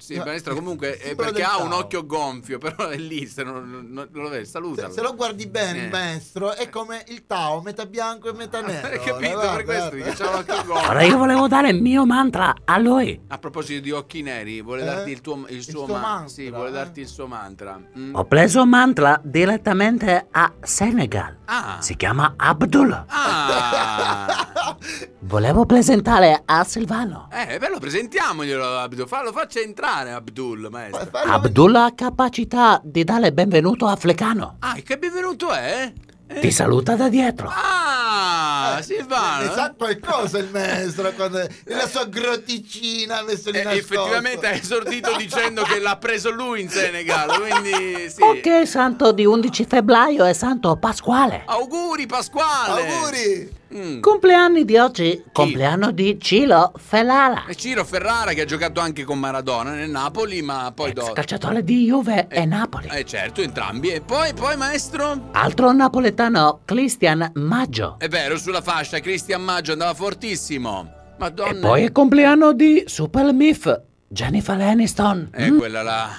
Sì, 0.00 0.16
No, 0.16 0.24
maestro, 0.24 0.54
comunque 0.54 0.96
è 0.96 1.06
simbolo 1.08 1.28
perché 1.30 1.44
ha 1.44 1.62
un 1.62 1.72
occhio 1.72 2.06
gonfio, 2.06 2.58
però 2.58 2.88
è 2.88 2.96
lì, 2.96 3.26
se 3.26 3.42
non, 3.42 3.68
non- 3.70 4.08
non 4.10 4.22
lo 4.22 4.28
vedi, 4.28 4.46
salutalo. 4.46 4.88
Se, 4.88 4.94
se 4.94 5.02
lo 5.02 5.14
guardi 5.14 5.46
bene, 5.46 5.78
Eh. 5.78 5.84
il 5.84 5.90
maestro 5.90 6.52
è 6.52 6.68
come 6.70 7.04
il 7.08 7.26
Tao, 7.26 7.60
metà 7.60 7.84
bianco 7.86 8.28
e 8.28 8.32
metà 8.32 8.60
nero. 8.66 8.86
Hai 8.88 8.98
capito? 9.00 9.30
Guarda, 9.32 9.52
per 9.54 9.64
questo 10.00 10.24
c'ha 10.24 10.30
l'occhio 10.36 10.64
gonfio. 10.64 10.88
Ora 10.88 11.02
io 11.02 11.16
volevo 11.18 11.46
dare 11.48 11.68
il 11.70 11.82
mio 11.82 12.06
mantra 12.06 12.54
a 12.64 12.78
lui. 12.78 13.20
A 13.28 13.38
proposito 13.38 13.80
di 13.82 13.90
occhi 13.90 14.22
neri, 14.22 14.62
vuole 14.62 14.82
Eh? 14.82 14.84
darti 14.86 15.10
il, 15.10 15.20
tuo, 15.20 15.44
il 15.48 15.62
suo 15.62 15.84
suo 15.84 15.94
ma- 15.94 16.00
mantra, 16.00 16.28
Sì, 16.28 16.50
vuole 16.50 16.68
eh? 16.70 16.72
darti 16.72 17.00
il 17.00 17.08
suo 17.08 17.26
mantra. 17.26 17.78
Mm. 17.98 18.14
Ho 18.14 18.24
preso 18.24 18.64
mantra 18.66 19.20
direttamente 19.22 20.26
a 20.30 20.52
Senegal. 20.62 21.36
Ah. 21.44 21.78
Si 21.80 21.96
chiama 21.96 22.34
Abdul. 22.36 23.04
Ah, 23.08 24.76
Volevo 25.20 25.66
presentare 25.66 26.42
a 26.44 26.64
Silvano. 26.64 27.28
eh, 27.32 27.58
beh, 27.58 27.68
lo 27.68 27.78
presentiamoglielo, 27.78 28.78
Abdul. 28.78 29.06
Fa- 29.06 29.22
lo 29.22 29.32
faccia 29.32 29.60
entrare, 29.60 29.89
Abdul, 29.98 30.68
maestro. 30.70 31.10
Abdul 31.12 31.74
ha 31.74 31.92
capacità 31.94 32.80
di 32.84 33.02
dare 33.02 33.32
benvenuto 33.32 33.86
africano. 33.86 34.56
Ah, 34.60 34.76
e 34.76 34.82
che 34.82 34.96
benvenuto 34.98 35.50
è? 35.50 35.92
Ti 36.40 36.50
saluta 36.52 36.94
da 36.94 37.08
dietro. 37.08 37.50
Ah, 37.52 38.78
Silvano. 38.82 39.42
Ne 39.42 39.52
sa 39.52 39.74
qualcosa 39.76 40.38
il 40.38 40.48
maestro 40.52 41.10
quando 41.12 41.44
nella 41.66 41.88
sua 41.88 42.04
grotticina 42.04 43.18
ha 43.18 43.22
messo 43.24 43.50
lì 43.50 43.58
Eh, 43.58 43.72
effettivamente 43.72 44.46
ha 44.46 44.52
esordito 44.52 45.16
dicendo 45.16 45.62
che 45.62 45.80
l'ha 45.80 45.96
preso 45.96 46.30
lui 46.30 46.60
in 46.60 46.68
Senegal, 46.68 47.36
quindi 47.36 48.08
sì. 48.08 48.22
Ok, 48.22 48.64
santo 48.64 49.10
di 49.10 49.26
11 49.26 49.64
febbraio 49.64 50.24
è 50.24 50.32
santo 50.32 50.76
Pasquale. 50.76 51.42
Auguri 51.46 52.06
Pasquale! 52.06 52.86
Auguri! 52.88 53.58
Mm. 53.72 54.00
Compleanni 54.00 54.64
di 54.64 54.76
oggi, 54.76 55.22
compleanno 55.32 55.92
di 55.92 56.18
Cilo 56.20 56.72
Ferrara. 56.76 57.44
E 57.46 57.54
Ciro 57.54 57.84
Ferrara 57.84 58.32
che 58.32 58.40
ha 58.40 58.44
giocato 58.44 58.80
anche 58.80 59.04
con 59.04 59.18
Maradona 59.18 59.70
nel 59.74 59.88
Napoli, 59.90 60.42
ma 60.42 60.72
poi 60.74 60.92
dopo... 60.92 61.12
Calciatore 61.12 61.62
di 61.62 61.84
Juve 61.84 62.26
e 62.28 62.44
Napoli. 62.46 62.88
Eh 62.90 63.04
certo, 63.04 63.42
entrambi. 63.42 63.90
E 63.90 64.00
poi, 64.00 64.34
poi 64.34 64.56
maestro? 64.56 65.28
Altro 65.32 65.70
napoletano, 65.72 66.60
Christian 66.64 67.30
Maggio. 67.34 67.94
È 67.98 68.08
vero, 68.08 68.36
sulla 68.36 68.60
fascia 68.60 68.98
Cristian 68.98 69.42
Maggio 69.42 69.72
andava 69.72 69.94
fortissimo. 69.94 70.90
Madonna. 71.18 71.50
E 71.50 71.54
poi 71.54 71.84
è 71.84 71.92
compleanno 71.92 72.52
di 72.52 72.82
Super 72.86 73.32
Miff, 73.32 73.70
Jennifer 74.08 74.60
Aniston. 74.60 75.28
È 75.30 75.48
Mm, 75.48 75.58
quella 75.58 75.82
là. 75.82 76.16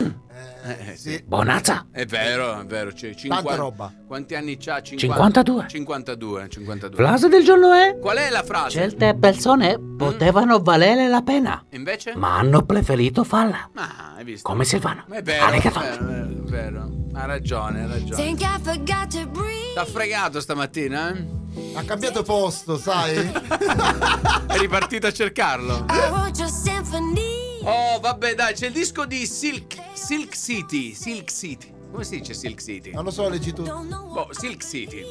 Eh, 0.63 0.95
sì. 0.95 1.23
Bonazza. 1.25 1.87
È 1.91 2.05
vero, 2.05 2.59
è 2.61 2.65
vero. 2.65 2.91
C'è 2.91 3.13
50... 3.13 3.55
roba. 3.55 3.93
Quanti 4.05 4.35
anni 4.35 4.57
c'ha? 4.57 4.81
52. 4.81 5.65
52, 5.67 6.49
52. 6.49 7.03
Frase 7.03 7.27
del 7.29 7.43
giorno 7.43 7.73
è... 7.73 7.97
Qual 7.99 8.17
è 8.17 8.29
la 8.29 8.43
frase? 8.43 8.79
Certe 8.79 9.15
persone 9.15 9.79
potevano 9.97 10.59
valere 10.59 11.07
la 11.07 11.21
pena, 11.21 11.65
Invece? 11.71 12.15
ma 12.15 12.37
hanno 12.37 12.63
preferito 12.63 13.23
farla. 13.23 13.69
Ah, 13.75 14.13
hai 14.17 14.23
visto? 14.23 14.47
Come 14.47 14.63
Silvano. 14.63 15.05
È 15.09 15.21
vero, 15.21 15.47
è 15.47 15.59
vero, 15.59 15.79
è 15.79 15.97
vero, 15.99 16.27
è 16.27 16.49
vero. 16.49 16.89
Ha 17.13 17.25
ragione, 17.25 17.83
ha 17.83 17.87
ragione. 17.87 18.15
Think 18.15 18.41
I 18.41 18.59
forgot 18.61 19.07
to 19.07 19.27
breathe. 19.27 19.73
T'ha 19.73 19.85
fregato 19.85 20.39
stamattina, 20.39 21.13
eh? 21.13 21.39
Ha 21.75 21.83
cambiato 21.83 22.23
posto, 22.23 22.77
sai? 22.77 23.15
È 24.47 24.57
ripartito 24.57 25.07
a 25.07 25.11
cercarlo. 25.11 25.85
I 25.89 26.09
wrote 26.09 26.39
your 26.39 26.49
symphony. 26.49 27.40
Oh, 27.63 27.99
vabbè, 27.99 28.33
dai, 28.33 28.53
c'è 28.53 28.67
il 28.67 28.73
disco 28.73 29.05
di 29.05 29.25
Silk, 29.27 29.77
Silk 29.93 30.35
City. 30.35 30.93
Silk 30.93 31.31
City. 31.31 31.71
Come 31.91 32.03
si 32.03 32.17
dice 32.17 32.33
Silk 32.33 32.61
City? 32.61 32.91
Non 32.91 33.03
lo 33.03 33.11
so, 33.11 33.29
leggi 33.29 33.53
tu. 33.53 33.63
Boh, 33.63 34.29
Silk 34.31 34.63
City. 34.63 35.05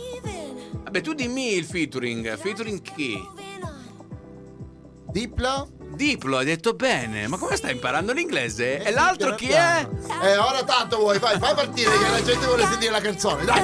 Vabbè, 0.83 1.01
tu 1.01 1.13
dimmi 1.13 1.55
il 1.55 1.65
featuring. 1.65 2.37
Featuring 2.37 2.81
chi? 2.83 3.23
Diplo? 5.11 5.71
Diplo, 5.95 6.39
hai 6.39 6.45
detto 6.45 6.73
bene. 6.75 7.29
Ma 7.29 7.37
come 7.37 7.57
stai 7.57 7.73
imparando 7.73 8.13
l'inglese? 8.13 8.83
E 8.83 8.91
l'altro 8.91 9.35
chi 9.35 9.51
è? 9.51 9.87
Eh, 10.23 10.37
ora 10.37 10.65
tanto 10.65 10.99
vuoi, 10.99 11.19
fai, 11.19 11.39
fai 11.39 11.55
partire 11.55 11.91
che 11.91 12.09
la 12.09 12.23
gente 12.23 12.47
vuole 12.47 12.67
sentire 12.67 12.93
la 12.93 13.01
canzone, 13.01 13.45
dai! 13.45 13.61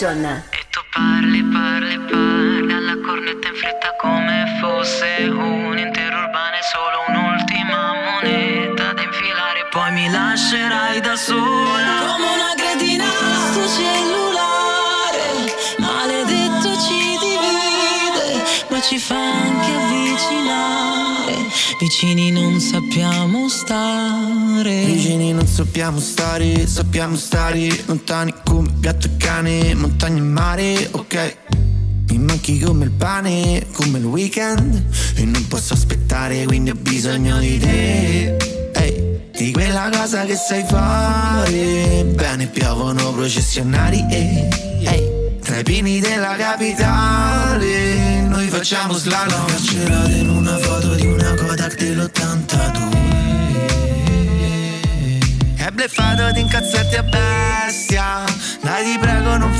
Revolution. 0.00 0.42
Parli, 0.92 1.42
parli, 1.44 1.98
parli 2.10 2.72
alla 2.72 2.96
cornetta 3.04 3.48
in 3.48 3.54
fretta 3.54 3.94
come 4.00 4.58
fosse 4.60 5.28
un 5.28 5.76
intero 5.76 6.16
urbano 6.24 6.56
e 6.56 6.64
solo 6.72 7.04
un'ultima 7.08 7.92
moneta 8.08 8.92
da 8.94 9.02
infilare. 9.02 9.68
Poi 9.70 9.92
mi 9.92 10.10
lascerai 10.10 11.00
da 11.00 11.16
sola 11.16 12.12
come 12.12 12.26
una 12.32 12.54
cretina 12.56 13.04
sto 13.52 13.66
cellulare. 13.76 15.22
Maledetto 15.78 16.80
ci 16.80 17.18
divide, 17.20 18.42
ma 18.70 18.80
ci 18.80 18.98
fa 18.98 19.20
anche 19.20 19.70
avvicinare. 19.70 21.36
Vicini 21.78 22.30
non 22.30 22.58
sappiamo 22.58 23.48
stare. 23.48 24.84
Vicini 24.84 25.32
non 25.32 25.46
sappiamo 25.46 25.98
stare, 25.98 26.66
sappiamo 26.66 27.16
stare 27.16 27.84
lontani 27.86 28.34
montagna 30.00 30.18
e 30.18 30.24
mare, 30.24 30.88
ok. 30.92 31.36
Mi 32.08 32.18
manchi 32.18 32.58
come 32.58 32.86
il 32.86 32.90
pane, 32.90 33.66
come 33.72 33.98
il 33.98 34.04
weekend 34.04 34.82
E 35.14 35.24
non 35.24 35.46
posso 35.46 35.74
aspettare, 35.74 36.44
quindi 36.44 36.70
ho 36.70 36.74
bisogno 36.74 37.38
di 37.38 37.58
te. 37.58 38.36
Ehi, 38.72 39.20
di 39.30 39.52
quella 39.52 39.90
cosa 39.92 40.24
che 40.24 40.36
sai 40.36 40.64
fare. 40.64 42.04
Bene, 42.14 42.46
piovono 42.46 43.12
processionari 43.12 44.04
e 44.08 44.48
Ehi, 44.80 45.38
tra 45.42 45.58
i 45.58 45.62
pini 45.62 46.00
della 46.00 46.34
capitale 46.36 48.22
Noi 48.22 48.48
facciamo 48.48 48.94
slalom. 48.94 49.46
Carcerate 49.46 50.12
in 50.12 50.30
una 50.30 50.56
foto 50.56 50.94
di 50.94 51.06
una 51.06 51.34
Kodak 51.34 51.76
dell'82 51.76 52.88
è 55.56 55.70
bleffato 55.72 56.32
di 56.32 56.40
incazzarti 56.40 56.96
a 56.96 57.04
ti 57.04 57.89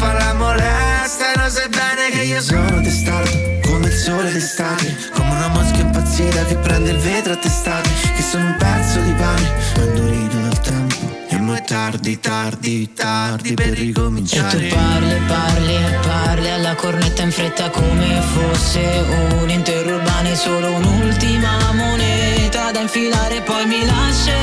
non 0.00 0.08
farla 0.08 0.34
molesta 0.34 1.32
E 1.32 1.38
lo 1.38 1.48
sai 1.48 1.68
bene 1.68 2.10
che 2.10 2.22
io 2.22 2.40
sono 2.40 2.80
testardo 2.80 3.68
Come 3.68 3.86
il 3.86 3.92
sole 3.92 4.32
d'estate 4.32 4.96
Come 5.12 5.30
una 5.30 5.48
mosca 5.48 5.78
impazzita 5.78 6.44
che 6.46 6.56
prende 6.56 6.90
il 6.90 6.98
vetro 6.98 7.34
a 7.34 7.36
testate 7.36 7.88
Che 8.16 8.22
sono 8.22 8.46
un 8.46 8.56
pezzo 8.56 9.00
di 9.00 9.12
pane 9.12 9.52
Andorito 9.76 10.36
dal 10.38 10.60
tempo 10.60 10.96
E 11.28 11.36
mo 11.38 11.54
è 11.54 11.62
tardi, 11.62 12.18
tardi, 12.18 12.92
tardi 12.94 13.54
per 13.54 13.68
E 13.68 13.74
ricominciare 13.74 14.68
tu 14.68 14.74
parli, 14.74 15.20
parli 15.26 15.74
e 15.74 15.98
parli 16.02 16.50
alla 16.50 16.74
cornetta 16.74 17.22
in 17.22 17.30
fretta 17.30 17.70
come 17.70 18.20
fosse 18.32 19.04
un 19.42 19.50
intero 19.50 19.96
urbano 19.96 20.28
e 20.28 20.36
solo 20.36 20.72
un'ultima 20.72 21.72
moneta 21.72 22.70
da 22.70 22.80
infilare 22.80 23.40
poi 23.42 23.66
mi 23.66 23.84
lascerai 23.84 24.39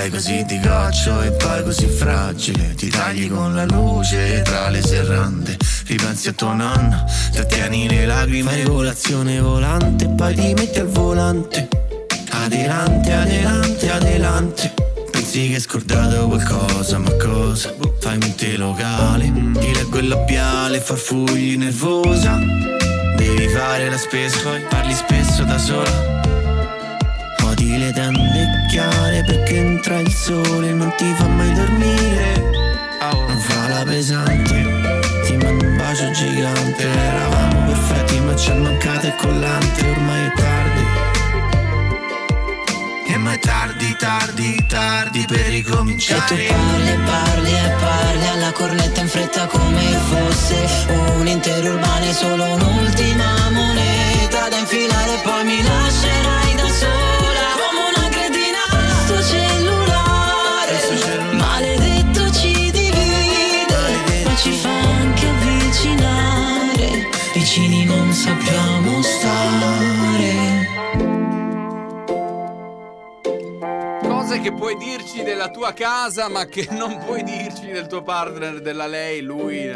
Sei 0.00 0.08
così 0.08 0.44
di 0.46 0.58
goccio 0.60 1.20
e 1.20 1.30
poi 1.32 1.62
così 1.62 1.86
fragile. 1.86 2.72
Ti 2.74 2.88
tagli 2.88 3.28
con 3.28 3.54
la 3.54 3.66
luce 3.66 4.40
tra 4.40 4.70
le 4.70 4.80
serrande. 4.80 5.58
Ripensi 5.84 6.28
a 6.28 6.32
tua 6.32 6.54
nonna 6.54 7.04
Trattieni 7.30 7.86
le 7.86 8.06
lacrime. 8.06 8.50
Fai 8.50 8.62
colazione 8.62 9.40
volante 9.40 10.08
Poi 10.08 10.34
ti 10.34 10.54
metti 10.54 10.78
al 10.78 10.86
volante. 10.86 11.68
Adelante, 12.30 13.12
adelante, 13.12 13.90
adelante. 13.90 14.74
Pensi 15.10 15.48
che 15.48 15.56
hai 15.56 15.60
scordato 15.60 16.28
qualcosa, 16.28 16.96
ma 16.96 17.12
cosa? 17.16 17.74
Fai 17.98 18.16
mente 18.16 18.56
locale. 18.56 19.30
Ti 19.30 19.74
leggo 19.74 19.98
il 19.98 20.08
labiale, 20.08 20.80
farfugli 20.80 21.58
nervosa. 21.58 22.38
Devi 23.18 23.48
fare 23.48 23.90
la 23.90 23.98
spesa, 23.98 24.48
parli 24.66 24.94
spesso 24.94 25.44
da 25.44 25.58
sola 25.58 26.29
tende 28.70 28.90
chiare 28.90 29.24
perché 29.24 29.56
entra 29.56 29.98
il 29.98 30.12
sole 30.12 30.68
e 30.68 30.72
non 30.72 30.92
ti 30.96 31.12
fa 31.16 31.26
mai 31.26 31.52
dormire. 31.52 32.48
Non 33.00 33.38
fa 33.38 33.68
la 33.68 33.84
pesante, 33.84 35.00
ti 35.24 35.36
mando 35.36 35.66
un 35.66 35.76
bacio 35.76 36.10
gigante. 36.12 36.88
Eravamo 36.88 37.64
perfetti 37.66 38.20
ma 38.20 38.36
ci 38.36 38.50
è 38.50 38.54
mancato 38.54 39.06
il 39.06 39.14
collante. 39.16 39.88
Ormai 39.88 40.26
è 40.26 40.32
tardi. 40.34 40.84
E 43.06 43.16
ma 43.16 43.32
è 43.32 43.38
tardi, 43.38 43.96
tardi, 43.98 44.66
tardi 44.66 45.24
per 45.26 45.38
E 45.38 45.44
tu 45.44 45.50
ricominciare 45.50 46.20
parli, 46.20 46.98
parli 47.04 47.50
e 47.50 47.74
parli 47.80 48.28
alla 48.28 48.52
cornetta 48.52 49.00
in 49.00 49.08
fretta 49.08 49.46
come 49.46 49.82
fosse 50.08 50.86
un 51.16 51.26
intero 51.26 51.72
urbano 51.74 52.04
e 52.04 52.12
solo 52.12 52.44
un'ultima 52.44 53.50
moneta 53.50 54.48
da 54.48 54.58
infilare 54.58 55.18
poi 55.24 55.44
mi 55.44 55.62
lascerai 55.62 56.54
da 56.54 56.68
sola 56.68 57.09
sappiamo 68.20 69.00
stare 69.00 70.68
Cose 74.06 74.40
che 74.40 74.52
puoi 74.52 74.76
dirci 74.76 75.22
della 75.22 75.48
tua 75.48 75.72
casa, 75.72 76.28
ma 76.28 76.44
che 76.44 76.68
non 76.70 76.98
puoi 76.98 77.22
dirci 77.24 77.66
del 77.70 77.86
tuo 77.86 78.02
partner, 78.02 78.60
della 78.60 78.86
lei, 78.86 79.22
lui. 79.22 79.72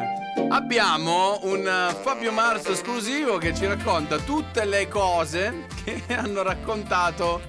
Abbiamo 0.51 1.39
un 1.45 1.67
eh, 1.67 1.95
Fabio 2.03 2.31
Marzo 2.31 2.73
esclusivo 2.73 3.39
che 3.39 3.55
ci 3.55 3.67
racconta 3.67 4.19
tutte 4.19 4.65
le 4.67 4.89
cose 4.89 5.67
che 5.83 6.03
hanno 6.15 6.43
raccontato 6.43 7.41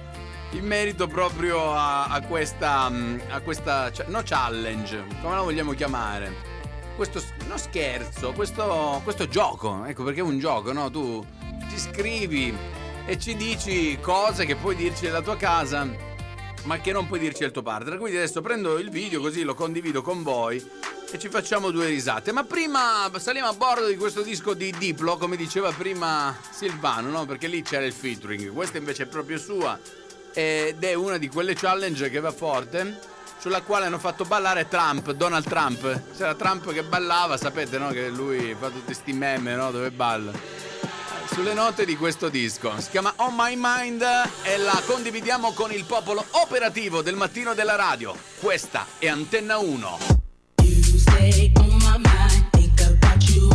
in 0.52 0.64
merito 0.64 1.06
proprio 1.06 1.74
a, 1.74 2.06
a 2.06 2.22
questa. 2.22 2.88
mm, 2.88 3.18
a 3.28 3.40
questa. 3.40 3.92
cioè, 3.92 4.06
no 4.08 4.22
challenge, 4.24 5.04
come 5.20 5.34
la 5.34 5.42
vogliamo 5.42 5.72
chiamare? 5.72 6.55
Questo 6.96 7.22
no 7.46 7.58
scherzo, 7.58 8.32
questo, 8.32 9.00
questo 9.04 9.28
gioco, 9.28 9.84
ecco 9.84 10.02
perché 10.02 10.20
è 10.20 10.22
un 10.22 10.38
gioco, 10.38 10.72
no? 10.72 10.90
Tu 10.90 11.24
ti 11.68 11.78
scrivi 11.78 12.56
e 13.04 13.18
ci 13.18 13.36
dici 13.36 13.98
cose 14.00 14.46
che 14.46 14.56
puoi 14.56 14.74
dirci 14.74 15.04
della 15.04 15.20
tua 15.20 15.36
casa 15.36 15.86
ma 16.66 16.80
che 16.80 16.92
non 16.92 17.06
puoi 17.06 17.20
dirci 17.20 17.44
al 17.44 17.52
tuo 17.52 17.62
partner. 17.62 17.98
Quindi 17.98 18.18
adesso 18.18 18.40
prendo 18.40 18.78
il 18.78 18.90
video 18.90 19.20
così 19.20 19.42
lo 19.42 19.54
condivido 19.54 20.02
con 20.02 20.22
voi 20.22 20.64
e 21.10 21.18
ci 21.18 21.28
facciamo 21.28 21.70
due 21.70 21.86
risate. 21.86 22.32
Ma 22.32 22.44
prima 22.44 23.10
saliamo 23.16 23.48
a 23.48 23.54
bordo 23.54 23.86
di 23.86 23.96
questo 23.96 24.22
disco 24.22 24.54
di 24.54 24.74
Diplo, 24.76 25.16
come 25.16 25.36
diceva 25.36 25.70
prima 25.72 26.36
Silvano, 26.50 27.10
no? 27.10 27.24
Perché 27.24 27.46
lì 27.46 27.62
c'era 27.62 27.84
il 27.84 27.92
featuring. 27.92 28.52
Questa 28.52 28.78
invece 28.78 29.04
è 29.04 29.06
proprio 29.06 29.38
sua 29.38 29.78
ed 30.32 30.82
è 30.82 30.94
una 30.94 31.18
di 31.18 31.28
quelle 31.28 31.54
challenge 31.54 32.10
che 32.10 32.20
va 32.20 32.32
forte. 32.32 33.14
Sulla 33.46 33.62
quale 33.62 33.86
hanno 33.86 34.00
fatto 34.00 34.24
ballare 34.24 34.66
Trump, 34.66 35.12
Donald 35.12 35.46
Trump. 35.46 36.00
C'era 36.16 36.34
Trump 36.34 36.72
che 36.72 36.82
ballava, 36.82 37.36
sapete, 37.36 37.78
no? 37.78 37.90
Che 37.90 38.08
lui 38.08 38.56
fa 38.58 38.70
tutti 38.70 38.92
sti 38.92 39.12
meme, 39.12 39.54
no? 39.54 39.70
Dove 39.70 39.92
balla 39.92 40.32
sulle 41.30 41.54
note 41.54 41.84
di 41.84 41.96
questo 41.96 42.28
disco. 42.28 42.72
Si 42.80 42.90
chiama 42.90 43.12
On 43.18 43.32
My 43.36 43.54
Mind 43.56 44.02
e 44.42 44.56
la 44.58 44.82
condividiamo 44.84 45.52
con 45.52 45.70
il 45.70 45.84
popolo 45.84 46.24
operativo 46.32 47.02
del 47.02 47.14
mattino 47.14 47.54
della 47.54 47.76
radio. 47.76 48.16
Questa 48.40 48.84
è 48.98 49.06
Antenna 49.06 49.58
1. 49.58 49.98
stay 50.98 51.52
on 51.60 51.68
my 51.68 51.98
mind. 51.98 52.50
Think 52.50 52.80
about 52.80 53.28
you 53.28 53.48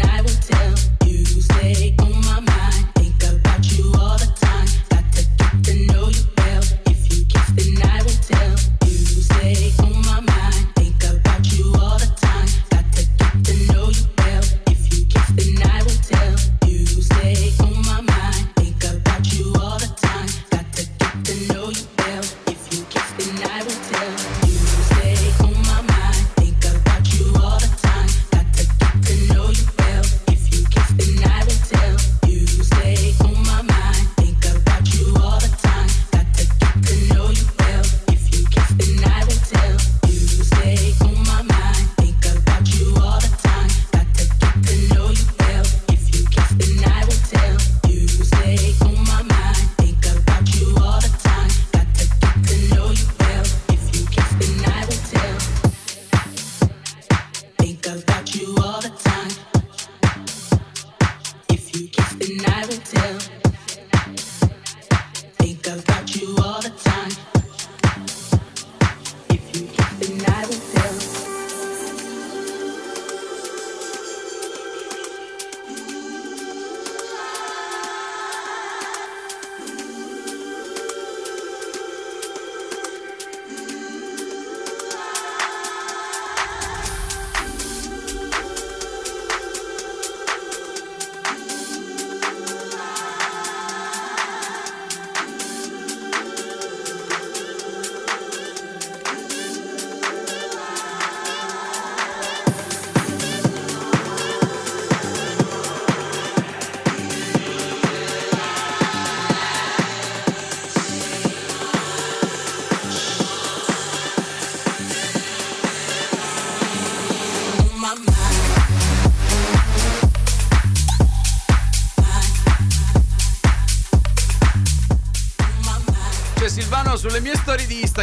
I 0.00 0.20
will 0.22 0.28
tell. 0.40 0.74
You 1.06 1.24
stay 1.24 1.94
on 2.00 2.12
my 2.22 2.40
mind. 2.40 2.94
Think 2.94 3.22
about 3.24 3.64
you 3.76 3.92
all 3.94 4.16
the 4.16 4.26
time. 4.26 4.47
To 5.64 5.74
know 5.86 6.08
you 6.08 6.24
well. 6.36 6.62
If 6.86 7.12
you 7.12 7.24
kiss, 7.26 7.48
then 7.56 7.82
I 7.90 8.02
will 8.02 8.20
tell. 8.30 8.50
You 8.88 9.22
stay 9.22 9.54
mm, 9.54 9.97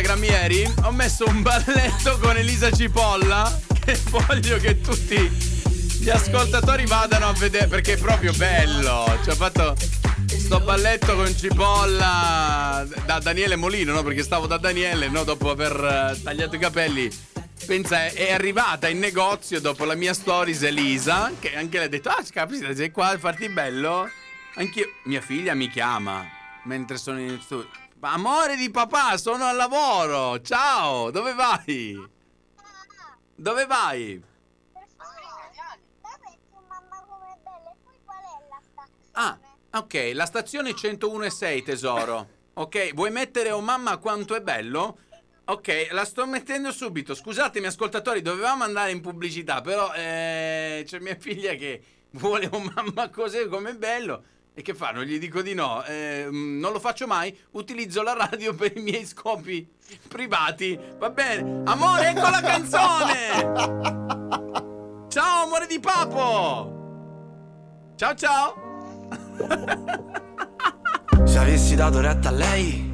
Instagram 0.05 0.23
ieri 0.23 0.73
ho 0.83 0.91
messo 0.91 1.25
un 1.27 1.41
balletto 1.41 2.19
con 2.19 2.37
Elisa 2.37 2.69
Cipolla. 2.69 3.59
Che 3.83 3.99
voglio 4.09 4.57
che 4.57 4.79
tutti 4.79 5.17
gli 5.17 6.09
ascoltatori 6.11 6.85
vadano 6.85 7.27
a 7.27 7.33
vedere 7.33 7.65
perché 7.65 7.93
è 7.93 7.97
proprio 7.97 8.31
bello. 8.33 9.17
Ci 9.23 9.31
ho 9.31 9.33
fatto 9.33 9.75
sto 10.27 10.59
balletto 10.59 11.15
con 11.15 11.35
Cipolla 11.35 12.85
da 13.03 13.17
Daniele 13.17 13.55
Molino, 13.55 13.93
no? 13.93 14.03
Perché 14.03 14.21
stavo 14.21 14.45
da 14.45 14.57
Daniele, 14.57 15.09
no? 15.09 15.23
Dopo 15.23 15.49
aver 15.49 16.13
eh, 16.15 16.21
tagliato 16.21 16.55
i 16.55 16.59
capelli. 16.59 17.09
Pensa, 17.65 18.05
è- 18.05 18.31
arrivata 18.31 18.87
in 18.87 18.99
negozio 18.99 19.59
dopo 19.59 19.85
la 19.85 19.95
mia 19.95 20.13
stories 20.13 20.61
Elisa, 20.61 21.31
che 21.39 21.55
anche 21.55 21.77
lei 21.77 21.87
ha 21.87 21.89
detto, 21.89 22.09
ah, 22.09 22.23
capisci, 22.31 22.75
sei 22.75 22.91
qua 22.91 23.09
a 23.09 23.17
farti 23.17 23.49
bello? 23.49 24.07
Anch'io, 24.55 24.87
mia 25.05 25.21
figlia 25.21 25.55
mi 25.55 25.67
chiama 25.67 26.23
mentre 26.65 26.97
sono 26.97 27.19
in 27.19 27.39
studio. 27.41 27.84
Amore 28.11 28.55
di 28.55 28.69
papà, 28.69 29.17
sono 29.17 29.45
al 29.45 29.55
lavoro. 29.55 30.39
Ciao, 30.41 31.09
dove 31.09 31.33
vai? 31.33 31.97
Dove 33.35 33.65
vai? 33.65 34.21
Ah, 39.13 39.37
ok, 39.71 40.11
la 40.13 40.25
stazione 40.25 40.71
101,6 40.71 41.63
tesoro. 41.63 42.29
Ok, 42.53 42.93
vuoi 42.93 43.11
mettere 43.11 43.51
oh 43.51 43.61
mamma 43.61 43.97
quanto 43.97 44.35
è 44.35 44.41
bello? 44.41 44.99
Ok, 45.45 45.87
la 45.91 46.05
sto 46.05 46.25
mettendo 46.27 46.71
subito. 46.71 47.15
Scusatemi 47.15 47.65
ascoltatori, 47.65 48.21
dovevamo 48.21 48.63
andare 48.63 48.91
in 48.91 49.01
pubblicità, 49.01 49.61
però 49.61 49.93
eh, 49.93 50.83
c'è 50.85 50.99
mia 50.99 51.15
figlia 51.15 51.53
che 51.55 51.83
vuole 52.11 52.49
oh 52.51 52.59
mamma 52.59 53.09
così 53.09 53.47
come 53.47 53.75
bello. 53.75 54.23
E 54.57 54.61
che 54.61 54.73
fa? 54.73 54.91
Non 54.91 55.03
gli 55.03 55.19
dico 55.19 55.41
di 55.41 55.53
no. 55.53 55.83
Eh, 55.83 56.29
non 56.31 56.71
lo 56.71 56.79
faccio 56.79 57.05
mai. 57.07 57.37
Utilizzo 57.51 58.01
la 58.01 58.13
radio 58.13 58.55
per 58.55 58.71
i 58.77 58.81
miei 58.81 59.05
scopi 59.05 59.67
privati. 60.07 60.79
Va 60.97 61.09
bene. 61.09 61.63
Amore, 61.65 62.07
ecco 62.11 62.29
la 62.29 62.39
canzone! 62.39 63.33
Ciao, 65.09 65.43
amore 65.43 65.67
di 65.67 65.77
papo! 65.79 66.71
Ciao, 67.97 68.15
ciao! 68.15 69.07
Se 71.25 71.37
avessi 71.37 71.75
dato 71.75 71.99
retta 71.99 72.29
a 72.29 72.31
lei 72.31 72.93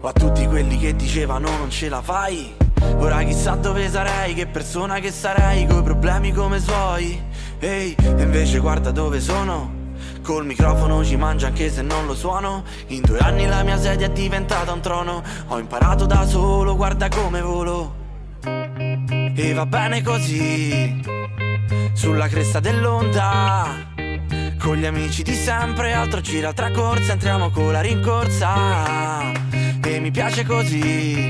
o 0.00 0.08
a 0.08 0.12
tutti 0.12 0.46
quelli 0.46 0.78
che 0.78 0.96
dicevano 0.96 1.48
non 1.58 1.70
ce 1.70 1.88
la 1.88 2.02
fai, 2.02 2.54
ora 2.96 3.22
chissà 3.22 3.54
dove 3.54 3.88
sarei, 3.88 4.34
che 4.34 4.46
persona 4.48 4.98
che 4.98 5.12
sarei, 5.12 5.64
coi 5.66 5.82
problemi 5.84 6.32
come 6.32 6.58
suoi. 6.58 7.22
Ehi, 7.60 7.94
e 7.98 8.22
invece 8.22 8.58
guarda 8.58 8.90
dove 8.90 9.20
sono. 9.20 9.77
Col 10.28 10.44
microfono 10.44 11.02
ci 11.06 11.16
mangio 11.16 11.46
anche 11.46 11.70
se 11.70 11.80
non 11.80 12.04
lo 12.04 12.14
suono. 12.14 12.62
In 12.88 13.00
due 13.00 13.18
anni 13.18 13.46
la 13.46 13.62
mia 13.62 13.78
sedia 13.78 14.08
è 14.08 14.10
diventata 14.10 14.74
un 14.74 14.82
trono. 14.82 15.22
Ho 15.46 15.58
imparato 15.58 16.04
da 16.04 16.26
solo, 16.26 16.76
guarda 16.76 17.08
come 17.08 17.40
volo. 17.40 17.94
E 18.42 19.52
va 19.54 19.64
bene 19.64 20.02
così, 20.02 21.00
sulla 21.94 22.28
cresta 22.28 22.60
dell'onda. 22.60 23.86
Con 24.58 24.76
gli 24.76 24.84
amici 24.84 25.22
di 25.22 25.32
sempre, 25.32 25.94
altro 25.94 26.20
gira 26.20 26.52
tra 26.52 26.70
corsa, 26.72 27.12
entriamo 27.12 27.48
con 27.48 27.72
la 27.72 27.80
rincorsa. 27.80 29.32
E 29.82 29.98
mi 29.98 30.10
piace 30.10 30.44
così, 30.44 31.26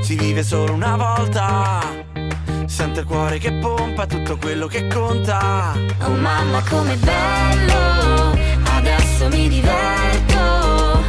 si 0.00 0.16
vive 0.16 0.42
solo 0.42 0.72
una 0.72 0.96
volta. 0.96 2.11
Sento 2.66 3.00
il 3.00 3.06
cuore 3.06 3.38
che 3.38 3.52
pompa, 3.52 4.06
tutto 4.06 4.36
quello 4.38 4.66
che 4.66 4.86
conta. 4.86 5.72
Oh 6.04 6.14
mamma 6.14 6.62
com'è 6.68 6.96
bello, 6.96 8.36
adesso 8.76 9.28
mi 9.28 9.48
diverto. 9.48 11.02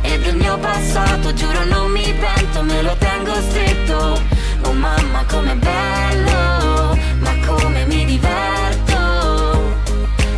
E 0.00 0.18
del 0.18 0.36
mio 0.36 0.56
passato 0.58 1.34
giuro 1.34 1.64
non 1.64 1.90
mi 1.90 2.12
pento, 2.14 2.62
me 2.62 2.82
lo 2.82 2.96
tengo 2.96 3.34
stretto. 3.34 4.20
Oh 4.62 4.72
mamma 4.72 5.24
com'è 5.28 5.54
bello, 5.56 6.98
ma 7.18 7.46
come 7.46 7.84
mi 7.84 8.04
diverto. 8.06 9.76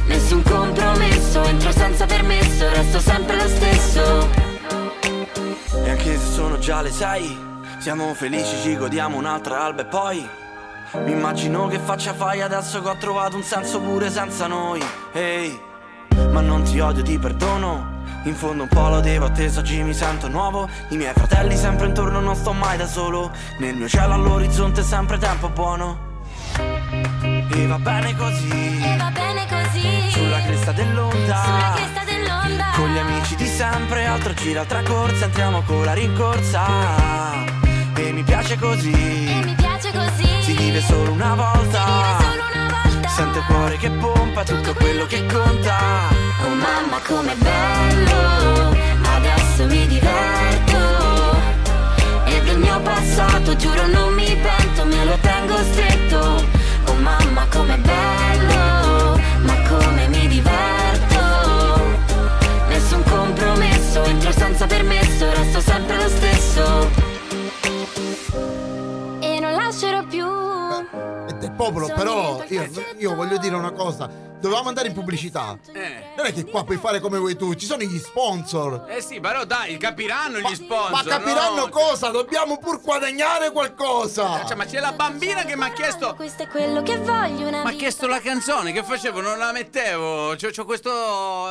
Nessun 0.07 0.43
compromesso, 0.43 1.45
entro 1.45 1.71
senza 1.71 2.07
permesso, 2.07 2.69
resto 2.71 2.99
sempre 2.99 3.37
lo 3.37 3.49
stesso. 3.49 4.29
E 5.85 5.91
anche 5.91 6.19
se 6.19 6.33
sono 6.33 6.59
già 6.59 6.83
le 6.83 6.91
sei, 6.91 7.50
siamo 7.81 8.13
felici, 8.15 8.57
ci 8.63 8.77
godiamo 8.77 9.17
un'altra 9.17 9.65
alba 9.65 9.83
e 9.83 9.85
poi 9.87 10.29
mi 11.05 11.13
immagino 11.13 11.67
che 11.69 11.79
faccia 11.79 12.13
fai 12.13 12.43
adesso 12.43 12.83
che 12.83 12.89
ho 12.89 12.97
trovato 12.97 13.37
un 13.37 13.43
senso 13.43 13.81
pure 13.81 14.11
senza 14.11 14.47
noi. 14.47 14.83
Ehi, 15.13 15.59
ma 16.31 16.41
non 16.41 16.63
ti 16.65 16.79
odio, 16.81 17.03
ti 17.03 17.19
perdono. 17.19 17.99
In 18.25 18.35
fondo 18.35 18.65
un 18.65 18.69
po' 18.69 18.89
lo 18.89 19.01
devo 19.01 19.27
a 19.27 19.31
te, 19.31 19.51
oggi 19.57 19.83
mi 19.83 19.95
sento 19.95 20.29
nuovo. 20.29 20.69
I 20.89 20.97
miei 20.97 21.13
fratelli 21.15 21.57
sempre 21.57 21.87
intorno, 21.87 22.21
non 22.21 22.35
sto 22.35 22.53
mai 22.53 22.77
da 22.77 22.87
solo. 22.87 23.31
Nel 23.59 23.77
mio 23.77 23.89
cielo 23.89 24.13
all'orizzonte 24.15 24.83
sempre 24.83 25.17
tempo 25.19 25.49
buono. 25.49 26.09
E 27.53 27.67
va 27.67 27.79
bene 27.79 28.15
così, 28.17 28.81
Va 28.99 29.11
bene 29.11 29.47
così, 29.49 30.11
sulla 30.11 30.43
cresta 30.43 30.73
dell'onda. 30.73 31.43
sulla 31.43 31.73
cresta 31.75 32.05
dell'onda 32.05 32.65
Con 32.75 32.89
gli 32.93 32.99
amici 32.99 33.37
di 33.37 33.47
sempre, 33.47 34.05
altro 34.07 34.35
gira 34.35 34.65
tra 34.65 34.83
corsa, 34.83 35.27
entriamo 35.27 35.63
con 35.63 35.85
la 35.85 35.93
rincorsa. 35.95 37.69
E 38.03 38.13
mi 38.13 38.23
piace 38.23 38.57
così, 38.57 38.91
Mi 39.45 39.55
piace 39.55 39.93
così, 39.93 40.27
si 40.41 40.55
vive 40.57 40.81
solo 40.81 41.13
una 41.13 41.35
volta. 41.35 41.85
solo 42.19 42.43
una 42.55 42.83
volta. 42.83 43.09
Sento 43.09 43.39
il 43.39 43.45
cuore 43.45 43.77
che 43.77 43.91
pompa, 43.91 44.43
tutto 44.43 44.73
quello 44.73 45.05
che 45.05 45.27
conta. 45.27 46.09
Oh 46.45 46.49
mamma 46.49 46.99
com'è 47.07 47.35
bello, 47.37 48.75
adesso 49.17 49.67
mi 49.67 49.87
diverto. 49.87 50.79
E 52.25 52.41
del 52.43 52.59
mio 52.59 52.81
passato 52.81 53.55
giuro 53.57 53.87
non 53.87 54.15
mi 54.15 54.35
pento, 54.35 54.87
me 54.87 55.05
lo 55.05 55.19
tengo 55.21 55.57
stretto. 55.71 56.45
Oh 56.87 56.95
mamma 56.95 57.47
com'è 57.53 57.77
bello, 57.77 59.21
ma 59.43 59.55
come 59.69 60.09
mi 60.09 60.27
diverto. 60.27 61.21
Nessun 62.67 63.03
compromesso, 63.05 64.03
entro 64.05 64.33
senza 64.33 64.67
permesso, 64.67 65.31
resto 65.35 65.61
sempre 65.61 65.97
lo 65.97 66.09
stesso 66.09 66.40
popolo, 71.65 71.87
però 71.95 72.43
io, 72.49 72.71
io 72.99 73.15
voglio 73.15 73.37
dire 73.39 73.55
una 73.55 73.73
cosa. 73.73 74.29
Dovevamo 74.41 74.69
andare 74.69 74.89
in 74.89 74.95
pubblicità. 74.95 75.59
Eh. 75.75 76.15
Non 76.17 76.25
è 76.25 76.33
che 76.33 76.47
qua 76.47 76.65
puoi 76.65 76.79
fare 76.79 76.99
come 76.99 77.19
vuoi 77.19 77.37
tu, 77.37 77.53
ci 77.55 77.67
sono 77.67 77.83
gli 77.83 77.99
sponsor. 77.99 78.87
Eh 78.89 79.03
sì, 79.03 79.21
però 79.21 79.45
dai, 79.45 79.77
capiranno 79.77 80.39
gli 80.39 80.55
sponsor. 80.55 80.91
Ma 80.93 81.03
capiranno 81.05 81.67
no? 81.67 81.69
cosa? 81.69 82.09
Dobbiamo 82.09 82.57
pur 82.57 82.81
guadagnare 82.81 83.51
qualcosa. 83.53 84.47
Cioè, 84.47 84.57
ma 84.57 84.65
c'è 84.65 84.81
la 84.81 84.93
bambina 84.93 85.45
che 85.45 85.57
mi 85.57 85.65
ha 85.65 85.73
chiesto. 85.73 86.15
Questo 86.15 86.45
è 86.45 86.49
quello 86.49 86.83
che 86.83 86.97
voglio 86.97 87.49
una 87.49 87.63
Mi 87.65 87.69
ha 87.69 87.77
chiesto 87.77 88.07
la 88.07 88.19
canzone, 88.21 88.73
che 88.73 88.83
facevo? 88.83 89.21
Non 89.21 89.37
la 89.37 89.53
mettevo. 89.53 90.35
C'ho, 90.37 90.49
c'ho 90.49 90.65
questo. 90.65 90.91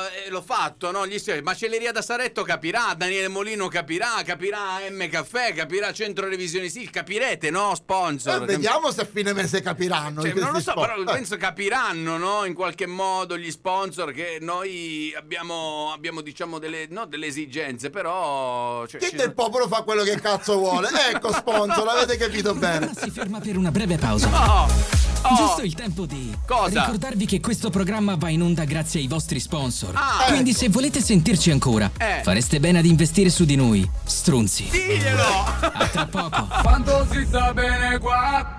eh, 0.07 0.29
l'ho 0.31 0.41
fatto, 0.41 0.89
no? 0.89 1.05
Gli 1.05 1.19
sti- 1.19 1.41
Macelleria 1.43 1.91
da 1.91 2.01
Saretto 2.01 2.41
capirà, 2.41 2.95
Daniele 2.97 3.27
Molino 3.27 3.67
capirà, 3.67 4.13
capirà 4.25 4.79
M 4.89 5.07
Caffè, 5.09 5.53
capirà 5.53 5.93
Centro 5.93 6.27
Revisioni 6.27 6.69
Sì, 6.71 6.89
capirete, 6.89 7.51
no? 7.51 7.75
Sponsor. 7.75 8.41
Eh, 8.41 8.45
vediamo 8.47 8.91
se 8.91 9.01
a 9.01 9.05
fine 9.05 9.31
mese 9.33 9.61
capiranno. 10.01 10.21
Cioè, 10.21 10.33
non 10.33 10.51
lo 10.51 10.59
so, 10.59 10.71
sponsor. 10.71 10.95
però 10.95 11.11
penso 11.13 11.37
capiranno, 11.37 12.17
no? 12.17 12.45
In 12.45 12.53
qualche 12.53 12.85
modo 12.87 13.37
gli 13.37 13.51
sponsor 13.51 14.11
che 14.11 14.37
noi 14.41 15.13
abbiamo, 15.17 15.91
abbiamo 15.93 16.21
diciamo, 16.21 16.59
delle, 16.59 16.87
no, 16.89 17.05
delle 17.05 17.27
esigenze, 17.27 17.89
però. 17.89 18.85
Cioè, 18.87 18.99
Chi 18.99 19.09
ci 19.09 19.15
del 19.15 19.33
popolo 19.33 19.67
fa 19.67 19.81
quello 19.83 20.03
che 20.03 20.19
cazzo 20.19 20.57
vuole? 20.57 20.87
Ecco, 21.13 21.31
sponsor, 21.33 21.83
l'avete 21.85 22.17
capito 22.17 22.53
bene. 22.53 22.91
Si 22.95 23.09
ferma 23.09 23.39
per 23.39 23.57
una 23.57 23.71
breve 23.71 23.97
pausa. 23.97 24.27
Oh, 24.63 25.35
Giusto 25.35 25.61
il 25.63 25.73
tempo 25.73 26.05
di 26.05 26.33
Cosa? 26.45 26.79
ricordarvi 26.81 27.25
che 27.25 27.39
questo 27.41 27.69
programma 27.69 28.15
va 28.15 28.29
in 28.29 28.41
onda 28.41 28.63
grazie 28.63 28.99
ai 29.01 29.07
vostri 29.07 29.39
sponsor. 29.39 29.91
Ah, 29.95 30.25
Quindi 30.27 30.51
ecco. 30.51 30.59
se 30.59 30.69
volete 30.69 31.01
sentirci 31.01 31.51
ancora, 31.51 31.89
Eh. 31.97 32.21
fareste 32.23 32.59
bene 32.59 32.79
ad 32.79 32.85
investire 32.85 33.29
su 33.29 33.43
di 33.43 33.55
noi, 33.55 33.89
strunzi. 34.05 34.69
Diglielo! 34.69 35.23
A 35.59 35.87
tra 35.91 36.05
poco. 36.05 36.47
Quanto 36.61 37.05
si 37.11 37.25
sta 37.25 37.53
bene 37.53 37.97
qua? 37.97 38.58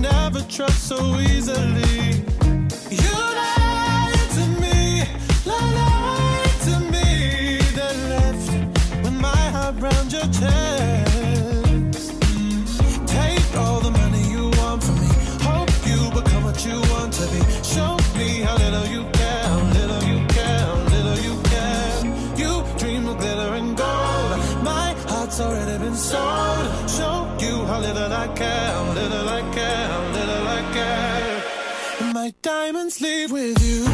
Never 0.00 0.40
trust 0.42 0.88
so 0.88 1.18
easily. 1.18 2.22
You 2.90 3.12
lied 3.40 4.30
to 4.36 4.44
me, 4.60 5.04
lied 5.44 6.60
to 6.66 6.80
me. 6.92 7.58
Then 7.74 8.08
left 8.08 9.02
with 9.02 9.12
my 9.14 9.50
heart 9.50 9.74
round 9.80 10.12
your 10.12 10.22
chest. 10.22 10.97
Diamonds 32.42 33.00
leave 33.00 33.32
with 33.32 33.62
you. 33.62 33.87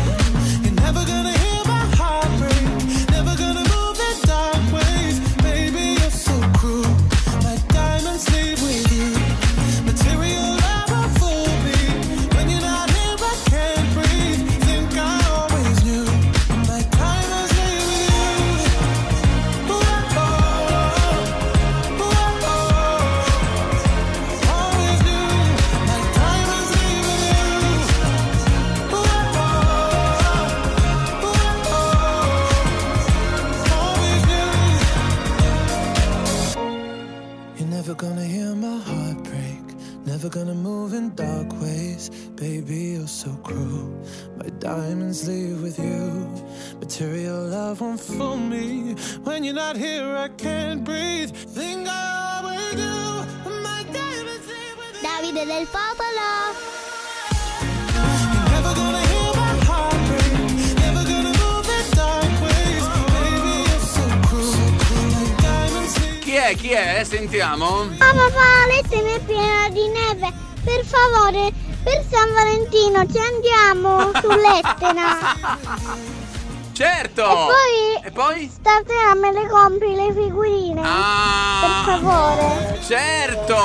Diamonds 44.65 45.29
leave 45.29 45.61
with 45.61 45.79
you. 45.79 46.27
Material 46.81 47.39
love 47.49 47.83
won't 47.83 48.01
fool 48.01 48.39
me. 48.39 48.95
When 49.23 49.45
you're 49.45 49.53
not 49.53 49.77
here, 49.77 50.17
I 50.17 50.29
can't 50.39 50.83
breathe. 50.83 51.31
Think 51.33 51.87
I 51.87 52.05
always 52.33 52.73
do. 52.73 52.95
My 53.61 53.85
diamonds 53.93 54.47
leave 54.49 54.77
with 54.81 54.97
you. 54.97 55.07
Davide 55.07 55.45
del 55.45 55.67
popolo. 55.67 56.31
Never 58.55 58.73
gonna 58.81 59.05
hear 59.13 59.31
my 59.37 59.55
heart 59.69 60.01
break. 60.09 60.33
Never 60.81 61.03
gonna 61.11 61.35
move 61.45 61.69
in 61.79 61.87
dark 62.01 62.33
ways. 62.45 62.85
Baby, 63.13 63.55
you're 63.69 63.85
so 63.97 64.05
cruel. 64.29 64.65
My 65.13 65.25
diamonds 65.45 65.95
leave 66.01 66.21
Chi 66.25 66.35
è? 66.37 66.55
Chi 66.57 66.71
è? 66.71 67.05
Sentiamo. 67.05 67.67
Ah 67.99 68.15
papà, 68.17 68.49
l'Etna 68.71 69.15
è 69.15 69.21
piena 69.27 69.69
di 69.69 69.87
neve. 69.89 70.33
Per 70.65 70.83
favore, 70.87 71.53
per 71.85 72.03
San 72.11 72.33
Valentino 72.33 73.07
ci 73.07 73.19
andiamo 73.19 74.11
sull'Etna. 74.21 76.13
Certo! 76.75 77.23
E 77.23 77.27
poi, 77.27 78.03
E 78.03 78.11
poi? 78.11 78.51
stasera 78.53 79.15
me 79.15 79.31
le 79.33 79.47
compri 79.47 79.95
le 79.95 80.13
figurine. 80.13 80.81
Ah! 80.85 81.61
Per 81.85 81.95
favore. 82.01 82.81
Certo! 82.85 83.57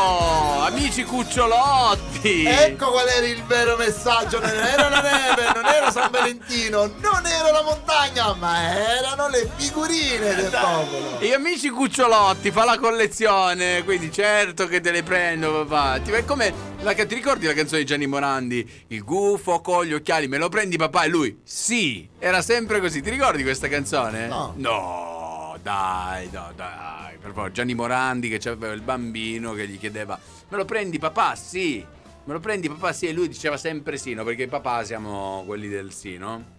Amici 0.65 1.03
cucciolotti! 1.29 2.43
Ecco 2.43 2.89
qual 2.89 3.07
era 3.07 3.25
il 3.27 3.43
vero 3.43 3.77
messaggio, 3.77 4.39
non 4.39 4.49
era 4.49 4.89
la 4.89 5.01
neve, 5.01 5.51
non 5.53 5.65
era 5.65 5.91
San 5.91 6.09
Valentino, 6.09 6.87
non 6.99 7.25
era 7.25 7.51
la 7.51 7.61
montagna, 7.61 8.33
ma 8.33 8.73
erano 8.73 9.29
le 9.29 9.47
figurine 9.55 10.33
del 10.33 10.49
popolo. 10.49 11.19
E 11.19 11.33
amici 11.33 11.69
cucciolotti, 11.69 12.49
fa 12.49 12.65
la 12.65 12.79
collezione, 12.79 13.83
quindi 13.83 14.11
certo 14.11 14.67
che 14.67 14.81
te 14.81 14.89
le 14.91 15.03
prendo, 15.03 15.65
papà. 15.65 15.99
Ti, 15.99 16.11
è 16.11 16.25
come 16.25 16.51
la, 16.81 16.93
ti 16.93 17.13
ricordi 17.13 17.45
la 17.45 17.53
canzone 17.53 17.81
di 17.81 17.85
Gianni 17.85 18.07
Morandi? 18.07 18.85
Il 18.87 19.03
gufo 19.03 19.61
con 19.61 19.85
gli 19.85 19.93
occhiali, 19.93 20.27
me 20.27 20.39
lo 20.39 20.49
prendi 20.49 20.77
papà? 20.77 21.03
E 21.03 21.07
lui, 21.09 21.39
sì, 21.43 22.09
era 22.17 22.41
sempre 22.41 22.79
così. 22.79 23.01
Ti 23.01 23.09
ricordi 23.09 23.43
questa 23.43 23.67
canzone? 23.67 24.27
No. 24.27 24.53
No, 24.55 25.57
dai, 25.61 26.27
no, 26.31 26.51
dai, 26.55 27.08
per 27.19 27.31
favore. 27.31 27.51
Gianni 27.51 27.73
Morandi 27.73 28.29
che 28.29 28.49
aveva 28.49 28.73
il 28.73 28.81
bambino 28.81 29.53
che 29.53 29.67
gli 29.67 29.77
chiedeva, 29.77 30.19
me 30.49 30.57
lo 30.57 30.65
prendi 30.65 30.97
papà? 30.99 31.35
Sì. 31.35 31.85
Me 32.25 32.33
lo 32.33 32.39
prendi 32.39 32.67
papà? 32.69 32.93
Sì. 32.93 33.07
E 33.07 33.13
lui 33.13 33.27
diceva 33.27 33.57
sempre 33.57 33.97
sì, 33.97 34.13
no? 34.13 34.23
Perché 34.23 34.47
papà 34.47 34.83
siamo 34.83 35.43
quelli 35.45 35.67
del 35.67 35.91
sì, 35.91 36.17
no? 36.17 36.57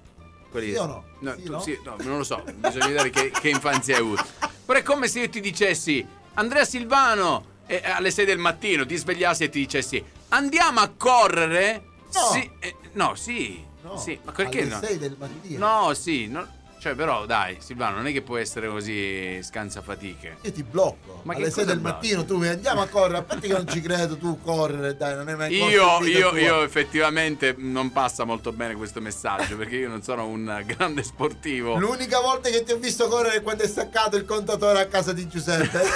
Quelli 0.50 0.70
Sì 0.72 0.76
o 0.78 0.86
no? 0.86 1.04
No, 1.20 1.34
Sì, 1.36 1.42
tu- 1.44 1.52
no? 1.52 1.60
sì, 1.60 1.78
no, 1.84 1.96
non 2.00 2.16
lo 2.18 2.24
so, 2.24 2.42
bisogna 2.56 2.86
vedere 2.88 3.10
che, 3.10 3.30
che 3.30 3.48
infanzia 3.50 3.94
hai 3.96 4.00
avuto. 4.00 4.24
Però 4.64 4.78
è 4.78 4.82
come 4.82 5.06
se 5.06 5.20
io 5.20 5.28
ti 5.28 5.40
dicessi, 5.40 6.04
Andrea 6.34 6.64
Silvano, 6.64 7.44
e 7.66 7.80
alle 7.84 8.10
6 8.10 8.24
del 8.24 8.38
mattino 8.38 8.84
ti 8.84 8.96
svegliassi 8.96 9.44
e 9.44 9.48
ti 9.48 9.60
dicessi, 9.60 10.02
andiamo 10.30 10.80
a 10.80 10.90
correre? 10.96 11.82
No. 12.12 12.20
Sì, 12.32 12.50
eh, 12.58 12.74
no, 12.94 13.14
sì, 13.14 13.64
No, 13.82 13.96
sì, 13.96 14.18
ma 14.24 14.32
perché 14.32 14.62
alle 14.62 14.70
no? 14.70 14.80
6 14.82 14.98
del 14.98 15.16
mattino. 15.16 15.66
No, 15.86 15.94
sì, 15.94 16.26
no- 16.26 16.48
cioè 16.80 16.94
però 16.94 17.26
dai, 17.26 17.58
Silvano, 17.60 17.96
non 17.96 18.06
è 18.06 18.12
che 18.12 18.22
può 18.22 18.38
essere 18.38 18.66
così 18.66 19.38
scansafatiche. 19.42 20.38
Io 20.40 20.52
ti 20.52 20.62
blocco. 20.62 21.20
Ma 21.24 21.34
che 21.34 21.42
Alle 21.42 21.50
6 21.50 21.64
cosa 21.64 21.74
del 21.74 21.82
blocchi? 21.82 21.94
mattino 22.06 22.24
tu 22.24 22.38
mi 22.38 22.48
andiamo 22.48 22.80
a 22.80 22.86
correre, 22.86 23.18
a 23.18 23.22
parte 23.22 23.48
che 23.48 23.52
non 23.52 23.68
ci 23.68 23.82
credo, 23.82 24.16
tu 24.16 24.40
correre, 24.42 24.96
dai, 24.96 25.14
non 25.14 25.28
è 25.28 25.34
mai 25.34 25.54
Io, 25.54 26.02
io, 26.04 26.34
io 26.36 26.62
effettivamente 26.62 27.54
non 27.58 27.92
passa 27.92 28.24
molto 28.24 28.52
bene 28.52 28.74
questo 28.74 29.02
messaggio 29.02 29.58
perché 29.58 29.76
io 29.76 29.90
non 29.90 30.02
sono 30.02 30.26
un 30.26 30.62
grande 30.64 31.02
sportivo. 31.02 31.76
L'unica 31.76 32.18
volta 32.20 32.48
che 32.48 32.62
ti 32.62 32.72
ho 32.72 32.78
visto 32.78 33.08
correre 33.08 33.36
è 33.36 33.42
quando 33.42 33.62
è 33.64 33.68
staccato 33.68 34.16
il 34.16 34.24
contatore 34.24 34.80
a 34.80 34.86
casa 34.86 35.12
di 35.12 35.28
Giuseppe. 35.28 35.82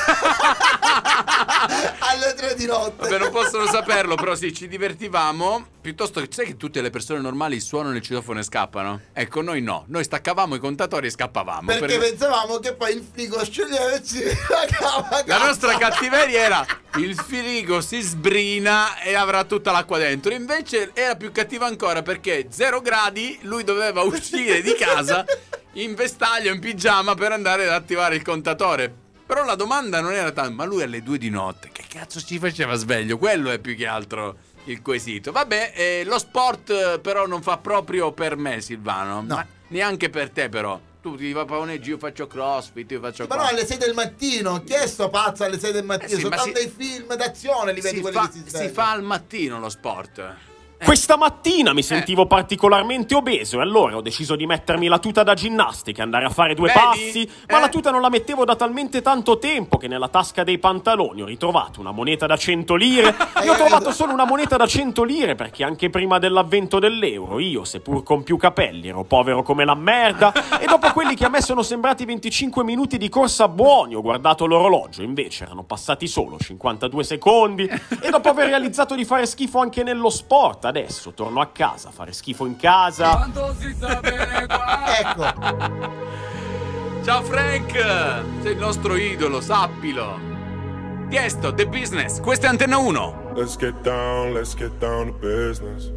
Alle 1.98 2.34
3 2.36 2.54
di 2.56 2.66
notte. 2.66 3.08
Vabbè, 3.08 3.18
non 3.18 3.30
possono 3.30 3.66
saperlo, 3.66 4.16
però 4.16 4.34
sì, 4.34 4.52
ci 4.52 4.68
divertivamo. 4.68 5.72
Piuttosto 5.84 6.22
che 6.22 6.28
sai 6.30 6.46
che 6.46 6.56
tutte 6.56 6.80
le 6.80 6.88
persone 6.88 7.20
normali 7.20 7.60
suonano 7.60 7.94
il 7.94 8.00
citofono 8.00 8.38
e 8.38 8.42
scappano? 8.42 9.02
Ecco, 9.12 9.42
noi 9.42 9.60
no. 9.60 9.84
Noi 9.88 10.02
staccavamo 10.02 10.54
i 10.54 10.58
contatori 10.58 11.08
e 11.08 11.10
scappavamo. 11.10 11.66
Perché 11.66 11.98
pensavamo 11.98 12.58
che 12.58 12.72
poi 12.72 12.94
il 12.94 13.06
frigo 13.12 13.44
scioglieva 13.44 13.92
e 13.92 14.02
ci 14.02 14.24
la 14.24 14.64
cava 14.66 15.22
La 15.26 15.44
nostra 15.44 15.76
cattiveria 15.76 16.40
era 16.40 16.66
il 16.96 17.14
frigo 17.14 17.82
si 17.82 18.00
sbrina 18.00 18.98
e 18.98 19.12
avrà 19.12 19.44
tutta 19.44 19.72
l'acqua 19.72 19.98
dentro. 19.98 20.32
Invece 20.32 20.92
era 20.94 21.16
più 21.16 21.30
cattiva 21.32 21.66
ancora 21.66 22.00
perché 22.00 22.46
0 22.48 22.80
gradi 22.80 23.38
lui 23.42 23.62
doveva 23.62 24.00
uscire 24.04 24.62
di 24.62 24.74
casa 24.76 25.22
in 25.72 25.94
vestaglio, 25.94 26.50
in 26.50 26.60
pigiama 26.60 27.14
per 27.14 27.32
andare 27.32 27.64
ad 27.66 27.72
attivare 27.72 28.16
il 28.16 28.22
contatore. 28.22 28.90
Però 29.26 29.44
la 29.44 29.54
domanda 29.54 30.00
non 30.00 30.14
era 30.14 30.30
tanto, 30.32 30.54
ma 30.54 30.64
lui 30.64 30.82
alle 30.82 31.02
2 31.02 31.18
di 31.18 31.28
notte, 31.28 31.68
che 31.70 31.84
cazzo 31.86 32.22
ci 32.22 32.38
faceva 32.38 32.74
sveglio? 32.74 33.18
Quello 33.18 33.50
è 33.50 33.58
più 33.58 33.76
che 33.76 33.86
altro 33.86 34.52
il 34.64 34.82
quesito. 34.82 35.32
Vabbè, 35.32 35.72
eh, 35.74 36.02
lo 36.04 36.18
sport 36.18 36.70
eh, 36.70 36.98
però 37.00 37.26
non 37.26 37.42
fa 37.42 37.58
proprio 37.58 38.12
per 38.12 38.36
me, 38.36 38.60
Silvano. 38.60 39.22
Ma 39.22 39.46
neanche 39.68 40.10
per 40.10 40.30
te 40.30 40.48
però. 40.48 40.80
Tu 41.02 41.16
ti 41.16 41.32
pavoneggi, 41.32 41.90
io 41.90 41.98
faccio 41.98 42.26
crossfit, 42.26 42.90
io 42.92 43.00
faccio 43.00 43.26
Però 43.26 43.42
alle 43.42 43.66
6 43.66 43.76
del 43.76 43.92
mattino, 43.92 44.62
chi 44.64 44.72
è 44.72 44.86
sto 44.86 45.10
pazzo 45.10 45.44
alle 45.44 45.58
6 45.58 45.72
del 45.72 45.84
mattino? 45.84 46.10
Eh 46.10 46.14
sì, 46.14 46.20
Soltanto 46.22 46.58
si- 46.58 46.64
i 46.66 46.72
film 46.74 47.14
d'azione 47.14 47.72
li 47.74 47.80
vedi 47.82 48.00
quelli 48.00 48.16
fa, 48.16 48.28
che 48.30 48.42
si 48.46 48.56
si 48.56 48.68
fa 48.68 48.90
al 48.92 49.02
mattino 49.02 49.58
lo 49.58 49.68
sport. 49.68 50.34
Questa 50.84 51.16
mattina 51.16 51.72
mi 51.72 51.82
sentivo 51.82 52.26
particolarmente 52.26 53.14
obeso 53.14 53.58
e 53.58 53.62
allora 53.62 53.96
ho 53.96 54.00
deciso 54.02 54.36
di 54.36 54.44
mettermi 54.46 54.86
la 54.86 54.98
tuta 54.98 55.22
da 55.22 55.32
ginnastica 55.34 56.00
e 56.02 56.04
andare 56.04 56.26
a 56.26 56.30
fare 56.30 56.54
due 56.54 56.68
Vedi? 56.68 56.78
passi, 56.78 57.30
ma 57.48 57.56
Eh. 57.56 57.60
la 57.60 57.68
tuta 57.68 57.90
non 57.90 58.00
la 58.02 58.10
mettevo 58.10 58.44
da 58.44 58.54
talmente 58.54 59.00
tanto 59.00 59.38
tempo 59.38 59.78
che 59.78 59.88
nella 59.88 60.08
tasca 60.08 60.44
dei 60.44 60.58
pantaloni 60.58 61.22
ho 61.22 61.26
ritrovato 61.26 61.80
una 61.80 61.90
moneta 61.90 62.26
da 62.26 62.36
100 62.36 62.74
lire 62.74 63.08
e 63.42 63.48
ho 63.48 63.54
trovato 63.54 63.92
solo 63.92 64.12
una 64.12 64.26
moneta 64.26 64.56
da 64.56 64.66
100 64.66 65.02
lire 65.04 65.34
perché 65.34 65.64
anche 65.64 65.88
prima 65.90 66.18
dell'avvento 66.18 66.78
dell'euro 66.78 67.38
io, 67.40 67.64
seppur 67.64 68.02
con 68.02 68.22
più 68.22 68.36
capelli, 68.36 68.88
ero 68.88 69.04
povero 69.04 69.42
come 69.42 69.64
la 69.64 69.74
merda 69.74 70.32
e 70.60 70.66
dopo 70.66 70.92
quelli 70.92 71.14
che 71.14 71.24
a 71.24 71.28
me 71.30 71.40
sono 71.40 71.62
sembrati 71.62 72.04
25 72.04 72.62
minuti 72.62 72.98
di 72.98 73.08
corsa 73.08 73.48
buoni 73.48 73.94
ho 73.94 74.02
guardato 74.02 74.44
l'orologio, 74.46 75.02
invece 75.02 75.44
erano 75.44 75.64
passati 75.64 76.06
solo 76.06 76.36
52 76.38 77.02
secondi 77.04 77.64
e 78.00 78.10
dopo 78.10 78.28
aver 78.28 78.48
realizzato 78.48 78.94
di 78.94 79.04
fare 79.04 79.24
schifo 79.26 79.58
anche 79.60 79.82
nello 79.82 80.10
sport, 80.10 80.72
adesso 80.78 81.12
torno 81.12 81.40
a 81.40 81.46
casa 81.46 81.88
a 81.88 81.92
fare 81.92 82.12
schifo 82.12 82.46
in 82.46 82.56
casa. 82.56 83.10
Quanto 83.10 83.54
si 83.56 83.72
sta 83.72 84.00
bene 84.00 84.46
qua. 84.46 84.98
Ecco. 84.98 86.02
Ciao 87.04 87.22
Frank! 87.22 87.70
Sei 88.42 88.52
il 88.52 88.58
nostro 88.58 88.96
idolo, 88.96 89.40
sappilo. 89.40 90.18
Tiesto, 91.08 91.54
The 91.54 91.68
Business, 91.68 92.20
questa 92.20 92.48
è 92.48 92.50
Antenna 92.50 92.78
1. 92.78 93.34
Let's 93.36 93.56
get 93.56 93.74
down, 93.82 94.32
let's 94.32 94.56
get 94.56 94.72
down 94.78 95.06
to 95.06 95.12
business. 95.12 95.92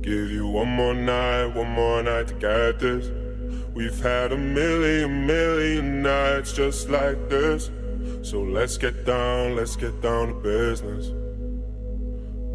Give 0.00 0.30
you 0.30 0.46
one 0.46 0.74
more 0.74 0.94
night, 0.94 1.54
one 1.56 1.70
more 1.70 2.02
night 2.02 2.26
to 2.26 2.34
get 2.34 2.78
this. 2.78 3.10
We've 3.72 3.98
had 4.02 4.32
a 4.32 4.36
million, 4.36 5.24
million 5.24 6.02
nights 6.02 6.52
just 6.52 6.90
like 6.90 7.28
this. 7.28 7.70
So 8.20 8.42
let's 8.42 8.76
get 8.76 9.06
down, 9.06 9.56
let's 9.56 9.76
get 9.76 10.02
down 10.02 10.28
to 10.28 10.34
business. 10.34 11.12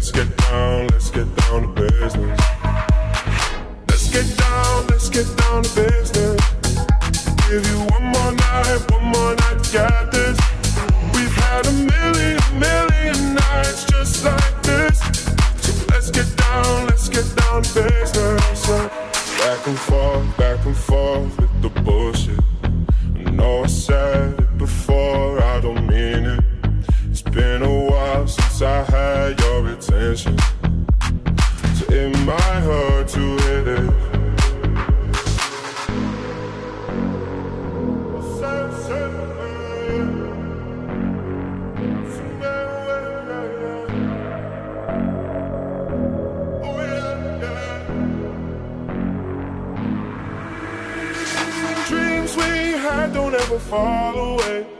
Let's 0.00 0.12
get 0.12 0.34
down, 0.38 0.86
let's 0.86 1.10
get 1.10 1.36
down 1.36 1.60
to 1.60 1.68
business. 1.68 2.40
Let's 3.86 4.08
get 4.10 4.38
down, 4.38 4.86
let's 4.86 5.10
get 5.10 5.26
down 5.36 5.62
to 5.62 5.74
business. 5.74 6.40
Give 7.46 7.66
you 7.68 7.80
one 7.92 8.04
more 8.04 8.32
night, 8.32 8.80
one 8.92 9.04
more 9.04 9.34
night 9.34 9.60
get 9.70 10.10
this. 10.10 10.38
We've 11.12 11.36
had 11.44 11.66
a 11.66 11.72
million, 11.72 12.40
million 12.58 13.34
nights 13.34 13.84
just 13.84 14.24
like 14.24 14.62
this. 14.62 15.00
So 15.60 15.86
let's 15.90 16.10
get 16.10 16.34
down, 16.34 16.86
let's 16.86 17.10
get 17.10 17.26
down 17.36 17.62
to 17.62 17.82
business. 17.82 18.66
Back 18.68 19.66
and 19.66 19.78
forth, 19.78 20.36
back 20.38 20.64
and 20.64 20.76
forth 20.78 21.38
with 21.38 21.60
the 21.60 21.68
bullshit. 21.82 22.40
I 23.26 23.30
know 23.32 23.64
I 23.64 23.66
said 23.66 24.40
it 24.40 24.56
before, 24.56 25.42
I 25.42 25.60
don't 25.60 25.86
mean 25.86 26.24
it. 26.24 26.59
Been 27.32 27.62
a 27.62 27.84
while 27.84 28.26
since 28.26 28.60
I 28.60 28.82
had 28.82 29.38
your 29.38 29.68
attention. 29.68 30.36
So 31.76 31.84
it 31.88 32.18
might 32.26 32.60
hurt 32.60 33.08
to 33.08 33.20
hit 33.20 33.68
it. 33.68 33.90
Oh, 46.62 46.84
Dreams 51.86 52.36
we 52.36 52.42
had 52.42 53.12
don't 53.12 53.34
ever 53.34 53.58
fall 53.60 54.18
away. 54.34 54.79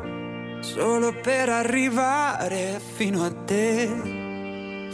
solo 0.61 1.11
per 1.21 1.49
arrivare 1.49 2.79
fino 2.95 3.25
a 3.25 3.31
te. 3.31 3.87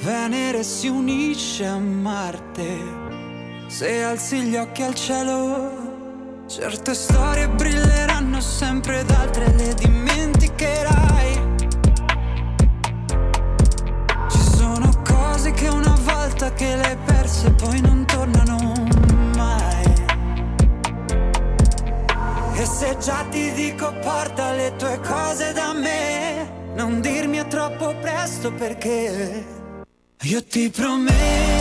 Venere 0.02 0.64
si 0.64 0.88
unisce 0.88 1.66
a 1.66 1.78
Marte 1.78 3.06
se 3.68 4.02
alzi 4.04 4.44
gli 4.44 4.56
occhi 4.56 4.82
al 4.82 4.96
cielo. 4.96 5.86
Certe 6.48 6.94
storie 6.94 7.50
brilleranno 7.50 8.40
sempre 8.40 9.02
ed 9.02 9.12
altre 9.12 9.54
le 9.54 9.74
dimenticherai. 9.74 11.56
Ci 14.30 14.40
sono 14.56 14.90
cose 15.04 15.52
che 15.52 15.68
una 15.68 15.96
volta 16.04 16.54
che 16.54 16.76
le 16.76 16.82
hai 16.82 16.98
perse 17.06 17.52
poi 17.52 17.82
non 17.82 18.06
tornano 18.06 18.87
se 22.68 22.98
già 23.00 23.26
ti 23.30 23.52
dico 23.54 23.94
porta 24.02 24.52
le 24.52 24.76
tue 24.76 25.00
cose 25.00 25.54
da 25.54 25.74
me, 25.74 26.74
non 26.76 27.02
dirmi 27.02 27.38
è 27.38 27.48
troppo 27.48 27.96
presto 28.02 28.54
perché 28.54 29.46
io 30.22 30.44
ti 30.44 30.70
prometto 30.70 31.57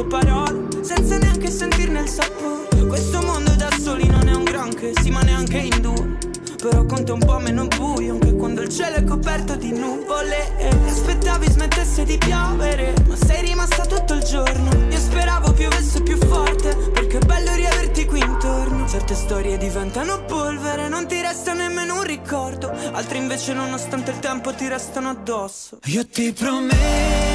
senza 0.00 0.04
parole, 0.04 0.68
senza 0.82 1.18
neanche 1.18 1.50
sentirne 1.50 2.00
il 2.00 2.08
sapore. 2.08 2.86
Questo 2.86 3.20
mondo 3.22 3.54
da 3.54 3.68
soli 3.78 4.06
non 4.06 4.28
è 4.28 4.34
un 4.34 4.44
granché, 4.44 4.92
sì 5.00 5.10
ma 5.10 5.20
neanche 5.20 5.58
in 5.58 5.80
due. 5.80 6.18
Però 6.56 6.84
conta 6.84 7.12
un 7.14 7.20
po' 7.20 7.38
meno 7.38 7.66
buio, 7.66 8.14
anche 8.14 8.34
quando 8.34 8.62
il 8.62 8.68
cielo 8.68 8.96
è 8.96 9.04
coperto 9.04 9.56
di 9.56 9.72
nuvole. 9.72 10.56
E 10.58 10.68
aspettavi 10.88 11.50
smettesse 11.50 12.04
di 12.04 12.18
piovere, 12.18 12.94
ma 13.08 13.16
sei 13.16 13.46
rimasta 13.46 13.84
tutto 13.86 14.14
il 14.14 14.22
giorno. 14.22 14.70
Io 14.90 14.98
speravo 14.98 15.52
piovesse 15.52 16.02
più 16.02 16.18
forte, 16.18 16.76
perché 16.92 17.18
è 17.18 17.24
bello 17.24 17.54
riaverti 17.54 18.04
qui 18.04 18.20
intorno. 18.20 18.86
Certe 18.88 19.14
storie 19.14 19.56
diventano 19.56 20.24
polvere, 20.24 20.88
non 20.88 21.06
ti 21.06 21.20
resta 21.20 21.54
nemmeno 21.54 21.96
un 21.96 22.04
ricordo. 22.04 22.70
Altre 22.92 23.18
invece, 23.18 23.54
nonostante 23.54 24.10
il 24.10 24.18
tempo, 24.18 24.52
ti 24.52 24.68
restano 24.68 25.10
addosso. 25.10 25.78
Io 25.84 26.06
ti 26.06 26.32
prometto 26.32 27.29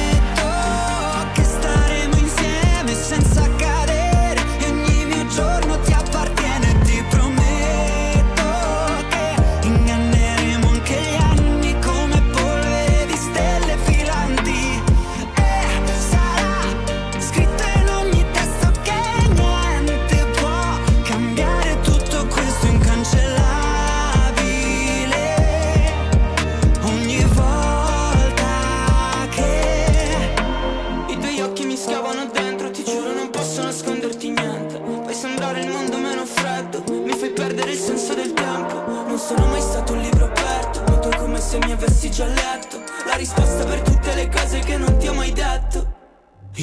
insieme 2.96 3.24
senza 3.24 3.55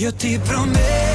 Io 0.04 0.12
ti 0.14 0.38
prometto 0.38 1.13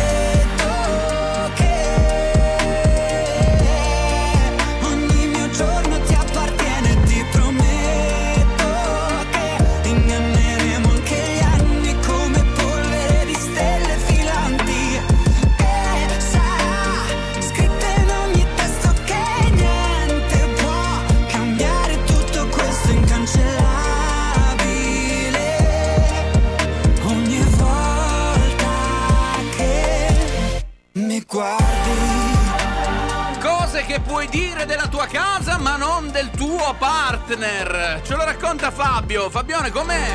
che 33.99 34.01
puoi 34.01 34.29
dire 34.29 34.65
della 34.65 34.87
tua 34.87 35.07
casa 35.07 35.59
ma 35.59 35.77
non 35.77 36.11
del 36.11 36.31
tuo 36.31 36.75
partner. 36.79 38.01
Ce 38.05 38.15
lo 38.15 38.25
racconta 38.25 38.71
Fabio. 38.71 39.29
Fabione, 39.29 39.71
com'è? 39.71 40.07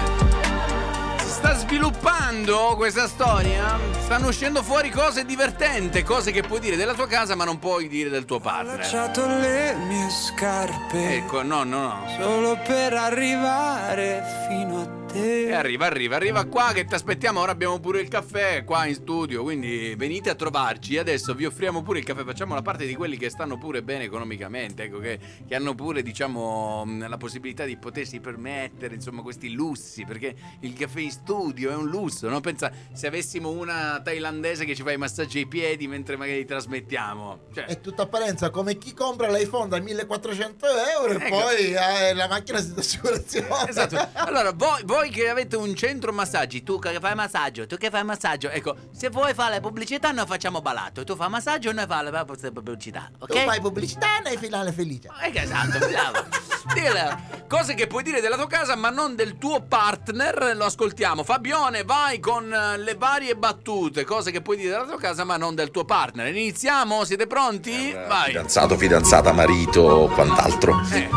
Si 1.20 1.28
sta 1.30 1.56
sviluppando 1.58 2.76
questa 2.78 3.08
storia? 3.08 3.78
Stanno 4.04 4.28
uscendo 4.28 4.64
fuori 4.64 4.90
cose 4.90 5.26
divertenti, 5.26 6.04
cose 6.04 6.32
che 6.32 6.42
puoi 6.44 6.60
dire 6.60 6.76
della 6.76 6.94
tua 6.94 7.08
casa 7.08 7.36
ma 7.36 7.44
non 7.44 7.60
puoi 7.60 7.88
dire 7.88 8.10
del 8.10 8.26
tuo 8.26 8.38
Ho 8.38 8.40
partner. 8.40 8.78
lasciato 8.78 9.26
le 9.26 9.76
mie 9.88 10.10
scarpe 10.10 11.16
Ecco, 11.18 11.42
no, 11.44 11.64
no, 11.64 11.84
no. 11.86 12.04
solo 12.20 12.58
per 12.66 12.94
arrivare 12.94 14.24
fino 14.48 14.82
a 14.82 14.86
te. 14.86 15.03
E 15.16 15.52
arriva, 15.54 15.86
arriva, 15.86 16.16
arriva 16.16 16.46
qua 16.46 16.72
che 16.74 16.86
ti 16.86 16.96
aspettiamo. 16.96 17.40
Ora 17.40 17.52
abbiamo 17.52 17.80
pure 17.80 18.02
il 18.02 18.08
caffè 18.08 18.64
qua 18.64 18.88
in 18.88 18.96
studio. 18.96 19.44
Quindi 19.44 19.94
venite 19.96 20.32
a 20.32 20.36
trovarci. 20.36 20.98
Adesso 20.98 21.36
vi 21.36 21.46
offriamo 21.46 21.84
pure 21.84 22.00
il 22.00 22.06
caffè. 22.06 22.24
Facciamo 22.24 22.56
la 22.56 22.64
parte 22.64 22.88
di 22.88 22.96
quelli 22.96 23.16
che 23.18 23.30
stanno 23.30 23.60
pure 23.60 23.84
bene 23.84 24.06
economicamente. 24.06 24.84
Ecco, 24.84 24.98
che, 24.98 25.20
che 25.48 25.54
hanno 25.54 25.76
pure, 25.76 26.02
diciamo, 26.02 26.84
la 27.08 27.18
possibilità 27.18 27.64
di 27.66 27.78
potersi 27.78 28.20
permettere, 28.20 28.96
insomma, 28.96 29.22
questi 29.22 29.52
lussi. 29.54 30.04
Perché 30.04 30.36
il 30.62 30.74
caffè 30.74 31.02
in 31.02 31.12
studio 31.12 31.70
è 31.70 31.76
un 31.76 31.86
lusso. 31.90 32.28
No? 32.28 32.40
Pensa 32.42 32.72
se 32.92 33.06
avessimo 33.06 33.50
una 33.52 34.02
thailandese 34.04 34.66
che 34.66 34.74
ci 34.74 34.82
fa 34.82 34.92
i 34.94 34.98
massaggi 34.98 35.38
ai 35.40 35.48
piedi 35.48 35.88
mentre 35.88 36.18
magari 36.18 36.44
trasmettiamo. 36.44 37.42
Cioè, 37.54 37.66
È 37.66 37.80
tutta 37.82 38.02
apparenza 38.04 38.50
come 38.50 38.80
chi 38.80 38.96
compra 38.96 39.30
l'iPhone 39.30 39.68
da 39.70 39.80
1400 39.80 40.66
euro 40.98 41.14
e 41.14 41.16
Ecco. 41.24 41.30
poi 41.40 41.76
ha 41.76 42.14
la 42.16 42.28
macchina 42.28 42.60
di 42.60 42.74
assicurazione. 42.76 43.70
Esatto. 43.70 44.10
Allora, 44.14 44.52
voi, 44.54 44.82
voi 44.86 45.03
che 45.10 45.30
avete 45.30 45.56
un 45.56 45.76
centro 45.76 46.12
massaggi, 46.12 46.64
tu 46.64 46.80
che 46.80 46.98
fai 47.00 47.16
massaggio, 47.16 47.66
tu 47.68 47.78
che 47.78 47.90
fai 47.90 48.04
massaggio, 48.04 48.50
ecco, 48.50 48.76
se 48.92 49.10
vuoi 49.10 49.34
fare 49.34 49.56
la 49.56 49.60
pubblicità, 49.62 50.12
noi 50.12 50.26
facciamo 50.26 50.62
balato. 50.62 51.04
Tu 51.04 51.16
fai 51.16 51.30
massaggio, 51.30 51.72
noi 51.72 51.86
facciamo 51.88 52.12
la 52.12 52.26
pubblicità, 52.26 53.10
ok? 53.20 53.32
Tu 53.32 53.38
fai 53.38 53.62
pubblicità 53.62 54.20
e 54.20 54.30
nel 54.30 54.38
finale 54.38 54.72
felice. 54.72 55.10
Ecco, 55.22 55.38
esatto, 55.38 55.80
bravo. 55.80 56.52
Dile, 56.74 57.46
cose 57.48 57.74
che 57.74 57.88
puoi 57.88 58.04
dire 58.04 58.22
della 58.22 58.38
tua 58.38 58.48
casa, 58.48 58.76
ma 58.76 58.90
non 58.90 59.16
del 59.16 59.38
tuo 59.38 59.62
partner. 59.62 60.54
Lo 60.56 60.66
ascoltiamo. 60.66 61.24
Fabione, 61.24 61.84
vai 61.84 62.20
con 62.20 62.52
eh, 62.52 62.78
le 62.78 62.96
varie 62.96 63.36
battute. 63.36 64.06
Cose 64.06 64.32
che 64.32 64.42
puoi 64.42 64.58
dire 64.58 64.70
della 64.70 64.86
tua 64.86 64.98
casa, 64.98 65.24
ma 65.26 65.36
non 65.36 65.56
del 65.56 65.72
tuo 65.72 65.84
partner. 65.84 66.28
Iniziamo? 66.28 67.04
Siete 67.04 67.28
pronti? 67.28 67.92
Vai. 67.92 68.28
Fidanzato, 68.28 68.78
fidanzata, 68.78 69.34
marito, 69.34 70.10
quant'altro. 70.14 70.82
Eh, 70.92 71.10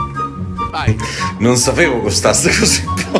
vai. 0.70 0.96
Non 1.38 1.56
sapevo 1.56 2.00
costasse 2.00 2.50
così 2.58 2.82
poco. 2.82 3.15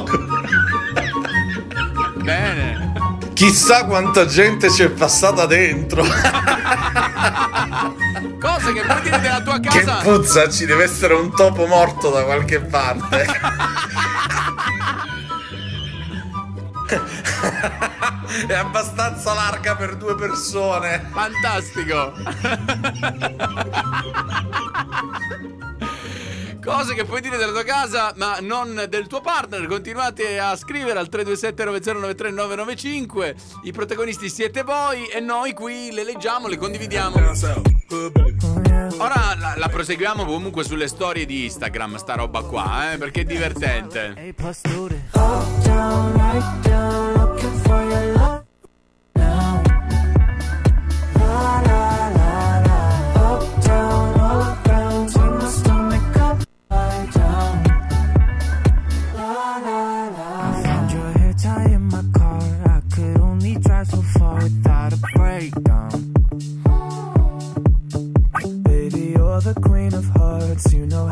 Bene. 2.27 2.93
Chissà 3.35 3.85
quanta 3.85 4.27
gente 4.27 4.69
ci 4.71 4.83
è 4.83 4.91
passata 4.91 5.47
dentro. 5.47 6.03
Cose 8.41 8.73
che 8.73 8.81
puoi 8.81 9.01
dire 9.03 9.21
della 9.21 9.41
tua 9.43 9.61
Che 9.61 9.69
casa. 9.69 10.01
puzza, 10.03 10.51
ci 10.51 10.67
deve 10.67 10.83
essere 10.83 11.15
un 11.15 11.33
topo 11.35 11.67
morto 11.67 12.11
da 12.11 12.25
qualche 12.25 12.61
parte. 12.61 13.27
È 18.49 18.55
abbastanza 18.55 19.33
larga 19.33 19.77
per 19.77 19.97
due 19.97 20.17
persone. 20.17 21.09
Fantastico. 21.13 22.13
Cose 26.67 26.95
che 26.95 27.05
puoi 27.05 27.21
dire 27.21 27.37
della 27.37 27.53
tua 27.53 27.63
casa, 27.63 28.13
ma 28.17 28.39
non 28.41 28.87
del 28.89 29.07
tuo 29.07 29.21
partner. 29.21 29.69
Continuate 29.69 30.41
a 30.41 30.57
scrivere 30.57 30.99
al 30.99 31.07
327-9093-995. 31.09 33.35
I 33.63 33.71
protagonisti 33.71 34.29
siete 34.29 34.65
voi 34.65 35.07
e 35.07 35.21
noi 35.21 35.55
qui 35.55 35.93
le 35.93 36.03
leggiamo, 36.03 36.49
le 36.49 36.57
condividiamo. 36.57 37.15
Ora 38.99 39.37
la, 39.39 39.55
la 39.57 39.69
proseguiamo 39.69 40.25
comunque 40.25 40.65
sulle 40.65 40.89
storie 40.89 41.25
di 41.25 41.45
Instagram, 41.45 41.99
sta 41.99 42.17
roba 42.17 42.43
qua, 42.43 42.95
eh, 42.95 42.99
perché 42.99 43.21
è 43.21 43.25
divertente. 43.25 44.35
You 70.65 70.87
know 70.87 71.07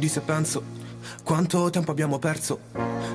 lucidi 0.00 0.08
se 0.08 0.20
penso 0.20 0.62
quanto 1.22 1.68
tempo 1.70 1.90
abbiamo 1.90 2.18
perso. 2.18 2.60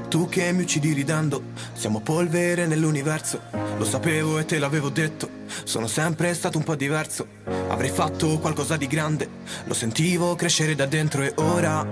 Tu 0.07 0.29
che 0.29 0.51
mi 0.51 0.61
uccidi 0.61 0.93
ridendo, 0.93 1.41
siamo 1.73 1.99
polvere 1.99 2.67
nell'universo. 2.67 3.41
Lo 3.77 3.83
sapevo 3.83 4.37
e 4.37 4.45
te 4.45 4.59
l'avevo 4.59 4.89
detto, 4.89 5.27
sono 5.63 5.87
sempre 5.87 6.33
stato 6.33 6.57
un 6.57 6.63
po' 6.63 6.75
diverso. 6.75 7.27
Avrei 7.69 7.89
fatto 7.89 8.37
qualcosa 8.39 8.77
di 8.77 8.87
grande, 8.87 9.27
lo 9.65 9.73
sentivo 9.73 10.35
crescere 10.35 10.75
da 10.75 10.85
dentro 10.85 11.23
e 11.23 11.33
ora, 11.37 11.85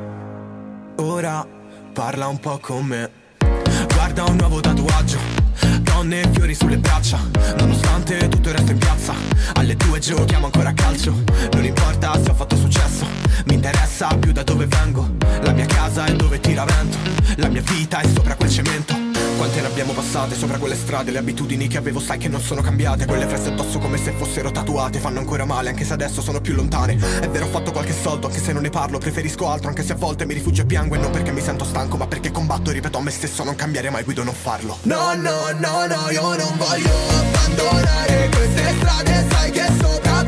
ora 0.97 1.47
parla 1.91 2.27
un 2.27 2.39
po' 2.39 2.59
con 2.59 2.85
me. 2.85 3.09
Guarda 3.93 4.23
un 4.23 4.35
nuovo 4.35 4.59
tatuaggio, 4.59 5.17
donne 5.81 6.21
e 6.21 6.29
fiori 6.31 6.53
sulle 6.53 6.77
braccia, 6.77 7.19
nonostante 7.57 8.27
tutto 8.27 8.49
il 8.49 8.55
resto 8.55 8.71
in 8.71 8.77
piazza. 8.77 9.13
Alle 9.53 9.75
due 9.75 9.99
giochiamo 9.99 10.45
ancora 10.45 10.69
a 10.69 10.73
calcio, 10.73 11.23
non 11.53 11.65
importa 11.65 12.21
se 12.21 12.29
ho 12.29 12.33
fatto 12.33 12.55
successo, 12.55 13.05
mi 13.45 13.55
interessa 13.55 14.07
più 14.19 14.31
da 14.31 14.43
dove 14.43 14.65
vengo. 14.65 15.09
La 15.41 15.51
mia 15.51 15.65
casa 15.65 16.05
è 16.05 16.13
dove 16.13 16.39
tira 16.39 16.65
vento, 16.65 16.97
la 17.37 17.47
mia 17.49 17.61
vita 17.61 17.99
è 17.99 18.07
sopra 18.07 18.35
quel 18.35 18.49
cemento. 18.49 19.01
Quante 19.37 19.61
ne 19.61 19.67
abbiamo 19.67 19.93
passate 19.93 20.35
sopra 20.35 20.57
quelle 20.57 20.75
strade, 20.75 21.11
le 21.11 21.17
abitudini 21.17 21.67
che 21.67 21.77
avevo 21.77 21.99
sai 21.99 22.17
che 22.17 22.29
non 22.29 22.39
sono 22.39 22.61
cambiate, 22.61 23.05
quelle 23.05 23.25
fresse 23.25 23.49
addosso 23.49 23.79
come 23.79 23.97
se 23.97 24.11
fossero 24.11 24.51
tatuate, 24.51 24.99
fanno 24.99 25.19
ancora 25.19 25.43
male 25.43 25.69
anche 25.69 25.83
se 25.83 25.93
adesso 25.93 26.21
sono 26.21 26.39
più 26.39 26.53
lontane. 26.53 26.97
È 27.19 27.27
vero 27.27 27.45
ho 27.45 27.49
fatto 27.49 27.71
qualche 27.71 27.93
soldo 27.93 28.27
anche 28.27 28.39
se 28.39 28.53
non 28.53 28.61
ne 28.61 28.69
parlo, 28.69 28.99
preferisco 28.99 29.49
altro 29.49 29.69
anche 29.69 29.83
se 29.83 29.93
a 29.93 29.95
volte 29.95 30.25
mi 30.25 30.33
rifugio 30.33 30.61
e 30.61 30.65
piango 30.65 30.95
e 30.95 30.99
non 30.99 31.11
perché 31.11 31.31
mi 31.31 31.41
sento 31.41 31.65
stanco, 31.65 31.97
ma 31.97 32.07
perché 32.07 32.31
combatto 32.31 32.69
e 32.69 32.73
ripeto 32.73 32.97
a 32.97 33.01
me 33.01 33.11
stesso 33.11 33.43
non 33.43 33.55
cambiare 33.55 33.89
mai, 33.89 34.03
guido 34.03 34.23
non 34.23 34.33
farlo. 34.33 34.77
No, 34.83 35.13
no, 35.15 35.51
no, 35.57 35.85
no, 35.87 36.09
io 36.11 36.35
non 36.35 36.53
voglio 36.57 36.93
abbandonare 37.09 38.29
queste 38.33 38.75
strade, 38.77 39.25
sai 39.29 39.51
che 39.51 39.65
sopravviverò 39.65 40.22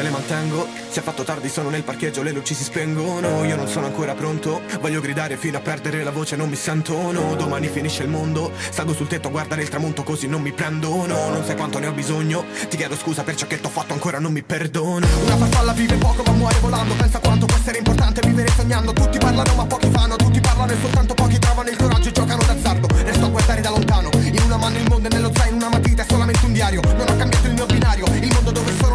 e 0.00 0.02
le 0.02 0.10
mantengo, 0.10 0.66
si 0.88 0.98
è 0.98 1.02
fatto 1.02 1.22
tardi, 1.22 1.48
sono 1.48 1.68
nel 1.68 1.82
parcheggio, 1.82 2.22
le 2.22 2.32
luci 2.32 2.54
si 2.54 2.64
spengono, 2.64 3.44
io 3.44 3.56
non 3.56 3.68
sono 3.68 3.86
ancora 3.86 4.14
pronto, 4.14 4.62
voglio 4.80 5.00
gridare 5.00 5.36
fino 5.36 5.58
a 5.58 5.60
perdere 5.60 6.02
la 6.02 6.10
voce, 6.10 6.36
non 6.36 6.48
mi 6.48 6.56
sento, 6.56 7.12
no, 7.12 7.34
domani 7.36 7.68
finisce 7.68 8.02
il 8.02 8.08
mondo, 8.08 8.52
salgo 8.70 8.94
sul 8.94 9.06
tetto 9.06 9.28
a 9.28 9.30
guardare 9.30 9.62
il 9.62 9.68
tramonto 9.68 10.02
così 10.02 10.26
non 10.26 10.42
mi 10.42 10.52
prendo, 10.52 11.06
no, 11.06 11.28
non 11.28 11.44
sai 11.44 11.56
quanto 11.56 11.78
ne 11.78 11.86
ho 11.86 11.92
bisogno, 11.92 12.44
ti 12.68 12.76
chiedo 12.76 12.96
scusa 12.96 13.22
per 13.22 13.36
ciò 13.36 13.46
che 13.46 13.60
t'ho 13.60 13.68
fatto, 13.68 13.92
ancora 13.92 14.18
non 14.18 14.32
mi 14.32 14.42
perdono. 14.42 15.06
Una 15.24 15.36
farfalla 15.36 15.72
vive 15.72 15.96
poco 15.96 16.22
ma 16.24 16.32
muore 16.32 16.58
volando, 16.60 16.94
pensa 16.94 17.18
quanto 17.18 17.46
può 17.46 17.56
essere 17.56 17.78
importante 17.78 18.20
vivere 18.26 18.50
sognando, 18.56 18.92
tutti 18.92 19.18
parlano 19.18 19.54
ma 19.54 19.66
pochi 19.66 19.90
fanno, 19.90 20.16
tutti 20.16 20.40
parlano 20.40 20.72
e 20.72 20.76
soltanto 20.80 21.14
pochi 21.14 21.38
trovano 21.38 21.68
il 21.68 21.76
coraggio 21.76 22.08
e 22.08 22.12
giocano 22.12 22.42
d'azzardo, 22.42 22.88
resto 23.04 23.24
a 23.24 23.28
guardare 23.28 23.60
da 23.60 23.70
lontano, 23.70 24.10
in 24.22 24.40
una 24.44 24.56
mano 24.56 24.78
il 24.78 24.88
mondo 24.88 25.08
e 25.08 25.12
nello 25.12 25.30
zaino 25.34 25.56
una 25.56 25.68
matita 25.68 26.02
è 26.02 26.06
solamente 26.08 26.44
un 26.44 26.52
diario, 26.52 26.80
non 26.82 27.06
ho 27.08 27.16
cambiato 27.16 27.46
il 27.46 27.52
mio 27.52 27.66
binario, 27.66 27.79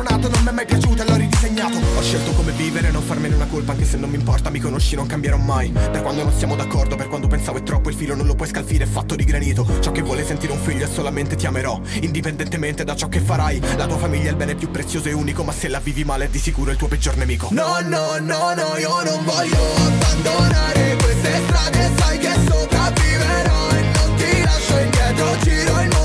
nato 0.10 0.30
non 0.30 0.44
mi 0.44 0.50
è 0.50 0.52
mai 0.52 0.66
piaciuto 0.66 1.02
e 1.02 1.06
l'ho 1.06 1.16
ridisegnato, 1.16 1.78
ho 1.78 2.02
scelto 2.02 2.32
come 2.32 2.52
vivere, 2.52 2.92
non 2.92 3.02
farmene 3.02 3.36
una 3.36 3.48
colpa 3.48 3.72
anche 3.72 3.86
se 3.86 3.98
non 3.98 4.10
mi 4.10 4.18
importa, 4.18 4.50
mi 4.50 4.60
conosci, 4.60 4.96
non 4.96 5.08
cambierò 5.08 5.38
mai, 5.38 5.70
per 5.72 6.02
quando 6.02 6.24
non 6.24 6.34
siamo 6.34 6.56
d'accordo, 6.56 6.96
per 6.96 7.08
quando 7.08 7.28
pensavo 7.28 7.58
è 7.58 7.64
troppo 7.64 7.90
il 7.90 7.96
filo 7.96 8.16
non 8.16 8.26
lo 8.28 8.36
puoi 8.36 8.48
scalfire, 8.48 8.84
è 8.84 8.88
fatto 8.88 9.16
di 9.16 9.24
granito, 9.24 9.68
ciò 9.82 9.92
che 9.92 10.02
vuole 10.02 10.24
sentire 10.24 10.52
un 10.52 10.60
figlio 10.60 10.86
è 10.86 10.90
solamente 10.90 11.36
ti 11.36 11.48
amerò, 11.48 11.80
indipendentemente 12.02 12.84
da 12.84 12.96
ciò 12.96 13.10
che 13.10 13.20
farai, 13.20 13.60
la 13.78 13.88
tua 13.88 13.98
famiglia 13.98 14.28
è 14.28 14.32
il 14.32 14.36
bene 14.36 14.56
più 14.56 14.70
prezioso 14.70 15.10
e 15.10 15.14
unico, 15.14 15.44
ma 15.44 15.52
se 15.52 15.68
la 15.68 15.80
vivi 15.80 16.04
male 16.04 16.26
è 16.26 16.30
di 16.30 16.40
sicuro 16.40 16.72
il 16.72 16.78
tuo 16.78 16.88
peggior 16.88 17.18
nemico. 17.18 17.48
No, 17.52 17.80
no, 17.82 18.18
no, 18.20 18.54
no, 18.54 18.78
io 18.78 19.04
non 19.04 19.24
voglio 19.24 19.76
abbandonare 19.88 20.96
queste 21.02 21.42
strade, 21.46 21.92
sai 21.98 22.18
che 22.20 22.34
sopravviverò 22.48 23.70
e 23.70 23.82
non 23.82 24.16
ti 24.16 24.42
lascio 24.44 24.80
indietro, 24.80 25.38
giro 25.42 25.82
il 25.82 25.90
mondo 25.94 26.05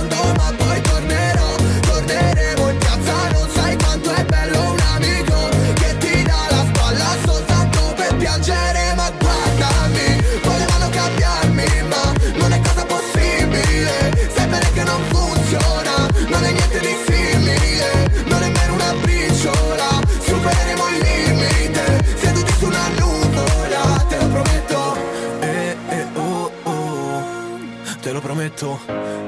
prometto, 28.60 28.78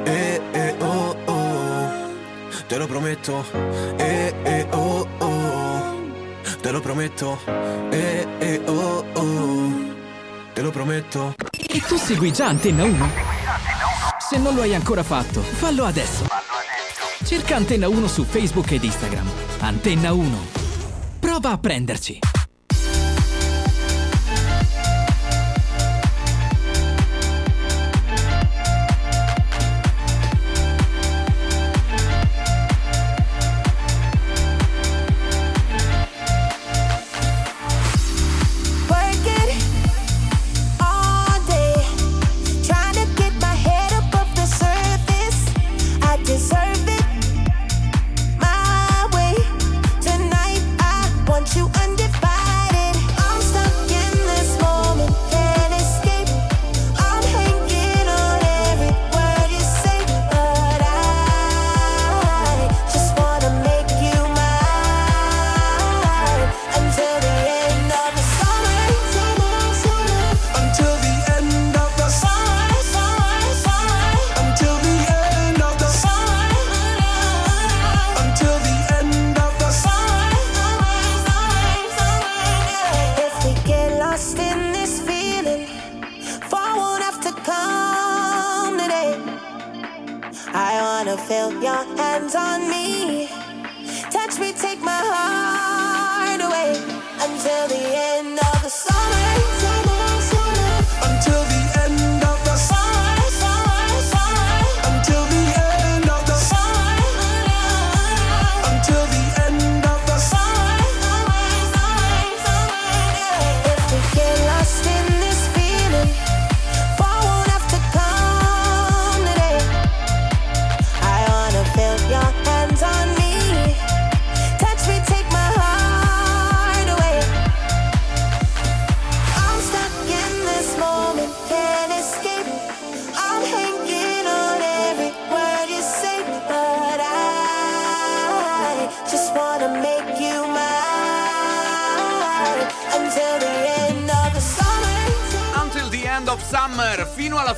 eh, 0.05 0.41
eh, 0.53 0.75
oh, 0.81 1.17
oh, 1.25 1.91
te 2.67 2.77
lo 2.77 2.87
prometto, 2.87 3.45
eh, 3.97 4.35
eh, 4.43 4.67
oh, 4.71 5.07
oh, 5.19 5.99
te 6.61 6.71
lo 6.71 6.81
prometto, 6.81 7.39
eh, 7.47 8.27
eh, 8.39 8.61
oh, 8.67 9.05
oh, 9.15 9.95
te 10.53 10.61
lo 10.61 10.71
prometto. 10.71 11.35
E 11.51 11.81
tu 11.87 11.97
segui 11.97 12.31
già 12.33 12.49
Antenna 12.49 12.85
1? 12.85 13.11
Se 14.19 14.37
non 14.39 14.55
lo 14.55 14.63
hai 14.63 14.75
ancora 14.75 15.03
fatto, 15.03 15.41
fallo 15.41 15.85
adesso. 15.85 16.27
Cerca 17.25 17.57
Antenna 17.57 17.89
1 17.89 18.07
su 18.09 18.25
Facebook 18.25 18.71
ed 18.73 18.85
Instagram. 18.85 19.29
Antenna 19.61 20.13
1. 20.13 20.47
Prova 21.19 21.53
a 21.53 21.59
prenderci. 21.59 22.32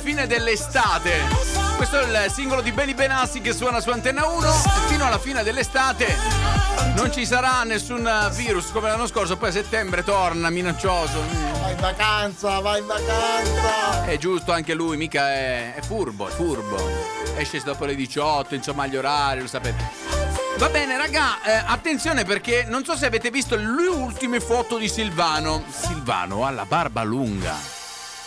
Fine 0.05 0.27
dell'estate. 0.27 1.13
Questo 1.77 1.99
è 1.99 2.03
il 2.03 2.31
singolo 2.31 2.61
di 2.61 2.71
Benny 2.71 2.93
Benassi 2.93 3.41
che 3.41 3.53
suona 3.53 3.79
su 3.79 3.89
Antenna 3.89 4.27
1 4.27 4.47
e 4.47 4.87
fino 4.87 5.03
alla 5.03 5.17
fine 5.17 5.41
dell'estate 5.41 6.53
non 6.95 7.11
ci 7.11 7.25
sarà 7.25 7.63
nessun 7.63 8.07
virus 8.35 8.69
come 8.71 8.89
l'anno 8.89 9.07
scorso, 9.07 9.35
poi 9.35 9.49
a 9.49 9.51
settembre 9.51 10.03
torna 10.03 10.51
minaccioso. 10.51 11.23
Vai 11.59 11.71
in 11.71 11.79
vacanza, 11.79 12.59
vai 12.59 12.81
in 12.81 12.85
vacanza. 12.85 14.05
È 14.05 14.15
giusto, 14.17 14.51
anche 14.51 14.75
lui 14.75 14.95
mica 14.95 15.31
è, 15.31 15.73
è 15.73 15.81
furbo, 15.81 16.27
è 16.27 16.31
furbo. 16.31 16.77
Esce 17.35 17.59
dopo 17.63 17.85
le 17.85 17.95
18, 17.95 18.53
insomma 18.53 18.83
agli 18.83 18.97
orari, 18.97 19.41
lo 19.41 19.47
sapete. 19.47 19.89
Va 20.57 20.69
bene, 20.69 20.97
raga, 20.97 21.41
eh, 21.41 21.63
attenzione 21.65 22.25
perché 22.25 22.63
non 22.67 22.85
so 22.85 22.95
se 22.95 23.07
avete 23.07 23.31
visto 23.31 23.55
le 23.55 23.87
ultime 23.87 24.39
foto 24.39 24.77
di 24.77 24.87
Silvano. 24.87 25.63
Silvano 25.67 26.45
ha 26.45 26.51
la 26.51 26.65
barba 26.65 27.01
lunga. 27.01 27.74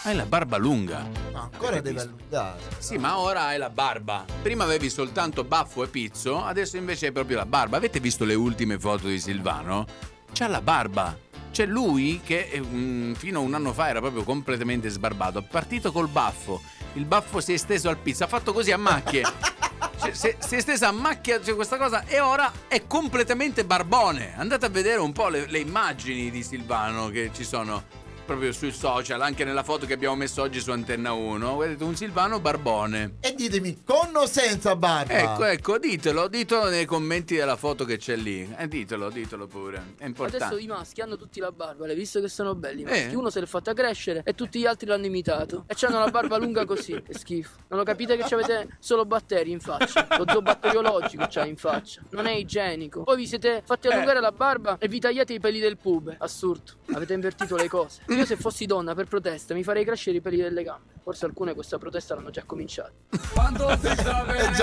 Hai 0.09 0.17
la 0.17 0.25
barba 0.25 0.57
lunga. 0.57 1.07
Ancora 1.33 1.77
Avete 1.77 1.83
deve 1.83 1.93
visto? 1.93 2.09
allungare. 2.09 2.61
Sì, 2.79 2.97
ma 2.97 3.19
ora 3.19 3.43
hai 3.43 3.59
la 3.59 3.69
barba. 3.69 4.25
Prima 4.41 4.65
avevi 4.65 4.89
soltanto 4.89 5.45
baffo 5.45 5.85
e 5.85 5.89
pizzo, 5.89 6.43
adesso 6.43 6.79
invece 6.79 7.07
hai 7.09 7.13
proprio 7.13 7.37
la 7.37 7.45
barba. 7.45 7.77
Avete 7.77 8.01
visto 8.01 8.25
le 8.25 8.33
ultime 8.33 8.79
foto 8.79 9.07
di 9.07 9.21
Silvano? 9.21 9.85
C'ha 10.33 10.49
la 10.49 10.63
barba. 10.63 11.15
C'è 11.51 11.67
lui 11.67 12.23
che 12.25 12.49
eh, 12.51 12.59
mm, 12.59 13.13
fino 13.13 13.41
a 13.41 13.43
un 13.43 13.53
anno 13.53 13.75
fa 13.75 13.91
era 13.91 14.01
proprio 14.01 14.23
completamente 14.23 14.89
sbarbato. 14.89 15.41
È 15.41 15.43
partito 15.43 15.93
col 15.93 16.09
baffo. 16.09 16.63
Il 16.95 17.05
baffo 17.05 17.43
si 17.43 17.51
è 17.51 17.57
esteso 17.57 17.91
al 17.91 17.99
pizzo. 17.99 18.25
Ha 18.25 18.29
fatto 18.29 18.55
così 18.55 18.73
a 18.73 18.79
macchie. 18.79 19.25
Cioè, 19.99 20.15
si, 20.15 20.35
si 20.39 20.55
è 20.55 20.61
stesa 20.61 20.89
a 20.89 20.93
macchia 20.93 21.43
cioè, 21.43 21.57
questa 21.57 21.77
cosa 21.77 22.05
e 22.05 22.21
ora 22.21 22.51
è 22.69 22.87
completamente 22.87 23.65
barbone. 23.65 24.35
Andate 24.37 24.65
a 24.65 24.69
vedere 24.69 25.01
un 25.01 25.13
po' 25.13 25.29
le, 25.29 25.47
le 25.49 25.59
immagini 25.59 26.31
di 26.31 26.45
Silvano 26.45 27.09
che 27.09 27.31
ci 27.35 27.43
sono 27.43 27.83
proprio 28.29 28.53
sui 28.53 28.73
social, 28.73 29.23
anche 29.23 29.43
nella 29.43 29.63
foto 29.63 29.87
che 29.87 29.95
abbiamo 29.95 30.15
messo 30.15 30.43
oggi 30.43 30.61
su 30.61 30.71
Antenna 30.71 31.13
1. 31.13 31.57
Vedete 31.57 31.83
un 31.83 31.97
Silvano 31.97 32.41
barbone. 32.41 33.15
E 33.21 33.33
ditemi, 33.35 33.83
con 33.83 34.15
o 34.15 34.27
senza 34.27 34.77
barba? 34.77 35.15
Ecco, 35.15 35.45
ecco, 35.45 35.79
ditelo, 35.79 36.29
ditelo 36.29 36.69
nei 36.69 36.85
commenti 36.85 37.37
della 37.37 37.57
foto 37.57 37.87
che 37.87 37.97
c'è 37.97 38.17
lì. 38.17 38.55
Eh, 38.59 38.69
ditelo, 38.69 39.09
ditelo 39.09 39.47
pure. 39.47 39.95
È 39.97 40.05
importante. 40.05 40.45
Adesso 40.45 40.61
i 40.61 40.67
maschi 40.67 41.01
hanno 41.01 41.17
tutti 41.17 41.41
la 41.41 41.51
barba, 41.53 41.87
l'hai 41.87 41.97
visto 41.97 42.21
che 42.21 42.29
sono 42.29 42.55
belli? 42.55 42.83
Eh. 42.83 43.15
Uno 43.15 43.31
se 43.31 43.41
l'è 43.41 43.47
fatta 43.47 43.73
crescere 43.73 44.21
e 44.27 44.35
tutti 44.35 44.59
gli 44.61 44.67
altri 44.67 44.87
l'hanno 44.87 45.07
imitato. 45.07 45.65
E 45.67 45.73
c'hanno 45.75 45.99
la 45.99 46.11
barba 46.11 46.37
lunga 46.37 46.67
così, 46.67 47.03
che 47.03 47.15
schifo. 47.15 47.57
Non 47.69 47.79
lo 47.79 47.85
capite 47.87 48.15
che 48.19 48.35
avete 48.35 48.77
solo 48.79 49.07
batteri 49.07 49.51
in 49.53 49.61
faccia. 49.61 50.07
Lo 50.19 50.25
zoo 50.29 50.43
batteriologico 50.43 51.27
c'hai 51.31 51.49
in 51.49 51.57
faccia. 51.57 52.03
Non 52.11 52.27
è 52.27 52.33
igienico. 52.33 53.05
Poi 53.05 53.17
vi 53.17 53.27
siete 53.27 53.63
fatti 53.65 53.87
Eh. 53.89 53.93
allungare 53.95 54.21
la 54.21 54.33
barba 54.33 54.77
e 54.79 54.87
vi 54.87 55.01
tagliate 55.01 55.33
i 55.33 55.41
peli 55.41 55.61
del 55.61 55.79
pube. 55.79 56.17
Assurdo. 56.19 56.73
Avete 56.93 57.15
invertito 57.15 57.57
le 57.57 57.69
cose. 57.69 58.03
Io 58.19 58.27
se 58.27 58.35
fossi 58.37 58.67
donna 58.67 58.97
per 58.97 59.07
protesta 59.07 59.55
mi 59.55 59.63
farei 59.63 59.85
crescere 59.85 60.17
i 60.17 60.21
peli 60.21 60.39
delle 60.39 60.65
gambe. 60.65 60.95
Forse 61.05 61.25
alcune 61.25 61.55
questa 61.55 61.79
protesta 61.79 62.17
l'hanno 62.17 62.31
già 62.31 62.43
cominciata. 62.45 62.91
Quando 63.33 63.69
si 63.81 63.95
sta 63.97 64.25
bene 64.27 64.57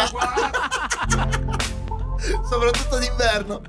Soprattutto 2.43 2.99
d'inverno. 2.99 3.61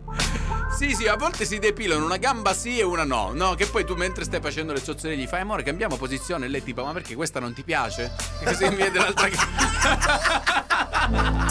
Sì, 0.77 0.93
sì, 0.93 1.07
a 1.07 1.15
volte 1.15 1.45
si 1.45 1.61
depilano 1.61 2.05
una 2.05 2.17
gamba 2.17 2.53
sì 2.53 2.81
e 2.81 2.83
una 2.83 3.05
no. 3.05 3.31
No, 3.33 3.55
che 3.55 3.67
poi 3.67 3.85
tu 3.85 3.95
mentre 3.95 4.25
stai 4.25 4.41
facendo 4.41 4.73
le 4.73 4.81
zozzerie 4.81 5.17
gli 5.17 5.29
fai, 5.29 5.43
amore, 5.43 5.63
cambiamo 5.63 5.95
posizione. 5.97 6.47
E 6.47 6.49
lei 6.49 6.65
tipo, 6.65 6.85
ma 6.85 6.93
perché 6.93 7.15
questa 7.15 7.39
non 7.39 7.53
ti 7.55 7.63
piace? 7.63 8.11
E 8.41 8.45
così 8.45 8.69
mi 8.69 8.75
vede 8.75 8.99
l'altra 8.99 9.29
gamba. 9.29 10.65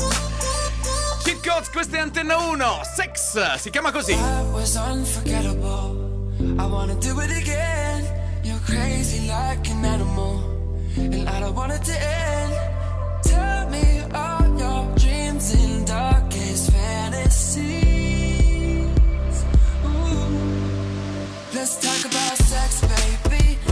Cheat 1.23 1.47
Codes, 1.47 1.69
questa 1.69 1.95
è 1.95 1.99
Antenna 2.01 2.35
1. 2.35 2.81
Sex, 2.83 3.55
si 3.55 3.69
chiama 3.69 3.93
così. 3.93 4.13
That 4.13 4.43
was 4.51 4.75
unforgettable. 4.75 6.03
I 6.59 6.65
wanna 6.65 6.95
do 6.95 7.21
it 7.21 7.31
again. 7.31 8.24
Crazy 8.65 9.27
like 9.27 9.69
an 9.69 9.85
animal, 9.85 10.39
and 10.97 11.29
I 11.29 11.39
don't 11.39 11.55
want 11.55 11.71
it 11.71 11.83
to 11.83 11.93
end. 11.93 12.53
Tell 13.23 13.69
me 13.69 14.01
all 14.13 14.57
your 14.57 14.95
dreams 14.97 15.53
and 15.53 15.85
darkest 15.85 16.71
fantasies. 16.71 17.75
Ooh. 19.85 20.39
Let's 21.53 21.75
talk 21.79 22.11
about 22.11 22.37
sex, 22.37 22.81
baby. 22.81 23.64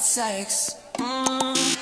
Sex. 0.00 0.76
Mm. 0.94 1.79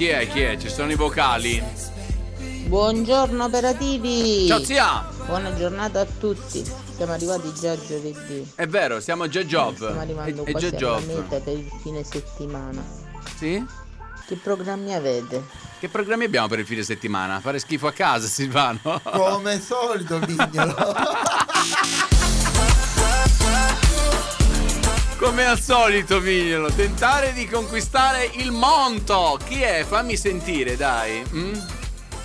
Chi 0.00 0.08
è, 0.08 0.26
chi 0.28 0.40
è, 0.40 0.56
ci 0.56 0.70
sono 0.70 0.90
i 0.90 0.94
vocali. 0.94 1.62
Buongiorno 2.68 3.44
operativi! 3.44 4.46
Ciao, 4.46 4.64
zia! 4.64 5.06
Buona 5.26 5.54
giornata 5.54 6.00
a 6.00 6.06
tutti! 6.06 6.64
Siamo 6.96 7.12
arrivati 7.12 7.52
già 7.52 7.76
giovedì. 7.78 8.50
È 8.54 8.66
vero, 8.66 8.98
siamo 9.00 9.28
già 9.28 9.42
job. 9.42 9.74
Stiamo 9.74 10.00
arrivando 10.00 10.44
È, 10.44 10.52
è 10.52 10.54
già 10.54 10.68
alla 10.68 10.78
job. 10.78 11.04
meta 11.04 11.36
per 11.40 11.52
il 11.52 11.70
fine 11.82 12.02
settimana. 12.02 12.82
Sì? 13.36 13.62
Che 14.26 14.36
programmi 14.36 14.94
avete? 14.94 15.44
Che 15.78 15.88
programmi 15.90 16.24
abbiamo 16.24 16.48
per 16.48 16.60
il 16.60 16.66
fine 16.66 16.82
settimana? 16.82 17.38
Fare 17.40 17.58
schifo 17.58 17.86
a 17.86 17.92
casa, 17.92 18.24
Silvano? 18.26 19.02
Come 19.02 19.60
solito, 19.60 20.18
Vignolo. 20.20 20.76
Come 25.30 25.44
al 25.46 25.60
solito, 25.60 26.18
Mignolo, 26.20 26.72
tentare 26.72 27.32
di 27.32 27.46
conquistare 27.46 28.28
il 28.38 28.50
monto. 28.50 29.38
Chi 29.46 29.60
è? 29.60 29.84
Fammi 29.86 30.16
sentire, 30.16 30.76
dai. 30.76 31.22
Mm? 31.32 31.54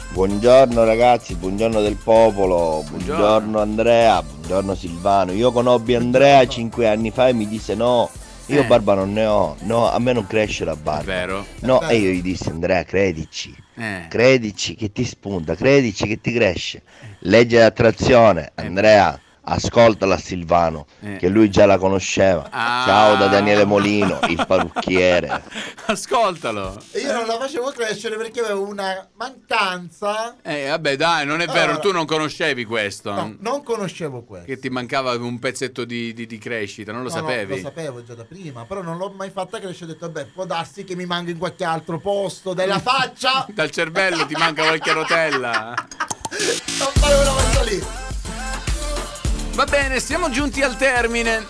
Buongiorno 0.10 0.84
ragazzi, 0.84 1.36
buongiorno 1.36 1.82
del 1.82 1.98
popolo, 1.98 2.84
buongiorno 2.90 3.60
Andrea, 3.61 4.23
buongiorno 4.23 4.73
Silvano. 4.73 5.34
Io 5.34 5.52
conobbi 5.52 5.94
Andrea 5.94 6.48
cinque 6.48 6.88
anni 6.88 7.11
fa 7.11 7.27
e 7.27 7.34
mi 7.34 7.48
disse 7.48 7.76
no, 7.76 8.10
io 8.48 8.61
Eh. 8.61 8.65
barba 8.65 8.95
non 8.95 9.14
ne 9.14 9.26
ho, 9.27 9.56
no, 9.60 9.88
a 9.88 9.99
me 9.99 10.11
non 10.11 10.26
cresce 10.26 10.65
la 10.65 10.76
barba. 10.76 11.03
vero. 11.03 11.45
No, 11.60 11.82
È 11.82 11.91
e 11.94 11.98
io 11.98 12.10
gli 12.10 12.23
dissi 12.23 12.49
Andrea, 12.49 12.82
credici, 12.84 13.56
Eh. 13.76 14.07
credici 14.10 14.73
che 14.73 14.91
ti 14.91 15.06
spunta, 15.06 15.53
credici 15.53 16.07
che 16.07 16.19
ti 16.19 16.34
cresce. 16.34 16.82
Legge 17.19 17.60
d'attrazione, 17.60 18.52
Andrea, 18.56 19.19
ascoltala 19.46 20.18
Silvano, 20.18 20.86
Eh. 21.02 21.18
che 21.18 21.28
lui 21.30 21.50
già 21.50 21.66
la 21.66 21.78
conosceva. 21.78 22.48
Ah. 22.50 22.84
Ciao 22.86 23.16
da 23.16 23.28
Daniele 23.28 23.64
Molino, 23.66 24.20
il 24.28 24.44
parrucchiere. 24.48 25.44
Ascoltalo. 25.86 26.82
Io 26.96 27.14
non 27.14 27.26
la 27.26 27.38
facevo 27.38 27.72
crescere 27.72 28.18
perché 28.18 28.40
avevo 28.42 28.68
una 28.68 29.08
mancanza. 29.16 30.36
Eh, 30.42 30.68
vabbè, 30.70 30.96
dai, 30.96 31.26
non 31.26 31.42
è 31.42 31.46
vero, 31.48 31.60
Allora- 31.72 31.78
tu 31.80 31.92
non 31.92 32.06
conoscevi 32.06 32.66
questo. 32.66 33.12
No, 33.14 33.36
non 33.40 33.64
conoscevo 33.64 34.24
questo. 34.24 34.48
Che 34.48 34.58
ti 34.60 34.70
mancava 34.70 35.14
un 35.16 35.40
pezzetto 35.40 35.86
di, 35.86 36.14
di- 36.14 36.26
di 36.26 36.38
crescita, 36.38 36.92
non 36.92 37.04
lo 37.04 37.10
No, 37.10 37.16
no, 37.16 37.22
sapevi? 37.22 37.56
lo 37.56 37.68
sapevo 37.68 38.04
già 38.04 38.16
da 38.16 38.26
prima, 38.26 38.66
però 38.66 38.82
non 38.82 38.98
l'ho 38.98 39.14
mai 39.16 39.30
fatta 39.30 39.60
crescere. 39.60 39.92
Ho 39.92 39.94
detto, 39.94 40.10
beh, 40.10 40.26
può 40.26 40.46
darsi 40.46 40.84
che 40.84 40.96
mi 40.96 41.06
manca 41.06 41.32
in 41.32 41.38
qualche 41.38 41.64
altro 41.64 42.00
posto 42.00 42.54
della 42.54 42.80
faccia. 42.80 43.46
Dal 43.54 43.70
cervello 43.70 44.26
ti 44.26 44.34
manca 44.36 44.64
qualche 44.64 44.92
rotella. 44.92 45.74
non 46.80 46.92
fare 46.94 47.14
una 47.16 47.32
cosa 47.32 47.64
lì. 47.64 47.84
Va 49.56 49.64
bene, 49.64 50.02
siamo 50.02 50.30
giunti 50.30 50.61
al 50.61 50.76
termine. 50.76 51.48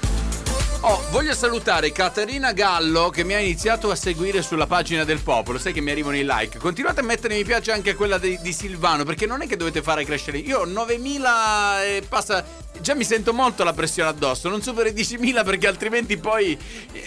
Oh, 0.82 1.04
voglio 1.10 1.34
salutare 1.34 1.92
Caterina 1.92 2.52
Gallo 2.52 3.10
che 3.10 3.24
mi 3.24 3.34
ha 3.34 3.40
iniziato 3.40 3.90
a 3.90 3.96
seguire 3.96 4.44
sulla 4.44 4.68
pagina 4.68 5.04
del 5.04 5.22
popolo. 5.22 5.58
Sai 5.58 5.74
che 5.74 5.82
mi 5.82 5.90
arrivano 5.90 6.16
i 6.16 6.24
like. 6.24 6.60
Continuate 6.60 7.00
a 7.00 7.04
mettere 7.04 7.34
mi 7.34 7.44
piace 7.44 7.72
anche 7.72 7.90
a 7.90 7.96
quella 7.96 8.20
di, 8.20 8.38
di 8.44 8.54
Silvano, 8.54 9.06
perché 9.06 9.26
non 9.26 9.42
è 9.42 9.48
che 9.48 9.58
dovete 9.58 9.82
fare 9.82 10.06
crescere. 10.06 10.38
Io 10.38 10.60
ho 10.60 10.66
9000 10.66 11.84
e 11.84 12.04
passa. 12.08 12.46
Già 12.80 12.94
mi 12.94 13.04
sento 13.04 13.34
molto 13.34 13.64
la 13.64 13.74
pressione 13.74 14.10
addosso. 14.10 14.50
Non 14.50 14.62
supero 14.62 14.88
i 14.88 14.94
10.000 14.94 15.44
perché 15.44 15.66
altrimenti 15.66 16.18
poi 16.18 16.56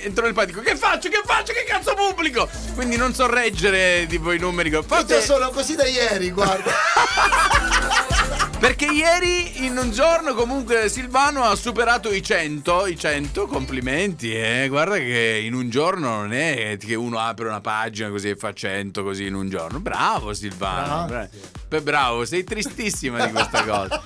entro 0.03 0.25
nel 0.25 0.35
panico. 0.35 0.61
Che 0.63 0.75
faccio? 0.75 1.09
Che 1.09 1.23
faccio? 1.25 1.53
Che 1.53 1.63
cazzo 1.65 1.95
pubblico? 1.95 2.49
Quindi 2.75 2.97
non 2.97 3.15
so 3.15 3.29
reggere 3.29 4.05
tipo 4.09 4.33
i 4.33 4.39
numeri. 4.41 4.71
Io 4.71 4.83
Fate... 4.83 5.23
sono 5.23 5.51
così 5.51 5.77
da 5.77 5.87
ieri, 5.87 6.33
guarda. 6.33 6.73
Perché 8.59 8.87
ieri 8.87 9.65
in 9.67 9.77
un 9.79 9.93
giorno 9.93 10.35
comunque 10.35 10.89
Silvano 10.89 11.45
ha 11.45 11.55
superato 11.55 12.13
i 12.13 12.21
100, 12.21 12.87
i 12.87 12.99
100, 12.99 13.47
complimenti, 13.47 14.35
eh. 14.35 14.67
Guarda 14.69 14.97
che 14.97 15.41
in 15.45 15.55
un 15.55 15.71
giorno 15.71 16.09
non 16.17 16.33
è 16.33 16.77
che 16.79 16.97
uno 16.97 17.21
apre 17.21 17.47
una 17.47 17.61
pagina 17.61 18.11
così 18.11 18.31
e 18.31 18.37
fa 18.37 18.53
100 18.53 19.05
così 19.05 19.27
in 19.27 19.35
un 19.35 19.49
giorno. 19.49 19.79
Bravo 19.79 20.35
Silvano. 20.35 21.07
Bra- 21.07 21.29
Beh, 21.69 21.83
bravo, 21.83 22.25
sei 22.25 22.43
tristissima 22.43 23.25
di 23.25 23.33
questa 23.33 23.63
cosa. 23.65 24.03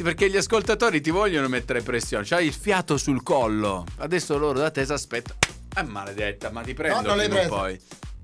Perché 0.00 0.30
gli 0.30 0.36
ascoltatori 0.36 1.00
ti 1.00 1.10
vogliono 1.10 1.48
mettere 1.48 1.82
pressione, 1.82 2.24
c'hai 2.24 2.46
il 2.46 2.54
fiato 2.54 2.96
sul 2.96 3.24
collo. 3.24 3.84
Adesso 3.96 4.38
loro 4.38 4.60
da 4.60 4.70
te 4.70 4.86
si 4.86 4.92
aspetta. 4.92 5.34
Ah, 5.74 5.82
maledetta, 5.82 6.50
ma 6.50 6.62
ti 6.62 6.72
prendo 6.72 7.08
non 7.08 7.16
l'hai 7.16 7.28
prima 7.28 7.46
poi. 7.46 7.80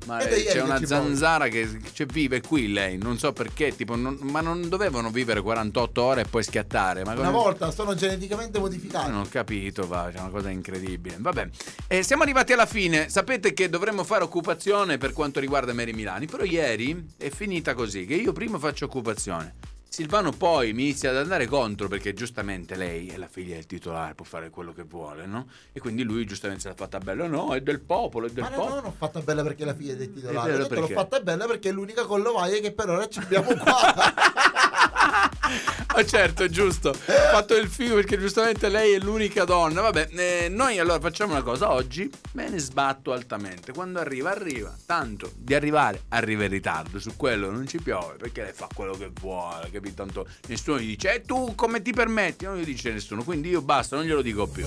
Ma 0.06 0.18
È 0.18 0.32
eh, 0.32 0.44
c'è 0.44 0.60
una 0.60 0.84
zanzara 0.84 1.48
che 1.48 1.68
cioè, 1.92 2.06
vive 2.06 2.40
qui 2.40 2.72
lei, 2.72 2.98
non 2.98 3.18
so 3.18 3.32
perché, 3.32 3.74
tipo, 3.74 3.96
non- 3.96 4.18
ma 4.22 4.40
non 4.40 4.68
dovevano 4.68 5.10
vivere 5.10 5.40
48 5.40 6.02
ore 6.02 6.20
e 6.22 6.24
poi 6.24 6.42
schiattare. 6.42 7.04
Ma 7.04 7.12
Una 7.12 7.20
come- 7.20 7.30
volta 7.32 7.70
sono 7.70 7.94
geneticamente 7.94 8.58
modificati. 8.58 9.10
non 9.10 9.20
ho 9.20 9.26
capito, 9.28 9.86
va, 9.86 10.10
c'è 10.12 10.18
una 10.20 10.28
cosa 10.30 10.50
incredibile. 10.50 11.16
Vabbè, 11.18 11.48
Eh, 11.86 12.02
siamo 12.02 12.22
arrivati 12.22 12.52
alla 12.52 12.66
fine. 12.66 13.08
Sapete 13.08 13.52
che 13.54 13.68
dovremmo 13.68 14.04
fare 14.04 14.24
occupazione 14.24 14.98
per 14.98 15.12
quanto 15.12 15.40
riguarda 15.40 15.72
Mary 15.72 15.92
Milani, 15.92 16.26
però 16.26 16.44
ieri 16.44 17.12
è 17.16 17.30
finita 17.30 17.74
così, 17.74 18.04
che 18.06 18.14
io 18.14 18.32
prima 18.32 18.58
faccio 18.58 18.84
occupazione. 18.86 19.54
Silvano 19.94 20.32
poi 20.32 20.72
mi 20.72 20.82
inizia 20.82 21.10
ad 21.10 21.18
andare 21.18 21.46
contro 21.46 21.86
perché 21.86 22.14
giustamente 22.14 22.74
lei 22.74 23.06
è 23.10 23.16
la 23.16 23.28
figlia 23.28 23.54
del 23.54 23.66
titolare, 23.66 24.16
può 24.16 24.24
fare 24.24 24.50
quello 24.50 24.72
che 24.72 24.82
vuole, 24.82 25.24
no? 25.24 25.46
E 25.72 25.78
quindi 25.78 26.02
lui 26.02 26.26
giustamente 26.26 26.62
se 26.64 26.68
l'ha 26.70 26.74
fatta 26.74 26.98
bella, 26.98 27.28
no, 27.28 27.54
è 27.54 27.60
del 27.60 27.78
popolo, 27.80 28.26
è 28.26 28.30
del 28.30 28.42
Ma 28.42 28.48
no, 28.48 28.56
popolo. 28.56 28.74
non 28.74 28.84
ho 28.86 28.94
fatta 28.98 29.20
bella 29.20 29.44
perché 29.44 29.64
la 29.64 29.72
figlia 29.72 29.92
è 29.92 29.96
del 29.96 30.08
È 30.10 30.12
titolare. 30.12 30.56
l'ho 30.58 30.86
fatta 30.88 31.20
bella 31.20 31.46
perché 31.46 31.68
è 31.68 31.72
l'unica 31.72 32.06
collovaia 32.06 32.58
che 32.58 32.72
per 32.72 32.88
ora 32.90 33.08
ci 33.08 33.20
abbiamo 33.20 33.54
qua. 33.54 33.94
Ah, 35.96 36.04
certo, 36.04 36.48
giusto. 36.48 36.88
Ho 36.88 36.94
fatto 37.30 37.54
il 37.54 37.68
figo 37.68 37.94
perché 37.94 38.18
giustamente 38.18 38.68
lei 38.68 38.94
è 38.94 38.98
l'unica 38.98 39.44
donna. 39.44 39.80
Vabbè, 39.82 40.08
eh, 40.12 40.48
noi 40.50 40.78
allora 40.78 40.98
facciamo 41.00 41.32
una 41.32 41.42
cosa. 41.42 41.70
Oggi 41.72 42.10
me 42.32 42.48
ne 42.48 42.58
sbatto 42.58 43.12
altamente. 43.12 43.72
Quando 43.72 44.00
arriva, 44.00 44.30
arriva. 44.30 44.74
Tanto 44.86 45.30
di 45.36 45.54
arrivare, 45.54 46.02
arriva 46.08 46.44
in 46.44 46.50
ritardo. 46.50 46.98
Su 46.98 47.12
quello 47.16 47.50
non 47.50 47.66
ci 47.68 47.78
piove 47.80 48.14
perché 48.14 48.42
lei 48.42 48.52
fa 48.52 48.66
quello 48.74 48.94
che 48.94 49.10
vuole, 49.20 49.70
capito? 49.70 49.94
Tanto 50.04 50.26
nessuno 50.48 50.78
gli 50.78 50.86
dice, 50.86 51.14
e 51.14 51.20
tu 51.22 51.54
come 51.54 51.80
ti 51.82 51.92
permetti? 51.92 52.44
Non 52.46 52.56
gli 52.56 52.64
dice 52.64 52.90
nessuno. 52.90 53.22
Quindi 53.22 53.50
io 53.50 53.62
basta, 53.62 53.96
non 53.96 54.04
glielo 54.04 54.22
dico 54.22 54.46
più. 54.46 54.66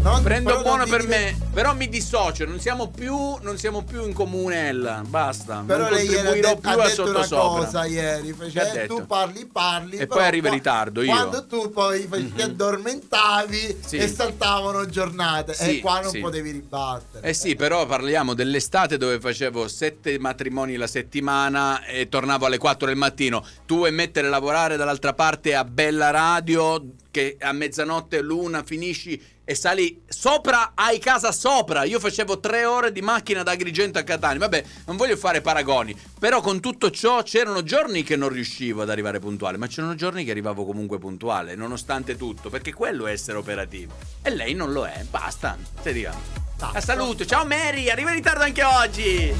Non- 0.00 0.22
Prendo 0.24 0.60
buono 0.62 0.86
per 0.86 1.06
me, 1.06 1.36
però 1.52 1.72
mi 1.74 1.88
dissocio. 1.88 2.44
Non 2.46 2.58
siamo 2.58 2.90
più, 2.90 3.14
non 3.42 3.56
siamo 3.58 3.84
più 3.84 4.04
in 4.04 4.12
comune, 4.12 4.68
Ella. 4.68 5.02
Basta. 5.06 5.62
Però 5.64 5.84
non 5.84 5.92
lei 5.92 6.08
ha, 6.08 6.14
contribuirò 6.14 6.54
det- 6.54 6.60
più 6.60 6.70
ha 6.70 6.84
a 6.84 6.88
sottosopra. 6.88 7.64
cosa 7.64 7.84
ieri. 7.86 8.30
Ha 8.30 8.34
Fece, 8.34 8.70
detto? 8.72 8.94
tu 8.96 9.06
parli, 9.06 9.37
parli. 9.46 9.96
E 9.96 10.06
però 10.06 10.16
poi 10.20 10.24
arriva 10.26 10.48
in 10.48 10.54
ritardo, 10.54 11.02
io. 11.02 11.10
Quando 11.12 11.46
tu 11.46 11.70
poi 11.70 12.06
fa- 12.06 12.16
ti 12.16 12.42
addormentavi 12.42 13.78
Sì. 13.84 13.96
e 13.96 14.08
saltavano 14.08 14.86
giornate. 14.86 15.54
Sì, 15.54 15.78
e 15.78 15.80
qua 15.80 16.00
non 16.00 16.10
sì. 16.10 16.20
potevi 16.20 16.50
ribattere. 16.50 17.26
Eh 17.28 17.34
sì, 17.34 17.54
però 17.56 17.86
parliamo 17.86 18.34
dell'estate 18.34 18.96
dove 18.96 19.20
facevo 19.20 19.68
sette 19.68 20.18
matrimoni 20.18 20.76
la 20.76 20.86
settimana 20.86 21.84
e 21.84 22.08
tornavo 22.08 22.46
alle 22.46 22.58
4 22.58 22.86
del 22.86 22.96
mattino. 22.96 23.44
Tu 23.66 23.76
vuoi 23.76 23.92
mettere 23.92 24.26
a 24.26 24.30
lavorare 24.30 24.76
dall'altra 24.76 25.14
parte 25.14 25.54
a 25.54 25.64
Bella 25.64 26.10
Radio 26.10 26.82
che 27.10 27.36
a 27.40 27.52
mezzanotte 27.52 28.20
l'una 28.20 28.62
finisci 28.62 29.20
e 29.48 29.54
sali 29.54 30.02
sopra, 30.06 30.72
hai 30.74 30.98
casa 30.98 31.32
sopra. 31.32 31.84
Io 31.84 31.98
facevo 31.98 32.38
tre 32.38 32.66
ore 32.66 32.92
di 32.92 33.00
macchina 33.00 33.42
da 33.42 33.52
Agrigento 33.52 33.98
a 33.98 34.02
Catania. 34.02 34.40
Vabbè, 34.40 34.62
non 34.84 34.98
voglio 34.98 35.16
fare 35.16 35.40
paragoni, 35.40 35.98
però 36.18 36.42
con 36.42 36.60
tutto 36.60 36.90
ciò 36.90 37.22
c'erano 37.22 37.62
giorni 37.62 38.02
che 38.02 38.14
non 38.14 38.28
riuscivo 38.28 38.82
ad 38.82 38.90
arrivare 38.90 39.20
puntuale, 39.20 39.56
ma 39.56 39.66
c'erano 39.66 39.94
giorni 39.94 40.26
che 40.26 40.32
arrivavo 40.32 40.66
comunque 40.66 40.98
puntuale, 40.98 41.54
nonostante 41.54 42.14
tutto, 42.14 42.50
perché 42.50 42.74
quello 42.74 43.06
è 43.06 43.12
essere 43.12 43.38
operativo. 43.38 43.94
E 44.20 44.28
lei 44.28 44.52
non 44.52 44.70
lo 44.70 44.84
è, 44.84 45.02
basta. 45.08 45.56
Te 45.82 45.94
dica. 45.94 46.14
Ah, 46.60 46.80
saluto, 46.82 47.24
ciao 47.24 47.46
Mary, 47.46 47.88
arriva 47.88 48.10
in 48.10 48.16
ritardo 48.16 48.44
anche 48.44 48.62
oggi. 48.62 49.34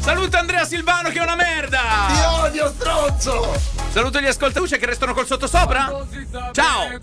Saluto 0.00 0.36
Andrea 0.36 0.66
Silvano 0.66 1.08
che 1.08 1.20
è 1.20 1.22
una 1.22 1.36
merda. 1.36 1.80
Ti 2.08 2.44
odio, 2.44 2.68
stronzo. 2.68 3.58
Saluto 3.90 4.20
gli 4.20 4.26
ascoltatori 4.26 4.78
che 4.78 4.84
restano 4.84 5.14
col 5.14 5.24
sottosopra. 5.24 6.06
Ciao. 6.52 7.00